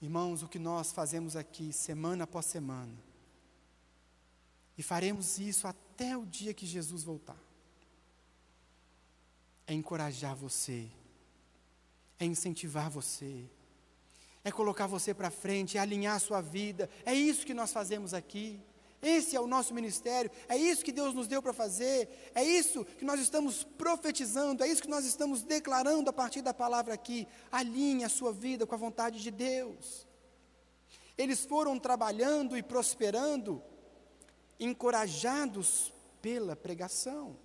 Irmãos, 0.00 0.42
o 0.42 0.48
que 0.48 0.58
nós 0.58 0.92
fazemos 0.92 1.36
aqui 1.36 1.72
semana 1.72 2.24
após 2.24 2.46
semana, 2.46 2.94
e 4.76 4.82
faremos 4.82 5.38
isso 5.38 5.66
até 5.66 6.16
o 6.16 6.26
dia 6.26 6.52
que 6.52 6.66
Jesus 6.66 7.04
voltar, 7.04 7.38
é 9.66 9.72
encorajar 9.72 10.34
você, 10.34 10.88
é 12.18 12.24
incentivar 12.24 12.90
você, 12.90 13.48
é 14.44 14.52
colocar 14.52 14.86
você 14.86 15.14
para 15.14 15.30
frente, 15.30 15.78
é 15.78 15.80
alinhar 15.80 16.16
a 16.16 16.20
sua 16.20 16.42
vida. 16.42 16.90
É 17.04 17.14
isso 17.14 17.46
que 17.46 17.54
nós 17.54 17.72
fazemos 17.72 18.12
aqui. 18.12 18.60
Esse 19.04 19.36
é 19.36 19.40
o 19.40 19.46
nosso 19.46 19.74
ministério, 19.74 20.30
é 20.48 20.56
isso 20.56 20.82
que 20.82 20.90
Deus 20.90 21.12
nos 21.12 21.28
deu 21.28 21.42
para 21.42 21.52
fazer, 21.52 22.08
é 22.34 22.42
isso 22.42 22.86
que 22.86 23.04
nós 23.04 23.20
estamos 23.20 23.62
profetizando, 23.62 24.64
é 24.64 24.68
isso 24.68 24.80
que 24.80 24.88
nós 24.88 25.04
estamos 25.04 25.42
declarando 25.42 26.08
a 26.08 26.12
partir 26.12 26.40
da 26.40 26.54
palavra 26.54 26.94
aqui. 26.94 27.28
Alinhe 27.52 28.02
a 28.02 28.08
sua 28.08 28.32
vida 28.32 28.66
com 28.66 28.74
a 28.74 28.78
vontade 28.78 29.20
de 29.20 29.30
Deus. 29.30 30.06
Eles 31.18 31.44
foram 31.44 31.78
trabalhando 31.78 32.56
e 32.56 32.62
prosperando, 32.62 33.62
encorajados 34.58 35.92
pela 36.22 36.56
pregação. 36.56 37.36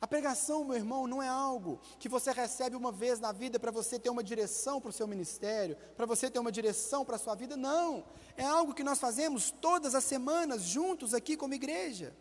A 0.00 0.06
pregação, 0.06 0.64
meu 0.64 0.76
irmão, 0.76 1.06
não 1.06 1.22
é 1.22 1.28
algo 1.28 1.78
que 1.98 2.08
você 2.08 2.32
recebe 2.32 2.74
uma 2.74 2.90
vez 2.90 3.20
na 3.20 3.32
vida 3.32 3.60
para 3.60 3.70
você 3.70 3.98
ter 3.98 4.08
uma 4.08 4.24
direção 4.24 4.80
para 4.80 4.88
o 4.88 4.92
seu 4.92 5.06
ministério, 5.06 5.76
para 5.94 6.06
você 6.06 6.30
ter 6.30 6.38
uma 6.38 6.50
direção 6.50 7.04
para 7.04 7.16
a 7.16 7.18
sua 7.18 7.34
vida, 7.34 7.54
não. 7.54 8.04
É 8.34 8.44
algo 8.44 8.72
que 8.72 8.82
nós 8.82 8.98
fazemos 8.98 9.50
todas 9.50 9.94
as 9.94 10.04
semanas, 10.04 10.62
juntos 10.62 11.12
aqui 11.12 11.36
como 11.36 11.52
igreja. 11.52 12.16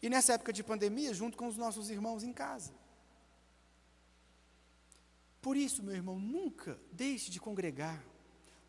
E 0.00 0.08
nessa 0.08 0.34
época 0.34 0.52
de 0.52 0.62
pandemia, 0.62 1.12
junto 1.12 1.36
com 1.36 1.48
os 1.48 1.56
nossos 1.56 1.90
irmãos 1.90 2.22
em 2.22 2.32
casa. 2.32 2.72
Por 5.42 5.56
isso, 5.56 5.82
meu 5.82 5.94
irmão, 5.94 6.20
nunca 6.20 6.80
deixe 6.92 7.32
de 7.32 7.40
congregar. 7.40 8.02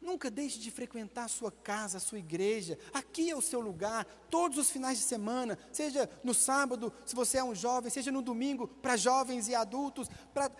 Nunca 0.06 0.30
deixe 0.30 0.60
de 0.60 0.70
frequentar 0.70 1.24
a 1.24 1.28
sua 1.28 1.52
casa, 1.52 1.98
a 1.98 2.00
sua 2.00 2.20
igreja. 2.20 2.78
Aqui 2.94 3.32
é 3.32 3.36
o 3.36 3.42
seu 3.42 3.60
lugar, 3.60 4.06
todos 4.30 4.60
os 4.60 4.70
finais 4.70 5.00
de 5.00 5.04
semana, 5.04 5.58
seja 5.72 6.08
no 6.24 6.32
sábado, 6.32 6.94
se 7.04 7.16
você 7.16 7.40
é 7.40 7.44
um 7.44 7.56
jovem, 7.56 7.90
seja 7.90 8.12
no 8.12 8.22
domingo, 8.22 8.68
para 8.68 8.96
jovens 8.96 9.48
e 9.48 9.56
adultos. 9.56 10.08
Pra... 10.32 10.52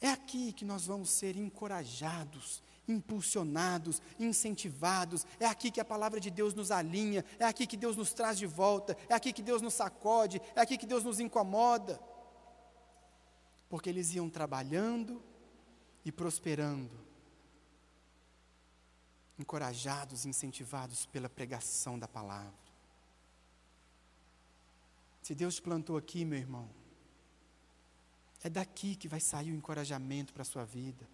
É 0.00 0.10
aqui 0.10 0.52
que 0.52 0.64
nós 0.64 0.84
vamos 0.84 1.10
ser 1.10 1.36
encorajados, 1.36 2.60
impulsionados, 2.88 4.02
incentivados. 4.18 5.24
É 5.38 5.46
aqui 5.46 5.70
que 5.70 5.80
a 5.80 5.84
palavra 5.84 6.18
de 6.18 6.28
Deus 6.28 6.54
nos 6.54 6.72
alinha, 6.72 7.24
é 7.38 7.44
aqui 7.44 7.68
que 7.68 7.76
Deus 7.76 7.96
nos 7.96 8.12
traz 8.12 8.36
de 8.36 8.46
volta, 8.46 8.96
é 9.08 9.14
aqui 9.14 9.32
que 9.32 9.42
Deus 9.42 9.62
nos 9.62 9.74
sacode, 9.74 10.42
é 10.56 10.60
aqui 10.60 10.76
que 10.76 10.86
Deus 10.86 11.04
nos 11.04 11.20
incomoda. 11.20 12.00
Porque 13.68 13.88
eles 13.88 14.12
iam 14.12 14.28
trabalhando 14.28 15.22
e 16.04 16.10
prosperando 16.10 17.07
encorajados, 19.38 20.26
incentivados 20.26 21.06
pela 21.06 21.28
pregação 21.28 21.98
da 21.98 22.08
palavra. 22.08 22.52
Se 25.22 25.34
Deus 25.34 25.56
te 25.56 25.62
plantou 25.62 25.96
aqui, 25.96 26.24
meu 26.24 26.38
irmão, 26.38 26.68
é 28.42 28.48
daqui 28.48 28.96
que 28.96 29.08
vai 29.08 29.20
sair 29.20 29.52
o 29.52 29.54
encorajamento 29.54 30.32
para 30.32 30.42
a 30.42 30.44
sua 30.44 30.64
vida. 30.64 31.06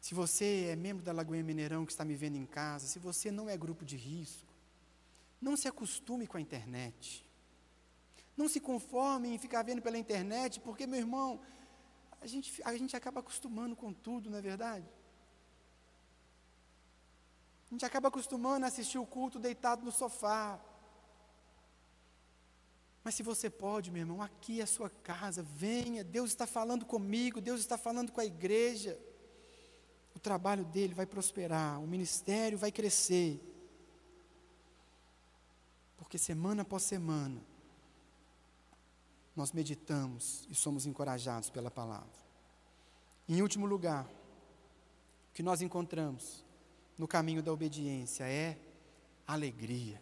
Se 0.00 0.14
você 0.14 0.68
é 0.72 0.76
membro 0.76 1.04
da 1.04 1.12
Lagoinha 1.12 1.44
Mineirão 1.44 1.84
que 1.84 1.92
está 1.92 2.04
me 2.04 2.14
vendo 2.14 2.36
em 2.36 2.46
casa, 2.46 2.86
se 2.86 2.98
você 2.98 3.30
não 3.30 3.48
é 3.48 3.56
grupo 3.56 3.84
de 3.84 3.96
risco, 3.96 4.48
não 5.40 5.56
se 5.56 5.68
acostume 5.68 6.26
com 6.26 6.36
a 6.36 6.40
internet. 6.40 7.24
Não 8.36 8.48
se 8.48 8.60
conforme 8.60 9.28
em 9.28 9.38
ficar 9.38 9.62
vendo 9.62 9.82
pela 9.82 9.98
internet, 9.98 10.60
porque, 10.60 10.86
meu 10.86 10.98
irmão, 10.98 11.40
a 12.20 12.26
gente, 12.26 12.62
a 12.64 12.76
gente 12.76 12.96
acaba 12.96 13.20
acostumando 13.20 13.76
com 13.76 13.92
tudo, 13.92 14.30
não 14.30 14.38
é 14.38 14.42
verdade? 14.42 14.86
A 17.70 17.74
gente 17.74 17.84
acaba 17.84 18.08
acostumando 18.08 18.64
a 18.64 18.68
assistir 18.68 18.98
o 18.98 19.06
culto 19.06 19.38
deitado 19.38 19.84
no 19.84 19.92
sofá. 19.92 20.58
Mas 23.04 23.14
se 23.14 23.22
você 23.22 23.48
pode, 23.48 23.90
meu 23.92 24.00
irmão, 24.00 24.20
aqui 24.20 24.60
é 24.60 24.64
a 24.64 24.66
sua 24.66 24.90
casa, 24.90 25.42
venha, 25.42 26.02
Deus 26.02 26.30
está 26.30 26.46
falando 26.46 26.84
comigo, 26.84 27.40
Deus 27.40 27.60
está 27.60 27.78
falando 27.78 28.10
com 28.10 28.20
a 28.20 28.24
igreja. 28.24 28.98
O 30.14 30.18
trabalho 30.18 30.64
dele 30.64 30.94
vai 30.94 31.06
prosperar, 31.06 31.80
o 31.80 31.86
ministério 31.86 32.58
vai 32.58 32.72
crescer. 32.72 33.40
Porque 35.96 36.18
semana 36.18 36.62
após 36.62 36.82
semana, 36.82 37.40
nós 39.36 39.52
meditamos 39.52 40.44
e 40.50 40.56
somos 40.56 40.86
encorajados 40.86 41.48
pela 41.50 41.70
palavra. 41.70 42.20
Em 43.28 43.40
último 43.40 43.64
lugar, 43.64 44.06
o 45.30 45.32
que 45.32 45.42
nós 45.42 45.62
encontramos 45.62 46.44
no 47.00 47.08
caminho 47.08 47.42
da 47.42 47.50
obediência 47.50 48.24
é 48.24 48.58
alegria. 49.26 49.98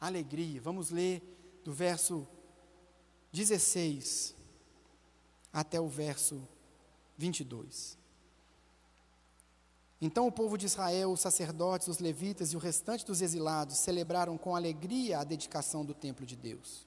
Alegria. 0.00 0.62
Vamos 0.62 0.88
ler 0.90 1.22
do 1.62 1.74
verso 1.74 2.26
16 3.30 4.34
até 5.52 5.78
o 5.78 5.86
verso 5.86 6.40
22. 7.18 7.98
Então 10.00 10.26
o 10.26 10.32
povo 10.32 10.56
de 10.56 10.64
Israel, 10.64 11.12
os 11.12 11.20
sacerdotes, 11.20 11.86
os 11.86 11.98
levitas 11.98 12.54
e 12.54 12.56
o 12.56 12.60
restante 12.60 13.04
dos 13.04 13.20
exilados 13.20 13.76
celebraram 13.76 14.38
com 14.38 14.56
alegria 14.56 15.18
a 15.18 15.24
dedicação 15.24 15.84
do 15.84 15.92
templo 15.92 16.24
de 16.24 16.34
Deus. 16.34 16.86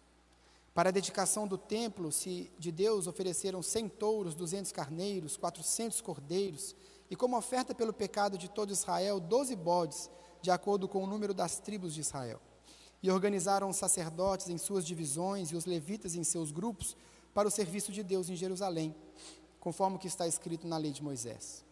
Para 0.74 0.90
a 0.90 0.94
dedicação 0.94 1.48
do 1.48 1.58
templo 1.58 2.10
de 2.58 2.72
Deus 2.72 3.06
ofereceram 3.06 3.62
cem 3.62 3.88
touros, 3.88 4.34
duzentos 4.34 4.72
carneiros, 4.72 5.38
quatrocentos 5.38 6.02
cordeiros, 6.02 6.76
e 7.12 7.16
como 7.18 7.38
oferta 7.38 7.76
pelo 7.76 7.92
pecado 7.92 8.38
de 8.38 8.50
todo 8.50 8.72
Israel, 8.72 9.20
doze 9.20 9.54
bodes, 9.54 10.10
de 10.42 10.50
acordo 10.50 10.88
com 10.88 11.04
o 11.04 11.06
número 11.06 11.34
das 11.34 11.60
tribos 11.60 11.94
de 11.94 12.00
Israel. 12.00 12.40
E 13.04 13.12
organizaram 13.12 13.68
os 13.70 13.76
sacerdotes 13.76 14.48
em 14.48 14.58
suas 14.58 14.86
divisões 14.86 15.52
e 15.52 15.56
os 15.58 15.66
levitas 15.66 16.16
em 16.16 16.24
seus 16.24 16.54
grupos 16.54 16.96
para 17.34 17.50
o 17.50 17.52
serviço 17.52 17.92
de 17.92 18.02
Deus 18.02 18.30
em 18.30 18.36
Jerusalém, 18.38 18.96
conforme 19.60 19.98
o 19.98 20.00
que 20.00 20.08
está 20.08 20.26
escrito 20.26 20.66
na 20.66 20.78
lei 20.78 20.94
de 20.94 21.04
Moisés. 21.04 21.66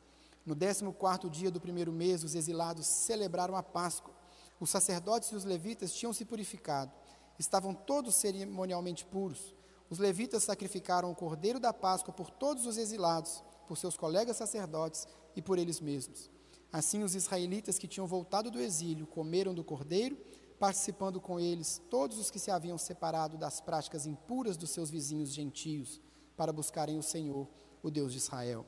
No 0.46 0.54
décimo 0.54 0.92
quarto 0.92 1.30
dia 1.30 1.50
do 1.50 1.62
primeiro 1.62 1.94
mês, 1.94 2.22
os 2.22 2.36
exilados 2.36 2.86
celebraram 2.86 3.56
a 3.56 3.64
Páscoa. 3.64 4.14
Os 4.60 4.70
sacerdotes 4.70 5.30
e 5.30 5.36
os 5.36 5.46
levitas 5.46 5.94
tinham 5.94 6.12
se 6.12 6.26
purificado, 6.26 6.92
estavam 7.40 7.74
todos 7.74 8.16
cerimonialmente 8.16 9.06
puros. 9.06 9.56
Os 9.90 10.00
levitas 10.00 10.44
sacrificaram 10.44 11.10
o 11.10 11.16
cordeiro 11.16 11.62
da 11.62 11.72
Páscoa 11.72 12.14
por 12.14 12.30
todos 12.30 12.66
os 12.66 12.78
exilados, 12.78 13.42
por 13.66 13.78
seus 13.78 13.96
colegas 13.96 14.36
sacerdotes 14.36 15.08
e 15.36 15.42
por 15.42 15.58
eles 15.58 15.80
mesmos. 15.80 16.30
Assim, 16.72 17.04
os 17.04 17.16
israelitas 17.16 17.80
que 17.80 17.88
tinham 17.88 18.06
voltado 18.06 18.52
do 18.52 18.62
exílio 18.62 19.08
comeram 19.08 19.54
do 19.54 19.64
cordeiro, 19.64 20.18
participando 20.60 21.20
com 21.20 21.40
eles 21.40 21.82
todos 21.90 22.20
os 22.20 22.30
que 22.30 22.38
se 22.38 22.52
haviam 22.52 22.78
separado 22.78 23.38
das 23.38 23.60
práticas 23.60 24.06
impuras 24.06 24.58
dos 24.58 24.70
seus 24.70 24.90
vizinhos 24.90 25.34
gentios, 25.34 26.00
para 26.38 26.54
buscarem 26.54 26.98
o 26.98 27.04
Senhor, 27.04 27.48
o 27.82 27.90
Deus 27.90 28.12
de 28.12 28.20
Israel. 28.20 28.66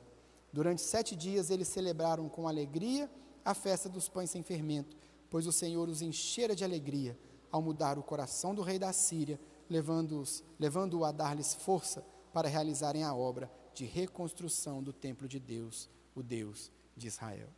Durante 0.52 0.82
sete 0.82 1.14
dias 1.14 1.50
eles 1.50 1.68
celebraram 1.68 2.28
com 2.28 2.48
alegria 2.48 3.10
a 3.44 3.54
festa 3.54 3.88
dos 3.88 4.08
pães 4.08 4.30
sem 4.30 4.42
fermento, 4.42 4.96
pois 5.30 5.46
o 5.46 5.52
Senhor 5.52 5.88
os 5.88 6.02
enchera 6.02 6.54
de 6.56 6.64
alegria 6.64 7.18
ao 7.50 7.62
mudar 7.62 7.98
o 7.98 8.02
coração 8.02 8.54
do 8.54 8.62
rei 8.62 8.78
da 8.78 8.92
Síria, 8.92 9.40
levando-o 9.68 10.24
levando 10.58 11.04
a 11.04 11.12
dar-lhes 11.12 11.54
força 11.54 12.04
para 12.32 12.48
realizarem 12.48 13.04
a 13.04 13.14
obra 13.14 13.50
de 13.74 13.84
reconstrução 13.84 14.82
do 14.82 14.92
templo 14.92 15.28
de 15.28 15.38
Deus 15.38 15.88
o 16.14 16.22
Deus 16.22 16.70
de 16.96 17.06
Israel. 17.06 17.48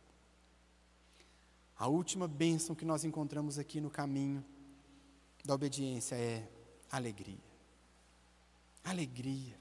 A 1.77 1.87
última 1.87 2.27
bênção 2.27 2.75
que 2.75 2.85
nós 2.85 3.03
encontramos 3.03 3.59
aqui 3.59 3.81
no 3.81 3.89
caminho 3.89 4.43
da 5.43 5.53
obediência 5.53 6.15
é 6.15 6.47
alegria. 6.89 7.43
Alegria. 8.83 9.59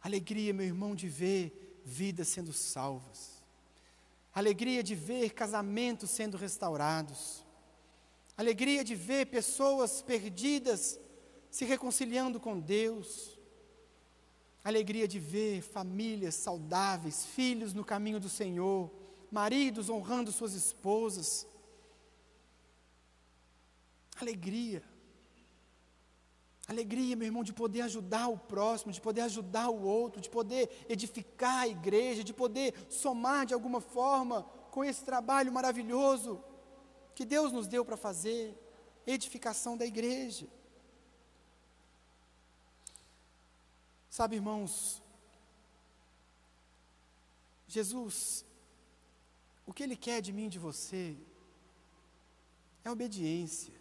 Alegria, 0.00 0.54
meu 0.54 0.66
irmão, 0.66 0.94
de 0.94 1.08
ver 1.08 1.80
vidas 1.84 2.28
sendo 2.28 2.52
salvas. 2.52 3.42
Alegria 4.32 4.82
de 4.82 4.94
ver 4.94 5.30
casamentos 5.30 6.10
sendo 6.10 6.36
restaurados. 6.36 7.44
Alegria 8.36 8.84
de 8.84 8.94
ver 8.94 9.26
pessoas 9.26 10.02
perdidas 10.02 11.00
se 11.50 11.64
reconciliando 11.64 12.38
com 12.38 12.60
Deus 12.60 13.35
alegria 14.68 15.06
de 15.06 15.20
ver 15.20 15.62
famílias 15.62 16.34
saudáveis, 16.34 17.24
filhos 17.24 17.72
no 17.72 17.84
caminho 17.84 18.18
do 18.18 18.28
Senhor, 18.28 18.90
maridos 19.30 19.88
honrando 19.88 20.32
suas 20.32 20.54
esposas. 20.54 21.46
Alegria. 24.20 24.82
Alegria, 26.66 27.14
meu 27.14 27.26
irmão, 27.26 27.44
de 27.44 27.52
poder 27.52 27.82
ajudar 27.82 28.26
o 28.26 28.36
próximo, 28.36 28.90
de 28.90 29.00
poder 29.00 29.20
ajudar 29.20 29.68
o 29.68 29.84
outro, 29.84 30.20
de 30.20 30.28
poder 30.28 30.68
edificar 30.88 31.60
a 31.60 31.68
igreja, 31.68 32.24
de 32.24 32.34
poder 32.34 32.74
somar 32.88 33.46
de 33.46 33.54
alguma 33.54 33.80
forma 33.80 34.42
com 34.72 34.84
esse 34.84 35.04
trabalho 35.04 35.52
maravilhoso 35.52 36.42
que 37.14 37.24
Deus 37.24 37.52
nos 37.52 37.68
deu 37.68 37.84
para 37.84 37.96
fazer 37.96 38.52
edificação 39.06 39.76
da 39.76 39.86
igreja. 39.86 40.48
Sabe, 44.16 44.36
irmãos, 44.36 45.02
Jesus, 47.68 48.46
o 49.66 49.74
que 49.74 49.82
Ele 49.82 49.94
quer 49.94 50.22
de 50.22 50.32
mim 50.32 50.46
e 50.46 50.48
de 50.54 50.58
você 50.58 51.14
é 52.82 52.90
obediência. 52.90 53.74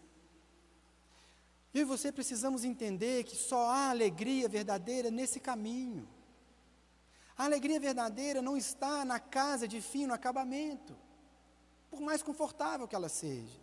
Eu 1.73 1.83
e 1.83 1.86
você 1.86 2.11
precisamos 2.11 2.65
entender 2.65 3.23
que 3.23 3.33
só 3.33 3.69
há 3.69 3.89
alegria 3.91 4.49
verdadeira 4.49 5.09
nesse 5.09 5.39
caminho. 5.39 6.05
A 7.38 7.45
alegria 7.45 7.79
verdadeira 7.79 8.41
não 8.41 8.57
está 8.57 9.05
na 9.05 9.21
casa 9.21 9.65
de 9.65 9.79
fino 9.79 10.13
acabamento, 10.13 10.97
por 11.89 12.01
mais 12.01 12.21
confortável 12.21 12.89
que 12.89 12.95
ela 12.95 13.07
seja. 13.07 13.61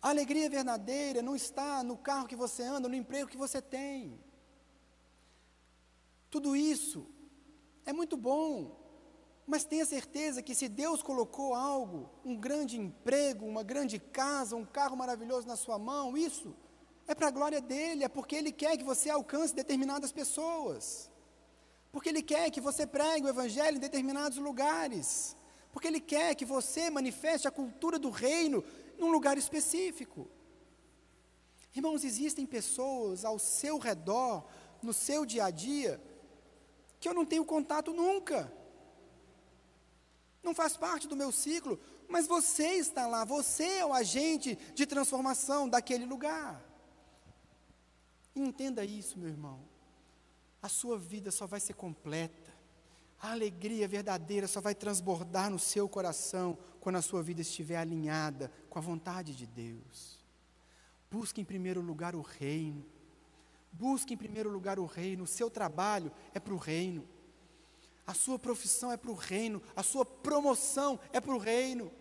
A 0.00 0.08
alegria 0.08 0.48
verdadeira 0.48 1.20
não 1.20 1.36
está 1.36 1.84
no 1.84 1.98
carro 1.98 2.26
que 2.26 2.34
você 2.34 2.62
anda, 2.62 2.88
no 2.88 2.94
emprego 2.94 3.28
que 3.28 3.36
você 3.36 3.60
tem. 3.60 4.26
Tudo 6.30 6.54
isso 6.54 7.06
é 7.86 7.92
muito 7.92 8.16
bom, 8.16 8.76
mas 9.46 9.64
tenha 9.64 9.86
certeza 9.86 10.42
que 10.42 10.54
se 10.54 10.68
Deus 10.68 11.02
colocou 11.02 11.54
algo, 11.54 12.10
um 12.24 12.36
grande 12.36 12.78
emprego, 12.78 13.46
uma 13.46 13.62
grande 13.62 13.98
casa, 13.98 14.54
um 14.56 14.64
carro 14.64 14.96
maravilhoso 14.96 15.46
na 15.46 15.56
sua 15.56 15.78
mão, 15.78 16.16
isso 16.16 16.54
é 17.06 17.14
para 17.14 17.28
a 17.28 17.30
glória 17.30 17.60
dele, 17.60 18.04
é 18.04 18.08
porque 18.08 18.36
ele 18.36 18.52
quer 18.52 18.76
que 18.76 18.84
você 18.84 19.08
alcance 19.08 19.54
determinadas 19.54 20.12
pessoas. 20.12 21.10
Porque 21.90 22.10
ele 22.10 22.22
quer 22.22 22.50
que 22.50 22.60
você 22.60 22.86
pregue 22.86 23.24
o 23.24 23.30
evangelho 23.30 23.78
em 23.78 23.80
determinados 23.80 24.36
lugares. 24.36 25.34
Porque 25.72 25.88
ele 25.88 26.00
quer 26.00 26.34
que 26.34 26.44
você 26.44 26.90
manifeste 26.90 27.48
a 27.48 27.50
cultura 27.50 27.98
do 27.98 28.10
reino 28.10 28.62
num 28.98 29.10
lugar 29.10 29.38
específico. 29.38 30.28
Irmãos, 31.74 32.04
existem 32.04 32.44
pessoas 32.44 33.24
ao 33.24 33.38
seu 33.38 33.78
redor, 33.78 34.44
no 34.82 34.92
seu 34.92 35.24
dia 35.24 35.46
a 35.46 35.50
dia, 35.50 35.98
que 37.00 37.08
eu 37.08 37.14
não 37.14 37.24
tenho 37.24 37.44
contato 37.44 37.92
nunca. 37.92 38.52
Não 40.42 40.54
faz 40.54 40.76
parte 40.76 41.06
do 41.06 41.16
meu 41.16 41.30
ciclo, 41.30 41.78
mas 42.08 42.26
você 42.26 42.68
está 42.74 43.06
lá, 43.06 43.24
você 43.24 43.64
é 43.78 43.86
o 43.86 43.92
agente 43.92 44.56
de 44.74 44.86
transformação 44.86 45.68
daquele 45.68 46.06
lugar. 46.06 46.64
Entenda 48.34 48.84
isso, 48.84 49.18
meu 49.18 49.28
irmão. 49.28 49.60
A 50.62 50.68
sua 50.68 50.98
vida 50.98 51.30
só 51.30 51.46
vai 51.46 51.60
ser 51.60 51.74
completa. 51.74 52.56
A 53.20 53.32
alegria 53.32 53.88
verdadeira 53.88 54.46
só 54.46 54.60
vai 54.60 54.74
transbordar 54.74 55.50
no 55.50 55.58
seu 55.58 55.88
coração 55.88 56.56
quando 56.80 56.96
a 56.96 57.02
sua 57.02 57.22
vida 57.22 57.40
estiver 57.40 57.76
alinhada 57.76 58.50
com 58.70 58.78
a 58.78 58.82
vontade 58.82 59.34
de 59.34 59.46
Deus. 59.46 60.18
Busque 61.10 61.40
em 61.40 61.44
primeiro 61.44 61.80
lugar 61.80 62.14
o 62.14 62.20
reino. 62.20 62.86
Busque 63.72 64.14
em 64.14 64.16
primeiro 64.16 64.50
lugar 64.50 64.78
o 64.78 64.86
reino. 64.86 65.24
O 65.24 65.26
seu 65.26 65.50
trabalho 65.50 66.12
é 66.34 66.40
para 66.40 66.54
o 66.54 66.56
reino. 66.56 67.06
A 68.06 68.14
sua 68.14 68.38
profissão 68.38 68.90
é 68.90 68.96
para 68.96 69.10
o 69.10 69.14
reino. 69.14 69.62
A 69.76 69.82
sua 69.82 70.04
promoção 70.04 70.98
é 71.12 71.20
para 71.20 71.34
o 71.34 71.38
reino. 71.38 71.92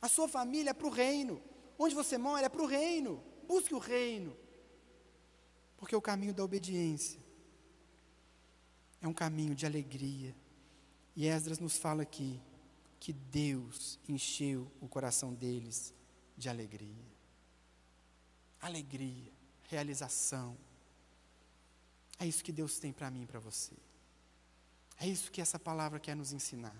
A 0.00 0.08
sua 0.08 0.28
família 0.28 0.70
é 0.70 0.74
para 0.74 0.86
o 0.86 0.90
reino. 0.90 1.42
Onde 1.78 1.94
você 1.94 2.16
mora 2.16 2.46
é 2.46 2.48
para 2.48 2.62
o 2.62 2.66
reino. 2.66 3.22
Busque 3.48 3.74
o 3.74 3.78
reino. 3.78 4.36
Porque 5.76 5.96
o 5.96 6.00
caminho 6.00 6.32
da 6.32 6.44
obediência 6.44 7.20
é 9.00 9.08
um 9.08 9.12
caminho 9.12 9.54
de 9.54 9.66
alegria. 9.66 10.34
E 11.14 11.26
Esdras 11.26 11.58
nos 11.58 11.76
fala 11.76 12.02
aqui 12.02 12.40
que 12.98 13.12
Deus 13.12 13.98
encheu 14.08 14.70
o 14.80 14.88
coração 14.88 15.34
deles 15.34 15.92
de 16.38 16.48
alegria. 16.48 17.12
Alegria, 18.60 19.30
realização. 19.68 20.56
É 22.18 22.26
isso 22.26 22.44
que 22.44 22.52
Deus 22.52 22.78
tem 22.78 22.92
para 22.92 23.10
mim 23.10 23.22
e 23.22 23.26
para 23.26 23.40
você. 23.40 23.72
É 24.98 25.06
isso 25.06 25.30
que 25.30 25.40
essa 25.40 25.58
palavra 25.58 25.98
quer 25.98 26.14
nos 26.14 26.32
ensinar. 26.32 26.76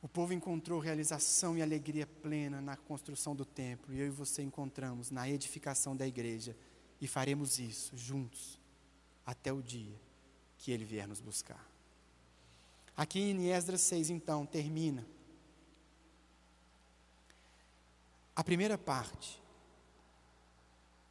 O 0.00 0.08
povo 0.08 0.32
encontrou 0.32 0.80
realização 0.80 1.56
e 1.56 1.62
alegria 1.62 2.06
plena 2.06 2.60
na 2.60 2.76
construção 2.76 3.36
do 3.36 3.44
templo, 3.44 3.94
e 3.94 4.00
eu 4.00 4.06
e 4.06 4.10
você 4.10 4.42
encontramos 4.42 5.10
na 5.10 5.28
edificação 5.28 5.96
da 5.96 6.06
igreja, 6.06 6.56
e 7.00 7.06
faremos 7.06 7.58
isso 7.58 7.96
juntos 7.96 8.58
até 9.24 9.52
o 9.52 9.62
dia 9.62 10.00
que 10.58 10.70
ele 10.70 10.84
vier 10.84 11.06
nos 11.06 11.20
buscar. 11.20 11.68
Aqui 12.96 13.18
em 13.18 13.50
Esdras 13.50 13.80
6, 13.82 14.10
então, 14.10 14.46
termina 14.46 15.04
a 18.34 18.44
primeira 18.44 18.78
parte 18.78 19.41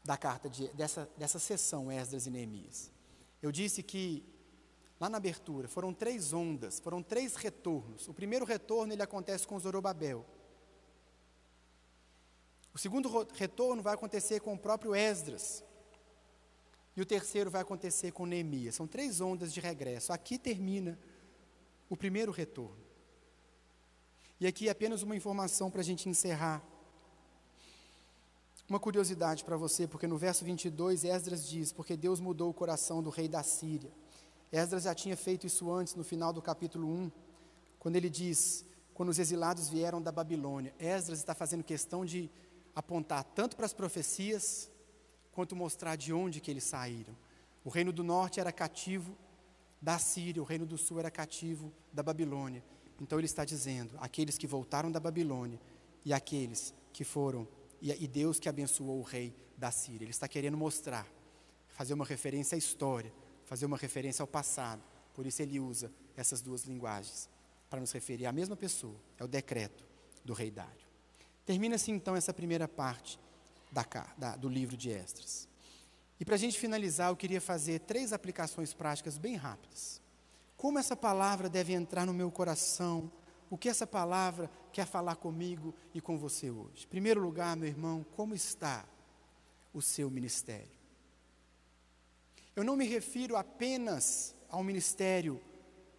da 0.03 0.17
carta 0.17 0.49
de, 0.49 0.67
dessa, 0.69 1.09
dessa 1.17 1.39
sessão 1.39 1.91
Esdras 1.91 2.25
e 2.25 2.29
Neemias. 2.29 2.91
Eu 3.41 3.51
disse 3.51 3.83
que 3.83 4.23
lá 4.99 5.09
na 5.09 5.17
abertura 5.17 5.67
foram 5.67 5.93
três 5.93 6.33
ondas, 6.33 6.79
foram 6.79 7.01
três 7.01 7.35
retornos. 7.35 8.07
O 8.07 8.13
primeiro 8.13 8.45
retorno 8.45 8.93
ele 8.93 9.01
acontece 9.01 9.47
com 9.47 9.59
Zorobabel. 9.59 10.25
O 12.73 12.77
segundo 12.77 13.09
retorno 13.33 13.81
vai 13.81 13.93
acontecer 13.93 14.39
com 14.39 14.53
o 14.53 14.59
próprio 14.59 14.95
Esdras. 14.95 15.63
E 16.95 17.01
o 17.01 17.05
terceiro 17.05 17.49
vai 17.49 17.61
acontecer 17.61 18.11
com 18.11 18.25
Neemias. 18.25 18.75
São 18.75 18.87
três 18.87 19.21
ondas 19.21 19.53
de 19.53 19.59
regresso. 19.59 20.11
Aqui 20.11 20.37
termina 20.37 20.99
o 21.89 21.95
primeiro 21.95 22.31
retorno. 22.31 22.81
E 24.39 24.47
aqui 24.47 24.69
apenas 24.69 25.03
uma 25.03 25.15
informação 25.15 25.69
para 25.69 25.81
a 25.81 25.83
gente 25.83 26.09
encerrar. 26.09 26.63
Uma 28.71 28.79
curiosidade 28.79 29.43
para 29.43 29.57
você, 29.57 29.85
porque 29.85 30.07
no 30.07 30.17
verso 30.17 30.45
22, 30.45 31.03
Esdras 31.03 31.45
diz: 31.45 31.73
Porque 31.73 31.97
Deus 31.97 32.21
mudou 32.21 32.49
o 32.49 32.53
coração 32.53 33.03
do 33.03 33.09
rei 33.09 33.27
da 33.27 33.43
Síria. 33.43 33.91
Esdras 34.49 34.83
já 34.83 34.95
tinha 34.95 35.17
feito 35.17 35.45
isso 35.45 35.69
antes, 35.69 35.93
no 35.93 36.05
final 36.05 36.31
do 36.31 36.41
capítulo 36.41 36.87
1, 36.87 37.11
quando 37.77 37.97
ele 37.97 38.09
diz: 38.09 38.63
Quando 38.93 39.09
os 39.09 39.19
exilados 39.19 39.67
vieram 39.67 40.01
da 40.01 40.09
Babilônia. 40.09 40.73
Esdras 40.79 41.19
está 41.19 41.35
fazendo 41.35 41.65
questão 41.65 42.05
de 42.05 42.31
apontar 42.73 43.25
tanto 43.25 43.57
para 43.57 43.65
as 43.65 43.73
profecias, 43.73 44.71
quanto 45.33 45.53
mostrar 45.53 45.97
de 45.97 46.13
onde 46.13 46.39
que 46.39 46.49
eles 46.49 46.63
saíram. 46.63 47.13
O 47.65 47.69
reino 47.69 47.91
do 47.91 48.05
norte 48.05 48.39
era 48.39 48.53
cativo 48.53 49.17
da 49.81 49.99
Síria, 49.99 50.41
o 50.41 50.45
reino 50.45 50.65
do 50.65 50.77
sul 50.77 50.97
era 50.97 51.11
cativo 51.11 51.73
da 51.91 52.01
Babilônia. 52.01 52.63
Então 53.01 53.19
ele 53.19 53.25
está 53.25 53.43
dizendo: 53.43 53.97
aqueles 53.99 54.37
que 54.37 54.47
voltaram 54.47 54.89
da 54.89 54.99
Babilônia 55.01 55.59
e 56.05 56.13
aqueles 56.13 56.73
que 56.93 57.03
foram, 57.03 57.45
e, 57.81 58.07
Deus 58.07 58.39
que 58.39 58.47
abençoou 58.47 58.99
o 58.99 59.03
rei 59.03 59.35
da 59.57 59.71
Síria. 59.71 60.05
Ele 60.05 60.11
está 60.11 60.27
querendo 60.27 60.55
mostrar, 60.55 61.07
fazer 61.69 61.93
uma 61.93 62.05
referência 62.05 62.55
à 62.55 62.57
história, 62.57 63.11
fazer 63.45 63.65
uma 63.65 63.77
referência 63.77 64.21
ao 64.21 64.27
passado. 64.27 64.83
Por 65.13 65.25
isso 65.25 65.41
ele 65.41 65.59
usa 65.59 65.91
essas 66.15 66.41
duas 66.41 66.63
linguagens, 66.63 67.29
para 67.69 67.79
nos 67.79 67.91
referir 67.91 68.25
à 68.25 68.31
mesma 68.31 68.55
pessoa. 68.55 68.95
É 69.17 69.23
o 69.23 69.27
decreto 69.27 69.83
do 70.23 70.33
rei 70.33 70.51
Dário. 70.51 70.85
Termina-se 71.45 71.91
então 71.91 72.15
essa 72.15 72.33
primeira 72.33 72.67
parte 72.67 73.19
da, 73.71 73.85
da, 74.17 74.35
do 74.35 74.47
livro 74.47 74.77
de 74.77 74.91
Esdras. 74.91 75.47
E 76.19 76.25
para 76.25 76.35
a 76.35 76.37
gente 76.37 76.59
finalizar, 76.59 77.09
eu 77.09 77.15
queria 77.15 77.41
fazer 77.41 77.79
três 77.79 78.13
aplicações 78.13 78.73
práticas 78.73 79.17
bem 79.17 79.35
rápidas. 79.35 79.99
Como 80.55 80.77
essa 80.77 80.95
palavra 80.95 81.49
deve 81.49 81.73
entrar 81.73 82.05
no 82.05 82.13
meu 82.13 82.29
coração? 82.29 83.11
O 83.51 83.57
que 83.57 83.67
essa 83.67 83.85
palavra 83.85 84.49
quer 84.71 84.87
falar 84.87 85.17
comigo 85.17 85.75
e 85.93 85.99
com 85.99 86.17
você 86.17 86.49
hoje? 86.49 86.85
Em 86.85 86.87
primeiro 86.87 87.19
lugar, 87.19 87.57
meu 87.57 87.67
irmão, 87.67 88.05
como 88.15 88.33
está 88.33 88.85
o 89.73 89.81
seu 89.81 90.09
ministério? 90.09 90.71
Eu 92.55 92.63
não 92.63 92.77
me 92.77 92.85
refiro 92.85 93.35
apenas 93.35 94.33
ao 94.47 94.63
ministério 94.63 95.41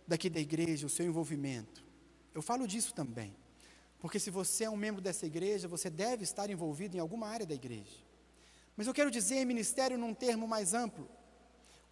daqui 0.08 0.30
da 0.30 0.40
igreja, 0.40 0.86
o 0.86 0.90
seu 0.90 1.04
envolvimento. 1.04 1.84
Eu 2.34 2.40
falo 2.40 2.66
disso 2.66 2.94
também. 2.94 3.36
Porque 4.00 4.18
se 4.18 4.30
você 4.30 4.64
é 4.64 4.70
um 4.70 4.76
membro 4.76 5.02
dessa 5.02 5.26
igreja, 5.26 5.68
você 5.68 5.90
deve 5.90 6.24
estar 6.24 6.48
envolvido 6.48 6.96
em 6.96 7.00
alguma 7.00 7.28
área 7.28 7.44
da 7.44 7.54
igreja. 7.54 8.00
Mas 8.74 8.86
eu 8.86 8.94
quero 8.94 9.10
dizer 9.10 9.44
ministério 9.44 9.98
num 9.98 10.14
termo 10.14 10.48
mais 10.48 10.72
amplo. 10.72 11.06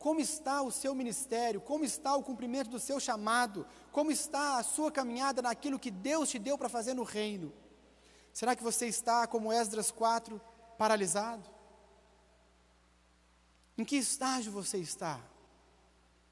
Como 0.00 0.18
está 0.18 0.62
o 0.62 0.70
seu 0.70 0.94
ministério? 0.94 1.60
Como 1.60 1.84
está 1.84 2.16
o 2.16 2.22
cumprimento 2.22 2.70
do 2.70 2.80
seu 2.80 2.98
chamado? 2.98 3.66
Como 3.92 4.10
está 4.10 4.56
a 4.56 4.62
sua 4.62 4.90
caminhada 4.90 5.42
naquilo 5.42 5.78
que 5.78 5.90
Deus 5.90 6.30
te 6.30 6.38
deu 6.38 6.56
para 6.56 6.70
fazer 6.70 6.94
no 6.94 7.02
reino? 7.02 7.52
Será 8.32 8.56
que 8.56 8.62
você 8.62 8.86
está, 8.86 9.26
como 9.26 9.52
Esdras 9.52 9.90
4, 9.90 10.40
paralisado? 10.78 11.50
Em 13.76 13.84
que 13.84 13.96
estágio 13.96 14.50
você 14.50 14.78
está? 14.78 15.20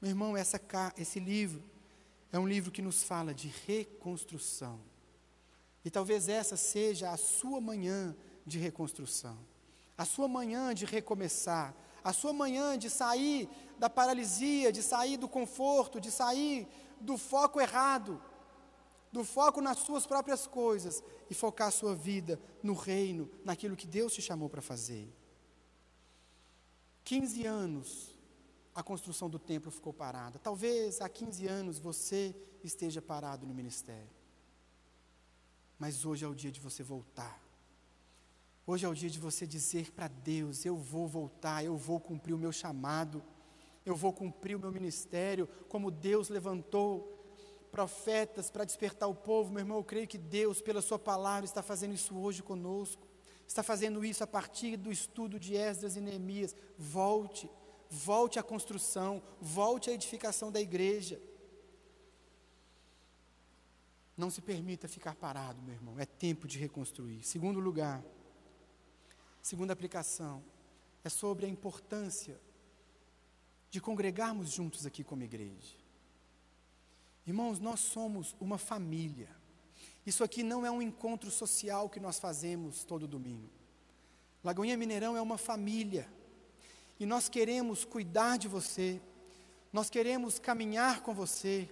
Meu 0.01 0.09
irmão, 0.09 0.35
essa, 0.35 0.59
esse 0.97 1.19
livro 1.19 1.63
é 2.31 2.39
um 2.39 2.47
livro 2.47 2.71
que 2.71 2.81
nos 2.81 3.03
fala 3.03 3.35
de 3.35 3.49
reconstrução. 3.67 4.79
E 5.85 5.91
talvez 5.91 6.27
essa 6.27 6.57
seja 6.57 7.11
a 7.11 7.17
sua 7.17 7.61
manhã 7.61 8.17
de 8.47 8.57
reconstrução 8.57 9.37
a 9.99 10.05
sua 10.05 10.29
manhã 10.29 10.73
de 10.73 10.85
recomeçar, 10.85 11.75
a 12.03 12.13
sua 12.13 12.33
manhã 12.33 12.77
de 12.77 12.89
sair 12.89 13.49
da 13.77 13.89
paralisia, 13.89 14.71
de 14.71 14.81
sair 14.81 15.17
do 15.17 15.27
conforto, 15.27 15.99
de 15.99 16.11
sair 16.11 16.67
do 16.99 17.17
foco 17.17 17.59
errado, 17.59 18.21
do 19.11 19.23
foco 19.23 19.61
nas 19.61 19.79
suas 19.79 20.05
próprias 20.05 20.45
coisas 20.45 21.03
e 21.29 21.33
focar 21.33 21.69
a 21.69 21.71
sua 21.71 21.95
vida 21.95 22.39
no 22.61 22.73
reino, 22.73 23.29
naquilo 23.43 23.75
que 23.75 23.87
Deus 23.87 24.13
te 24.13 24.21
chamou 24.21 24.49
para 24.49 24.61
fazer. 24.61 25.11
15 27.03 27.45
anos 27.45 28.15
a 28.75 28.83
construção 28.83 29.29
do 29.29 29.39
templo 29.39 29.71
ficou 29.71 29.91
parada. 29.91 30.39
Talvez 30.39 31.01
há 31.01 31.09
15 31.09 31.47
anos 31.47 31.79
você 31.79 32.35
esteja 32.63 33.01
parado 33.01 33.45
no 33.45 33.53
ministério. 33.53 34.09
Mas 35.77 36.05
hoje 36.05 36.25
é 36.25 36.27
o 36.27 36.35
dia 36.35 36.51
de 36.51 36.59
você 36.59 36.83
voltar. 36.83 37.48
Hoje 38.71 38.85
é 38.85 38.87
o 38.87 38.93
dia 38.93 39.09
de 39.09 39.17
você 39.17 39.47
dizer 39.47 39.91
para 39.91 40.07
Deus: 40.07 40.63
Eu 40.63 40.77
vou 40.77 41.07
voltar, 41.07 41.65
eu 41.65 41.75
vou 41.75 41.99
cumprir 41.99 42.35
o 42.35 42.37
meu 42.37 42.51
chamado, 42.51 43.23
eu 43.83 43.95
vou 43.95 44.13
cumprir 44.13 44.55
o 44.55 44.59
meu 44.59 44.71
ministério, 44.71 45.49
como 45.67 45.89
Deus 45.89 46.29
levantou 46.29 47.19
profetas 47.71 48.51
para 48.51 48.63
despertar 48.63 49.09
o 49.09 49.15
povo. 49.15 49.51
Meu 49.51 49.61
irmão, 49.61 49.77
eu 49.77 49.83
creio 49.83 50.07
que 50.07 50.19
Deus, 50.19 50.61
pela 50.61 50.83
Sua 50.83 50.99
palavra, 50.99 51.45
está 51.45 51.63
fazendo 51.63 51.95
isso 51.95 52.15
hoje 52.15 52.43
conosco, 52.43 53.07
está 53.47 53.63
fazendo 53.63 54.05
isso 54.05 54.23
a 54.23 54.27
partir 54.27 54.77
do 54.77 54.91
estudo 54.91 55.39
de 55.39 55.55
Esdras 55.55 55.95
e 55.95 55.99
Neemias. 55.99 56.55
Volte, 56.77 57.49
volte 57.89 58.37
à 58.37 58.43
construção, 58.43 59.19
volte 59.41 59.89
à 59.89 59.93
edificação 59.93 60.51
da 60.51 60.61
igreja. 60.61 61.19
Não 64.15 64.29
se 64.29 64.43
permita 64.43 64.87
ficar 64.87 65.15
parado, 65.15 65.59
meu 65.59 65.73
irmão, 65.73 65.99
é 65.99 66.05
tempo 66.05 66.47
de 66.47 66.59
reconstruir. 66.59 67.23
Segundo 67.23 67.59
lugar, 67.59 68.03
segunda 69.49 69.73
aplicação, 69.73 70.43
é 71.03 71.09
sobre 71.09 71.43
a 71.47 71.49
importância 71.49 72.39
de 73.71 73.81
congregarmos 73.81 74.51
juntos 74.51 74.85
aqui 74.85 75.03
como 75.03 75.23
igreja. 75.23 75.75
Irmãos, 77.25 77.59
nós 77.59 77.79
somos 77.79 78.35
uma 78.39 78.59
família. 78.59 79.27
Isso 80.05 80.23
aqui 80.23 80.43
não 80.43 80.63
é 80.67 80.69
um 80.69 80.83
encontro 80.83 81.31
social 81.31 81.89
que 81.89 81.99
nós 81.99 82.19
fazemos 82.19 82.83
todo 82.83 83.07
domingo. 83.07 83.49
Lagoinha 84.43 84.77
Mineirão 84.77 85.17
é 85.17 85.21
uma 85.21 85.37
família. 85.37 86.07
E 86.99 87.05
nós 87.07 87.27
queremos 87.27 87.83
cuidar 87.83 88.37
de 88.37 88.47
você, 88.47 89.01
nós 89.73 89.89
queremos 89.89 90.37
caminhar 90.37 91.01
com 91.01 91.11
você, 91.11 91.67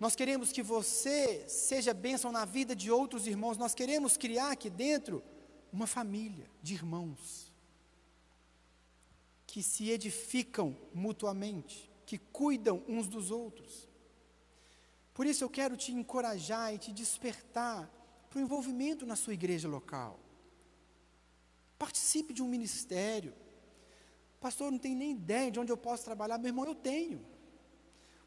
nós 0.00 0.16
queremos 0.16 0.50
que 0.50 0.62
você 0.62 1.48
seja 1.48 1.94
bênção 1.94 2.32
na 2.32 2.44
vida 2.44 2.74
de 2.74 2.90
outros 2.90 3.28
irmãos, 3.28 3.56
nós 3.56 3.76
queremos 3.76 4.16
criar 4.16 4.50
aqui 4.50 4.68
dentro 4.68 5.22
uma 5.76 5.86
família 5.86 6.50
de 6.62 6.74
irmãos 6.74 7.52
que 9.46 9.62
se 9.62 9.90
edificam 9.90 10.76
mutuamente, 10.92 11.90
que 12.04 12.18
cuidam 12.18 12.82
uns 12.88 13.06
dos 13.06 13.30
outros. 13.30 13.88
Por 15.14 15.26
isso 15.26 15.44
eu 15.44 15.50
quero 15.50 15.76
te 15.76 15.92
encorajar 15.92 16.74
e 16.74 16.78
te 16.78 16.92
despertar 16.92 17.90
para 18.28 18.38
o 18.38 18.42
envolvimento 18.42 19.06
na 19.06 19.16
sua 19.16 19.34
igreja 19.34 19.68
local. 19.68 20.18
Participe 21.78 22.34
de 22.34 22.42
um 22.42 22.48
ministério 22.48 23.32
Pastor, 24.40 24.70
não 24.70 24.78
tem 24.78 24.94
nem 24.94 25.10
ideia 25.12 25.50
de 25.50 25.58
onde 25.58 25.72
eu 25.72 25.76
posso 25.76 26.04
trabalhar. 26.04 26.38
Meu 26.38 26.50
irmão, 26.50 26.64
eu 26.64 26.74
tenho. 26.74 27.24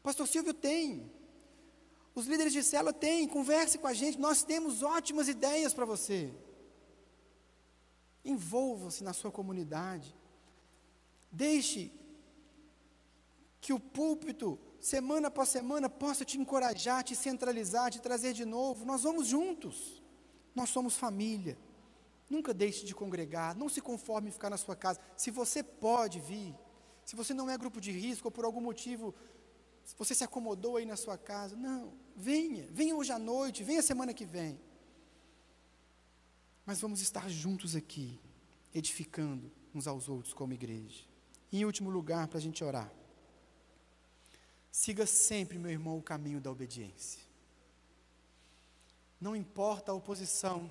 Pastor 0.02 0.26
Silvio 0.26 0.52
tem. 0.52 1.10
Os 2.14 2.26
líderes 2.26 2.52
de 2.52 2.62
célula 2.62 2.92
têm. 2.92 3.26
Converse 3.28 3.78
com 3.78 3.86
a 3.86 3.94
gente. 3.94 4.18
Nós 4.18 4.42
temos 4.42 4.82
ótimas 4.82 5.28
ideias 5.28 5.72
para 5.72 5.84
você. 5.84 6.30
Envolva-se 8.24 9.02
na 9.02 9.12
sua 9.12 9.30
comunidade. 9.30 10.14
Deixe 11.30 11.92
que 13.60 13.72
o 13.72 13.80
púlpito, 13.80 14.58
semana 14.80 15.28
após 15.28 15.48
semana, 15.48 15.88
possa 15.88 16.24
te 16.24 16.38
encorajar, 16.38 17.04
te 17.04 17.14
centralizar, 17.14 17.90
te 17.90 18.00
trazer 18.00 18.32
de 18.32 18.44
novo. 18.44 18.84
Nós 18.84 19.02
vamos 19.02 19.26
juntos. 19.26 20.02
Nós 20.54 20.70
somos 20.70 20.96
família. 20.96 21.56
Nunca 22.28 22.54
deixe 22.54 22.86
de 22.86 22.94
congregar, 22.94 23.56
não 23.56 23.68
se 23.68 23.80
conforme 23.80 24.28
em 24.28 24.32
ficar 24.32 24.50
na 24.50 24.56
sua 24.56 24.76
casa. 24.76 25.00
Se 25.16 25.30
você 25.30 25.62
pode 25.62 26.20
vir, 26.20 26.54
se 27.04 27.16
você 27.16 27.34
não 27.34 27.50
é 27.50 27.58
grupo 27.58 27.80
de 27.80 27.90
risco 27.90 28.28
ou 28.28 28.32
por 28.32 28.44
algum 28.44 28.60
motivo 28.60 29.14
você 29.98 30.14
se 30.14 30.22
acomodou 30.22 30.76
aí 30.76 30.86
na 30.86 30.96
sua 30.96 31.18
casa, 31.18 31.56
não, 31.56 31.92
venha, 32.14 32.66
venha 32.70 32.94
hoje 32.94 33.10
à 33.10 33.18
noite, 33.18 33.64
venha 33.64 33.82
semana 33.82 34.14
que 34.14 34.24
vem. 34.24 34.60
Mas 36.70 36.80
vamos 36.80 37.00
estar 37.00 37.28
juntos 37.28 37.74
aqui, 37.74 38.16
edificando 38.72 39.50
uns 39.74 39.88
aos 39.88 40.08
outros 40.08 40.32
como 40.32 40.52
igreja. 40.52 41.04
E 41.50 41.58
em 41.58 41.64
último 41.64 41.90
lugar, 41.90 42.28
para 42.28 42.38
a 42.38 42.40
gente 42.40 42.62
orar. 42.62 42.88
Siga 44.70 45.04
sempre, 45.04 45.58
meu 45.58 45.72
irmão, 45.72 45.98
o 45.98 46.02
caminho 46.02 46.40
da 46.40 46.48
obediência. 46.48 47.22
Não 49.20 49.34
importa 49.34 49.90
a 49.90 49.94
oposição, 49.96 50.70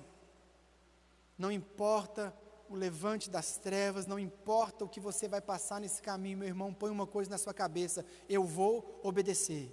não 1.36 1.52
importa 1.52 2.34
o 2.70 2.74
levante 2.74 3.28
das 3.28 3.58
trevas, 3.58 4.06
não 4.06 4.18
importa 4.18 4.86
o 4.86 4.88
que 4.88 5.00
você 5.00 5.28
vai 5.28 5.42
passar 5.42 5.82
nesse 5.82 6.00
caminho, 6.00 6.38
meu 6.38 6.48
irmão, 6.48 6.72
põe 6.72 6.90
uma 6.90 7.06
coisa 7.06 7.28
na 7.28 7.36
sua 7.36 7.52
cabeça: 7.52 8.06
eu 8.26 8.42
vou 8.42 8.98
obedecer. 9.02 9.70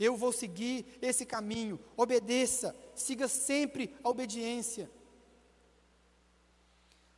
Eu 0.00 0.16
vou 0.16 0.32
seguir 0.32 0.84
esse 1.00 1.24
caminho. 1.24 1.78
Obedeça, 1.96 2.74
siga 2.92 3.28
sempre 3.28 3.94
a 4.02 4.08
obediência. 4.08 4.90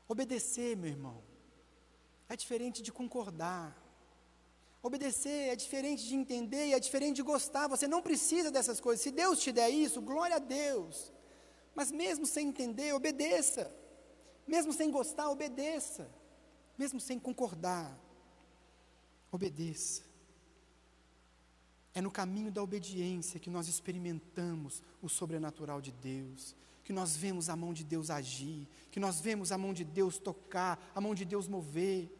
Obedecer, 0.08 0.76
meu 0.76 0.90
irmão, 0.90 1.22
é 2.28 2.36
diferente 2.36 2.82
de 2.82 2.92
concordar. 2.92 3.76
Obedecer 4.82 5.48
é 5.48 5.56
diferente 5.56 6.06
de 6.06 6.14
entender 6.14 6.66
e 6.68 6.74
é 6.74 6.78
diferente 6.78 7.16
de 7.16 7.22
gostar. 7.22 7.68
Você 7.68 7.88
não 7.88 8.02
precisa 8.02 8.50
dessas 8.50 8.80
coisas. 8.80 9.02
Se 9.02 9.10
Deus 9.10 9.38
te 9.38 9.50
der 9.50 9.70
isso, 9.70 10.02
glória 10.02 10.36
a 10.36 10.38
Deus. 10.38 11.10
Mas 11.74 11.90
mesmo 11.90 12.26
sem 12.26 12.48
entender, 12.48 12.92
obedeça. 12.92 13.74
Mesmo 14.46 14.72
sem 14.72 14.90
gostar, 14.90 15.30
obedeça. 15.30 16.10
Mesmo 16.76 17.00
sem 17.00 17.18
concordar, 17.18 17.98
obedeça. 19.30 20.02
É 21.94 22.00
no 22.00 22.10
caminho 22.10 22.50
da 22.50 22.62
obediência 22.62 23.38
que 23.38 23.48
nós 23.48 23.68
experimentamos 23.68 24.82
o 25.00 25.08
sobrenatural 25.08 25.80
de 25.80 25.92
Deus, 25.92 26.56
que 26.84 26.92
nós 26.92 27.16
vemos 27.16 27.48
a 27.48 27.56
mão 27.56 27.72
de 27.72 27.82
Deus 27.82 28.10
agir, 28.10 28.68
que 28.90 29.00
nós 29.00 29.20
vemos 29.20 29.50
a 29.50 29.58
mão 29.58 29.72
de 29.72 29.84
Deus 29.84 30.18
tocar, 30.18 30.78
a 30.94 31.00
mão 31.00 31.14
de 31.14 31.24
Deus 31.24 31.48
mover. 31.48 32.10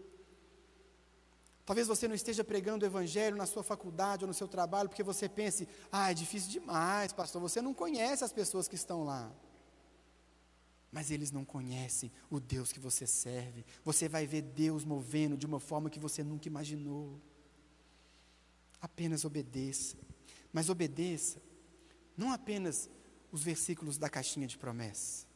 Talvez 1.67 1.87
você 1.87 2.09
não 2.09 2.15
esteja 2.15 2.43
pregando 2.43 2.85
o 2.85 2.89
Evangelho 2.89 3.37
na 3.37 3.47
sua 3.47 3.63
faculdade 3.63 4.25
ou 4.25 4.29
no 4.29 4.35
seu 4.35 4.49
trabalho, 4.49 4.89
porque 4.89 5.03
você 5.03 5.29
pense, 5.29 5.69
ah, 5.93 6.11
é 6.11 6.15
difícil 6.15 6.51
demais, 6.51 7.13
pastor, 7.13 7.41
você 7.41 7.61
não 7.61 7.75
conhece 7.75 8.25
as 8.25 8.33
pessoas 8.33 8.67
que 8.67 8.75
estão 8.75 9.05
lá. 9.05 9.31
Mas 10.91 11.11
eles 11.11 11.31
não 11.31 11.45
conhecem 11.45 12.11
o 12.31 12.39
Deus 12.39 12.73
que 12.73 12.79
você 12.79 13.07
serve. 13.07 13.67
Você 13.85 14.09
vai 14.09 14.27
ver 14.27 14.43
Deus 14.43 14.85
movendo 14.85 15.37
de 15.37 15.45
uma 15.45 15.59
forma 15.59 15.91
que 15.91 15.99
você 15.99 16.23
nunca 16.23 16.49
imaginou. 16.49 17.21
Apenas 18.81 19.25
obedeça. 19.25 19.97
Mas 20.53 20.69
obedeça, 20.69 21.43
não 22.17 22.31
apenas 22.31 22.89
os 23.35 23.43
versículos 23.43 23.99
da 23.99 24.09
caixinha 24.09 24.47
de 24.47 24.57
promessa. 24.57 25.27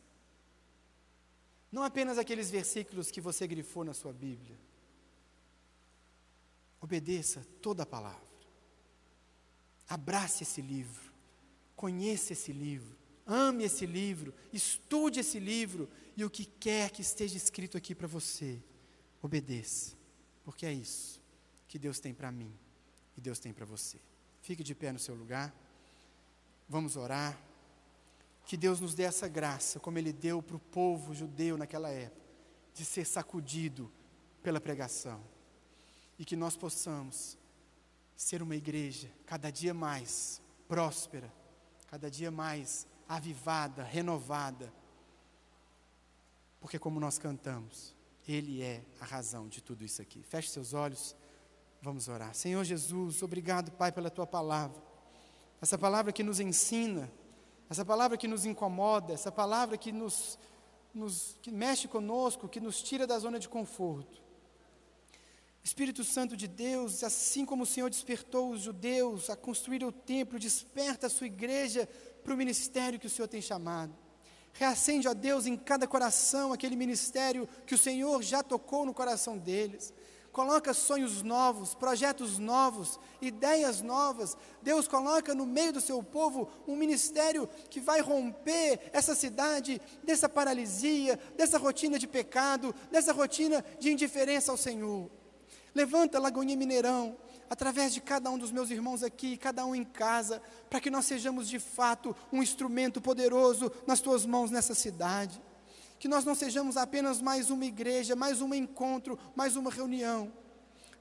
Não 1.70 1.82
apenas 1.82 2.16
aqueles 2.16 2.48
versículos 2.48 3.10
que 3.10 3.20
você 3.20 3.44
grifou 3.44 3.82
na 3.82 3.92
sua 3.92 4.12
Bíblia. 4.12 4.56
Obedeça 6.80 7.44
toda 7.60 7.82
a 7.82 7.86
palavra. 7.86 8.22
Abrace 9.88 10.44
esse 10.44 10.62
livro. 10.62 11.12
Conheça 11.74 12.34
esse 12.34 12.52
livro. 12.52 12.96
Ame 13.26 13.64
esse 13.64 13.84
livro. 13.84 14.32
Estude 14.52 15.18
esse 15.18 15.40
livro. 15.40 15.90
E 16.16 16.24
o 16.24 16.30
que 16.30 16.44
quer 16.44 16.90
que 16.90 17.02
esteja 17.02 17.36
escrito 17.36 17.76
aqui 17.76 17.96
para 17.96 18.06
você, 18.06 18.62
obedeça. 19.20 19.96
Porque 20.44 20.64
é 20.64 20.72
isso 20.72 21.20
que 21.66 21.80
Deus 21.80 21.98
tem 21.98 22.14
para 22.14 22.30
mim 22.30 22.56
e 23.16 23.20
Deus 23.20 23.40
tem 23.40 23.52
para 23.52 23.66
você. 23.66 23.98
Fique 24.40 24.62
de 24.62 24.72
pé 24.72 24.92
no 24.92 25.00
seu 25.00 25.16
lugar. 25.16 25.52
Vamos 26.68 26.94
orar. 26.94 27.47
Que 28.48 28.56
Deus 28.56 28.80
nos 28.80 28.94
dê 28.94 29.02
essa 29.02 29.28
graça, 29.28 29.78
como 29.78 29.98
Ele 29.98 30.10
deu 30.10 30.42
para 30.42 30.56
o 30.56 30.58
povo 30.58 31.14
judeu 31.14 31.58
naquela 31.58 31.90
época, 31.90 32.26
de 32.72 32.82
ser 32.82 33.04
sacudido 33.04 33.92
pela 34.42 34.58
pregação 34.58 35.20
e 36.18 36.24
que 36.24 36.34
nós 36.34 36.56
possamos 36.56 37.36
ser 38.16 38.40
uma 38.40 38.56
igreja 38.56 39.10
cada 39.26 39.50
dia 39.50 39.74
mais 39.74 40.40
próspera, 40.66 41.30
cada 41.88 42.10
dia 42.10 42.30
mais 42.30 42.86
avivada, 43.06 43.82
renovada. 43.82 44.72
Porque, 46.58 46.78
como 46.78 46.98
nós 46.98 47.18
cantamos, 47.18 47.94
Ele 48.26 48.62
é 48.62 48.82
a 48.98 49.04
razão 49.04 49.46
de 49.46 49.62
tudo 49.62 49.84
isso 49.84 50.00
aqui. 50.00 50.22
Feche 50.22 50.48
seus 50.48 50.72
olhos, 50.72 51.14
vamos 51.82 52.08
orar. 52.08 52.34
Senhor 52.34 52.64
Jesus, 52.64 53.22
obrigado, 53.22 53.70
Pai, 53.72 53.92
pela 53.92 54.08
tua 54.08 54.26
palavra. 54.26 54.82
Essa 55.60 55.76
palavra 55.76 56.14
que 56.14 56.22
nos 56.22 56.40
ensina, 56.40 57.12
essa 57.70 57.84
palavra 57.84 58.16
que 58.16 58.26
nos 58.26 58.46
incomoda, 58.46 59.12
essa 59.12 59.30
palavra 59.30 59.76
que 59.76 59.92
nos, 59.92 60.38
nos 60.94 61.36
que 61.42 61.50
mexe 61.50 61.86
conosco, 61.86 62.48
que 62.48 62.60
nos 62.60 62.82
tira 62.82 63.06
da 63.06 63.18
zona 63.18 63.38
de 63.38 63.48
conforto. 63.48 64.22
Espírito 65.62 66.02
Santo 66.02 66.34
de 66.34 66.48
Deus, 66.48 67.04
assim 67.04 67.44
como 67.44 67.64
o 67.64 67.66
Senhor 67.66 67.90
despertou 67.90 68.50
os 68.50 68.62
judeus 68.62 69.28
a 69.28 69.36
construir 69.36 69.84
o 69.84 69.92
templo, 69.92 70.38
desperta 70.38 71.08
a 71.08 71.10
sua 71.10 71.26
igreja 71.26 71.86
para 72.24 72.32
o 72.32 72.36
ministério 72.36 72.98
que 72.98 73.06
o 73.06 73.10
Senhor 73.10 73.28
tem 73.28 73.42
chamado. 73.42 73.94
Reacende, 74.54 75.06
ó 75.06 75.12
Deus, 75.12 75.46
em 75.46 75.56
cada 75.56 75.86
coração 75.86 76.52
aquele 76.52 76.74
ministério 76.74 77.46
que 77.66 77.74
o 77.74 77.78
Senhor 77.78 78.22
já 78.22 78.42
tocou 78.42 78.86
no 78.86 78.94
coração 78.94 79.36
deles. 79.36 79.92
Coloca 80.32 80.74
sonhos 80.74 81.22
novos, 81.22 81.74
projetos 81.74 82.38
novos, 82.38 82.98
ideias 83.20 83.82
novas. 83.82 84.36
Deus 84.62 84.86
coloca 84.86 85.34
no 85.34 85.46
meio 85.46 85.72
do 85.72 85.80
seu 85.80 86.02
povo 86.02 86.48
um 86.66 86.76
ministério 86.76 87.48
que 87.68 87.80
vai 87.80 88.00
romper 88.00 88.90
essa 88.92 89.14
cidade 89.14 89.80
dessa 90.02 90.28
paralisia, 90.28 91.18
dessa 91.36 91.58
rotina 91.58 91.98
de 91.98 92.06
pecado, 92.06 92.74
dessa 92.90 93.12
rotina 93.12 93.64
de 93.78 93.90
indiferença 93.90 94.50
ao 94.50 94.56
Senhor. 94.56 95.10
Levanta 95.74 96.18
Lagoinha 96.18 96.56
Mineirão, 96.56 97.16
através 97.50 97.92
de 97.92 98.00
cada 98.00 98.30
um 98.30 98.38
dos 98.38 98.52
meus 98.52 98.70
irmãos 98.70 99.02
aqui, 99.02 99.36
cada 99.36 99.64
um 99.64 99.74
em 99.74 99.84
casa, 99.84 100.42
para 100.68 100.80
que 100.80 100.90
nós 100.90 101.06
sejamos 101.06 101.48
de 101.48 101.58
fato 101.58 102.14
um 102.32 102.42
instrumento 102.42 103.00
poderoso 103.00 103.72
nas 103.86 104.00
tuas 104.00 104.26
mãos 104.26 104.50
nessa 104.50 104.74
cidade 104.74 105.40
que 105.98 106.08
nós 106.08 106.24
não 106.24 106.34
sejamos 106.34 106.76
apenas 106.76 107.20
mais 107.20 107.50
uma 107.50 107.64
igreja, 107.64 108.14
mais 108.14 108.40
um 108.40 108.54
encontro, 108.54 109.18
mais 109.34 109.56
uma 109.56 109.70
reunião, 109.70 110.32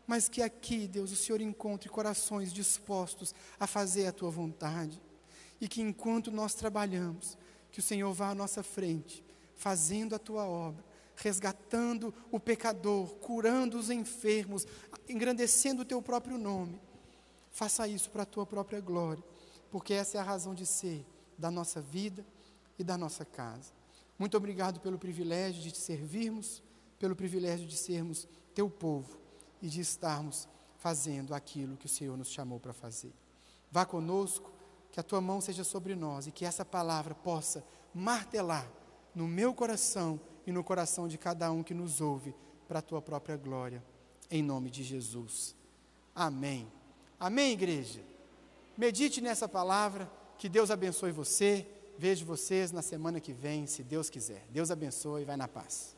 mas 0.08 0.28
que 0.28 0.42
aqui, 0.42 0.88
Deus, 0.88 1.12
o 1.12 1.16
Senhor 1.16 1.42
encontre 1.42 1.90
corações 1.90 2.52
dispostos 2.52 3.36
a 3.60 3.68
fazer 3.68 4.08
a 4.08 4.12
tua 4.12 4.32
vontade, 4.32 5.02
e 5.60 5.68
que 5.68 5.82
enquanto 5.82 6.32
nós 6.32 6.54
trabalhamos, 6.54 7.38
que 7.72 7.80
o 7.80 7.84
Senhor 7.84 8.12
vá 8.14 8.30
à 8.30 8.36
nossa 8.36 8.64
frente, 8.64 9.24
fazendo 9.56 10.16
a 10.16 10.20
tua 10.20 10.46
obra, 10.46 10.84
resgatando 11.16 12.14
o 12.32 12.40
pecador, 12.40 13.16
curando 13.16 13.78
os 13.78 13.90
enfermos, 13.90 14.66
engrandecendo 15.10 15.82
o 15.82 15.86
teu 15.86 16.02
próprio 16.02 16.38
nome. 16.38 16.80
Faça 17.52 17.88
isso 17.88 18.10
para 18.10 18.24
a 18.24 18.26
tua 18.26 18.46
própria 18.46 18.80
glória, 18.80 19.24
porque 19.72 19.94
essa 19.94 20.18
é 20.18 20.22
a 20.22 20.24
razão 20.24 20.54
de 20.54 20.66
ser 20.66 21.06
da 21.38 21.52
nossa 21.52 21.82
vida 21.82 22.26
e 22.80 22.84
da 22.84 22.98
nossa 22.98 23.26
casa. 23.26 23.77
Muito 24.18 24.36
obrigado 24.36 24.80
pelo 24.80 24.98
privilégio 24.98 25.62
de 25.62 25.72
te 25.72 25.78
servirmos, 25.78 26.64
pelo 26.98 27.16
privilégio 27.16 27.68
de 27.68 27.78
sermos 27.78 28.28
teu 28.54 28.70
povo 28.70 29.18
e 29.62 29.68
de 29.68 29.82
estarmos 29.82 30.48
fazendo 30.78 31.34
aquilo 31.34 31.78
que 31.78 31.86
o 31.86 31.90
Senhor 31.90 32.18
nos 32.18 32.30
chamou 32.30 32.60
para 32.60 32.74
fazer. 32.74 33.14
Vá 33.72 33.86
conosco, 33.86 34.52
que 34.92 35.00
a 35.00 35.04
tua 35.04 35.22
mão 35.22 35.40
seja 35.40 35.64
sobre 35.64 35.96
nós 35.96 36.28
e 36.28 36.32
que 36.32 36.46
essa 36.46 36.66
palavra 36.66 37.14
possa 37.14 37.64
martelar 37.94 38.68
no 39.14 39.28
meu 39.28 39.54
coração 39.54 40.20
e 40.46 40.52
no 40.52 40.64
coração 40.64 41.08
de 41.08 41.18
cada 41.18 41.52
um 41.52 41.62
que 41.62 41.74
nos 41.74 42.02
ouve, 42.02 42.34
para 42.68 42.80
a 42.80 42.82
tua 42.82 43.02
própria 43.02 43.38
glória, 43.38 43.84
em 44.30 44.44
nome 44.44 44.70
de 44.70 44.84
Jesus. 44.84 45.56
Amém. 46.14 46.68
Amém, 47.20 47.54
igreja? 47.54 48.02
Medite 48.78 49.22
nessa 49.22 49.48
palavra, 49.48 50.12
que 50.38 50.50
Deus 50.50 50.70
abençoe 50.70 51.12
você. 51.12 51.66
Vejo 51.98 52.26
vocês 52.26 52.72
na 52.72 52.84
semana 52.84 53.20
que 53.20 53.34
vem, 53.34 53.66
se 53.66 53.84
Deus 53.84 54.10
quiser. 54.10 54.46
Deus 54.52 54.70
abençoe 54.70 55.24
e 55.24 55.26
vai 55.26 55.36
na 55.36 55.48
paz. 55.48 55.97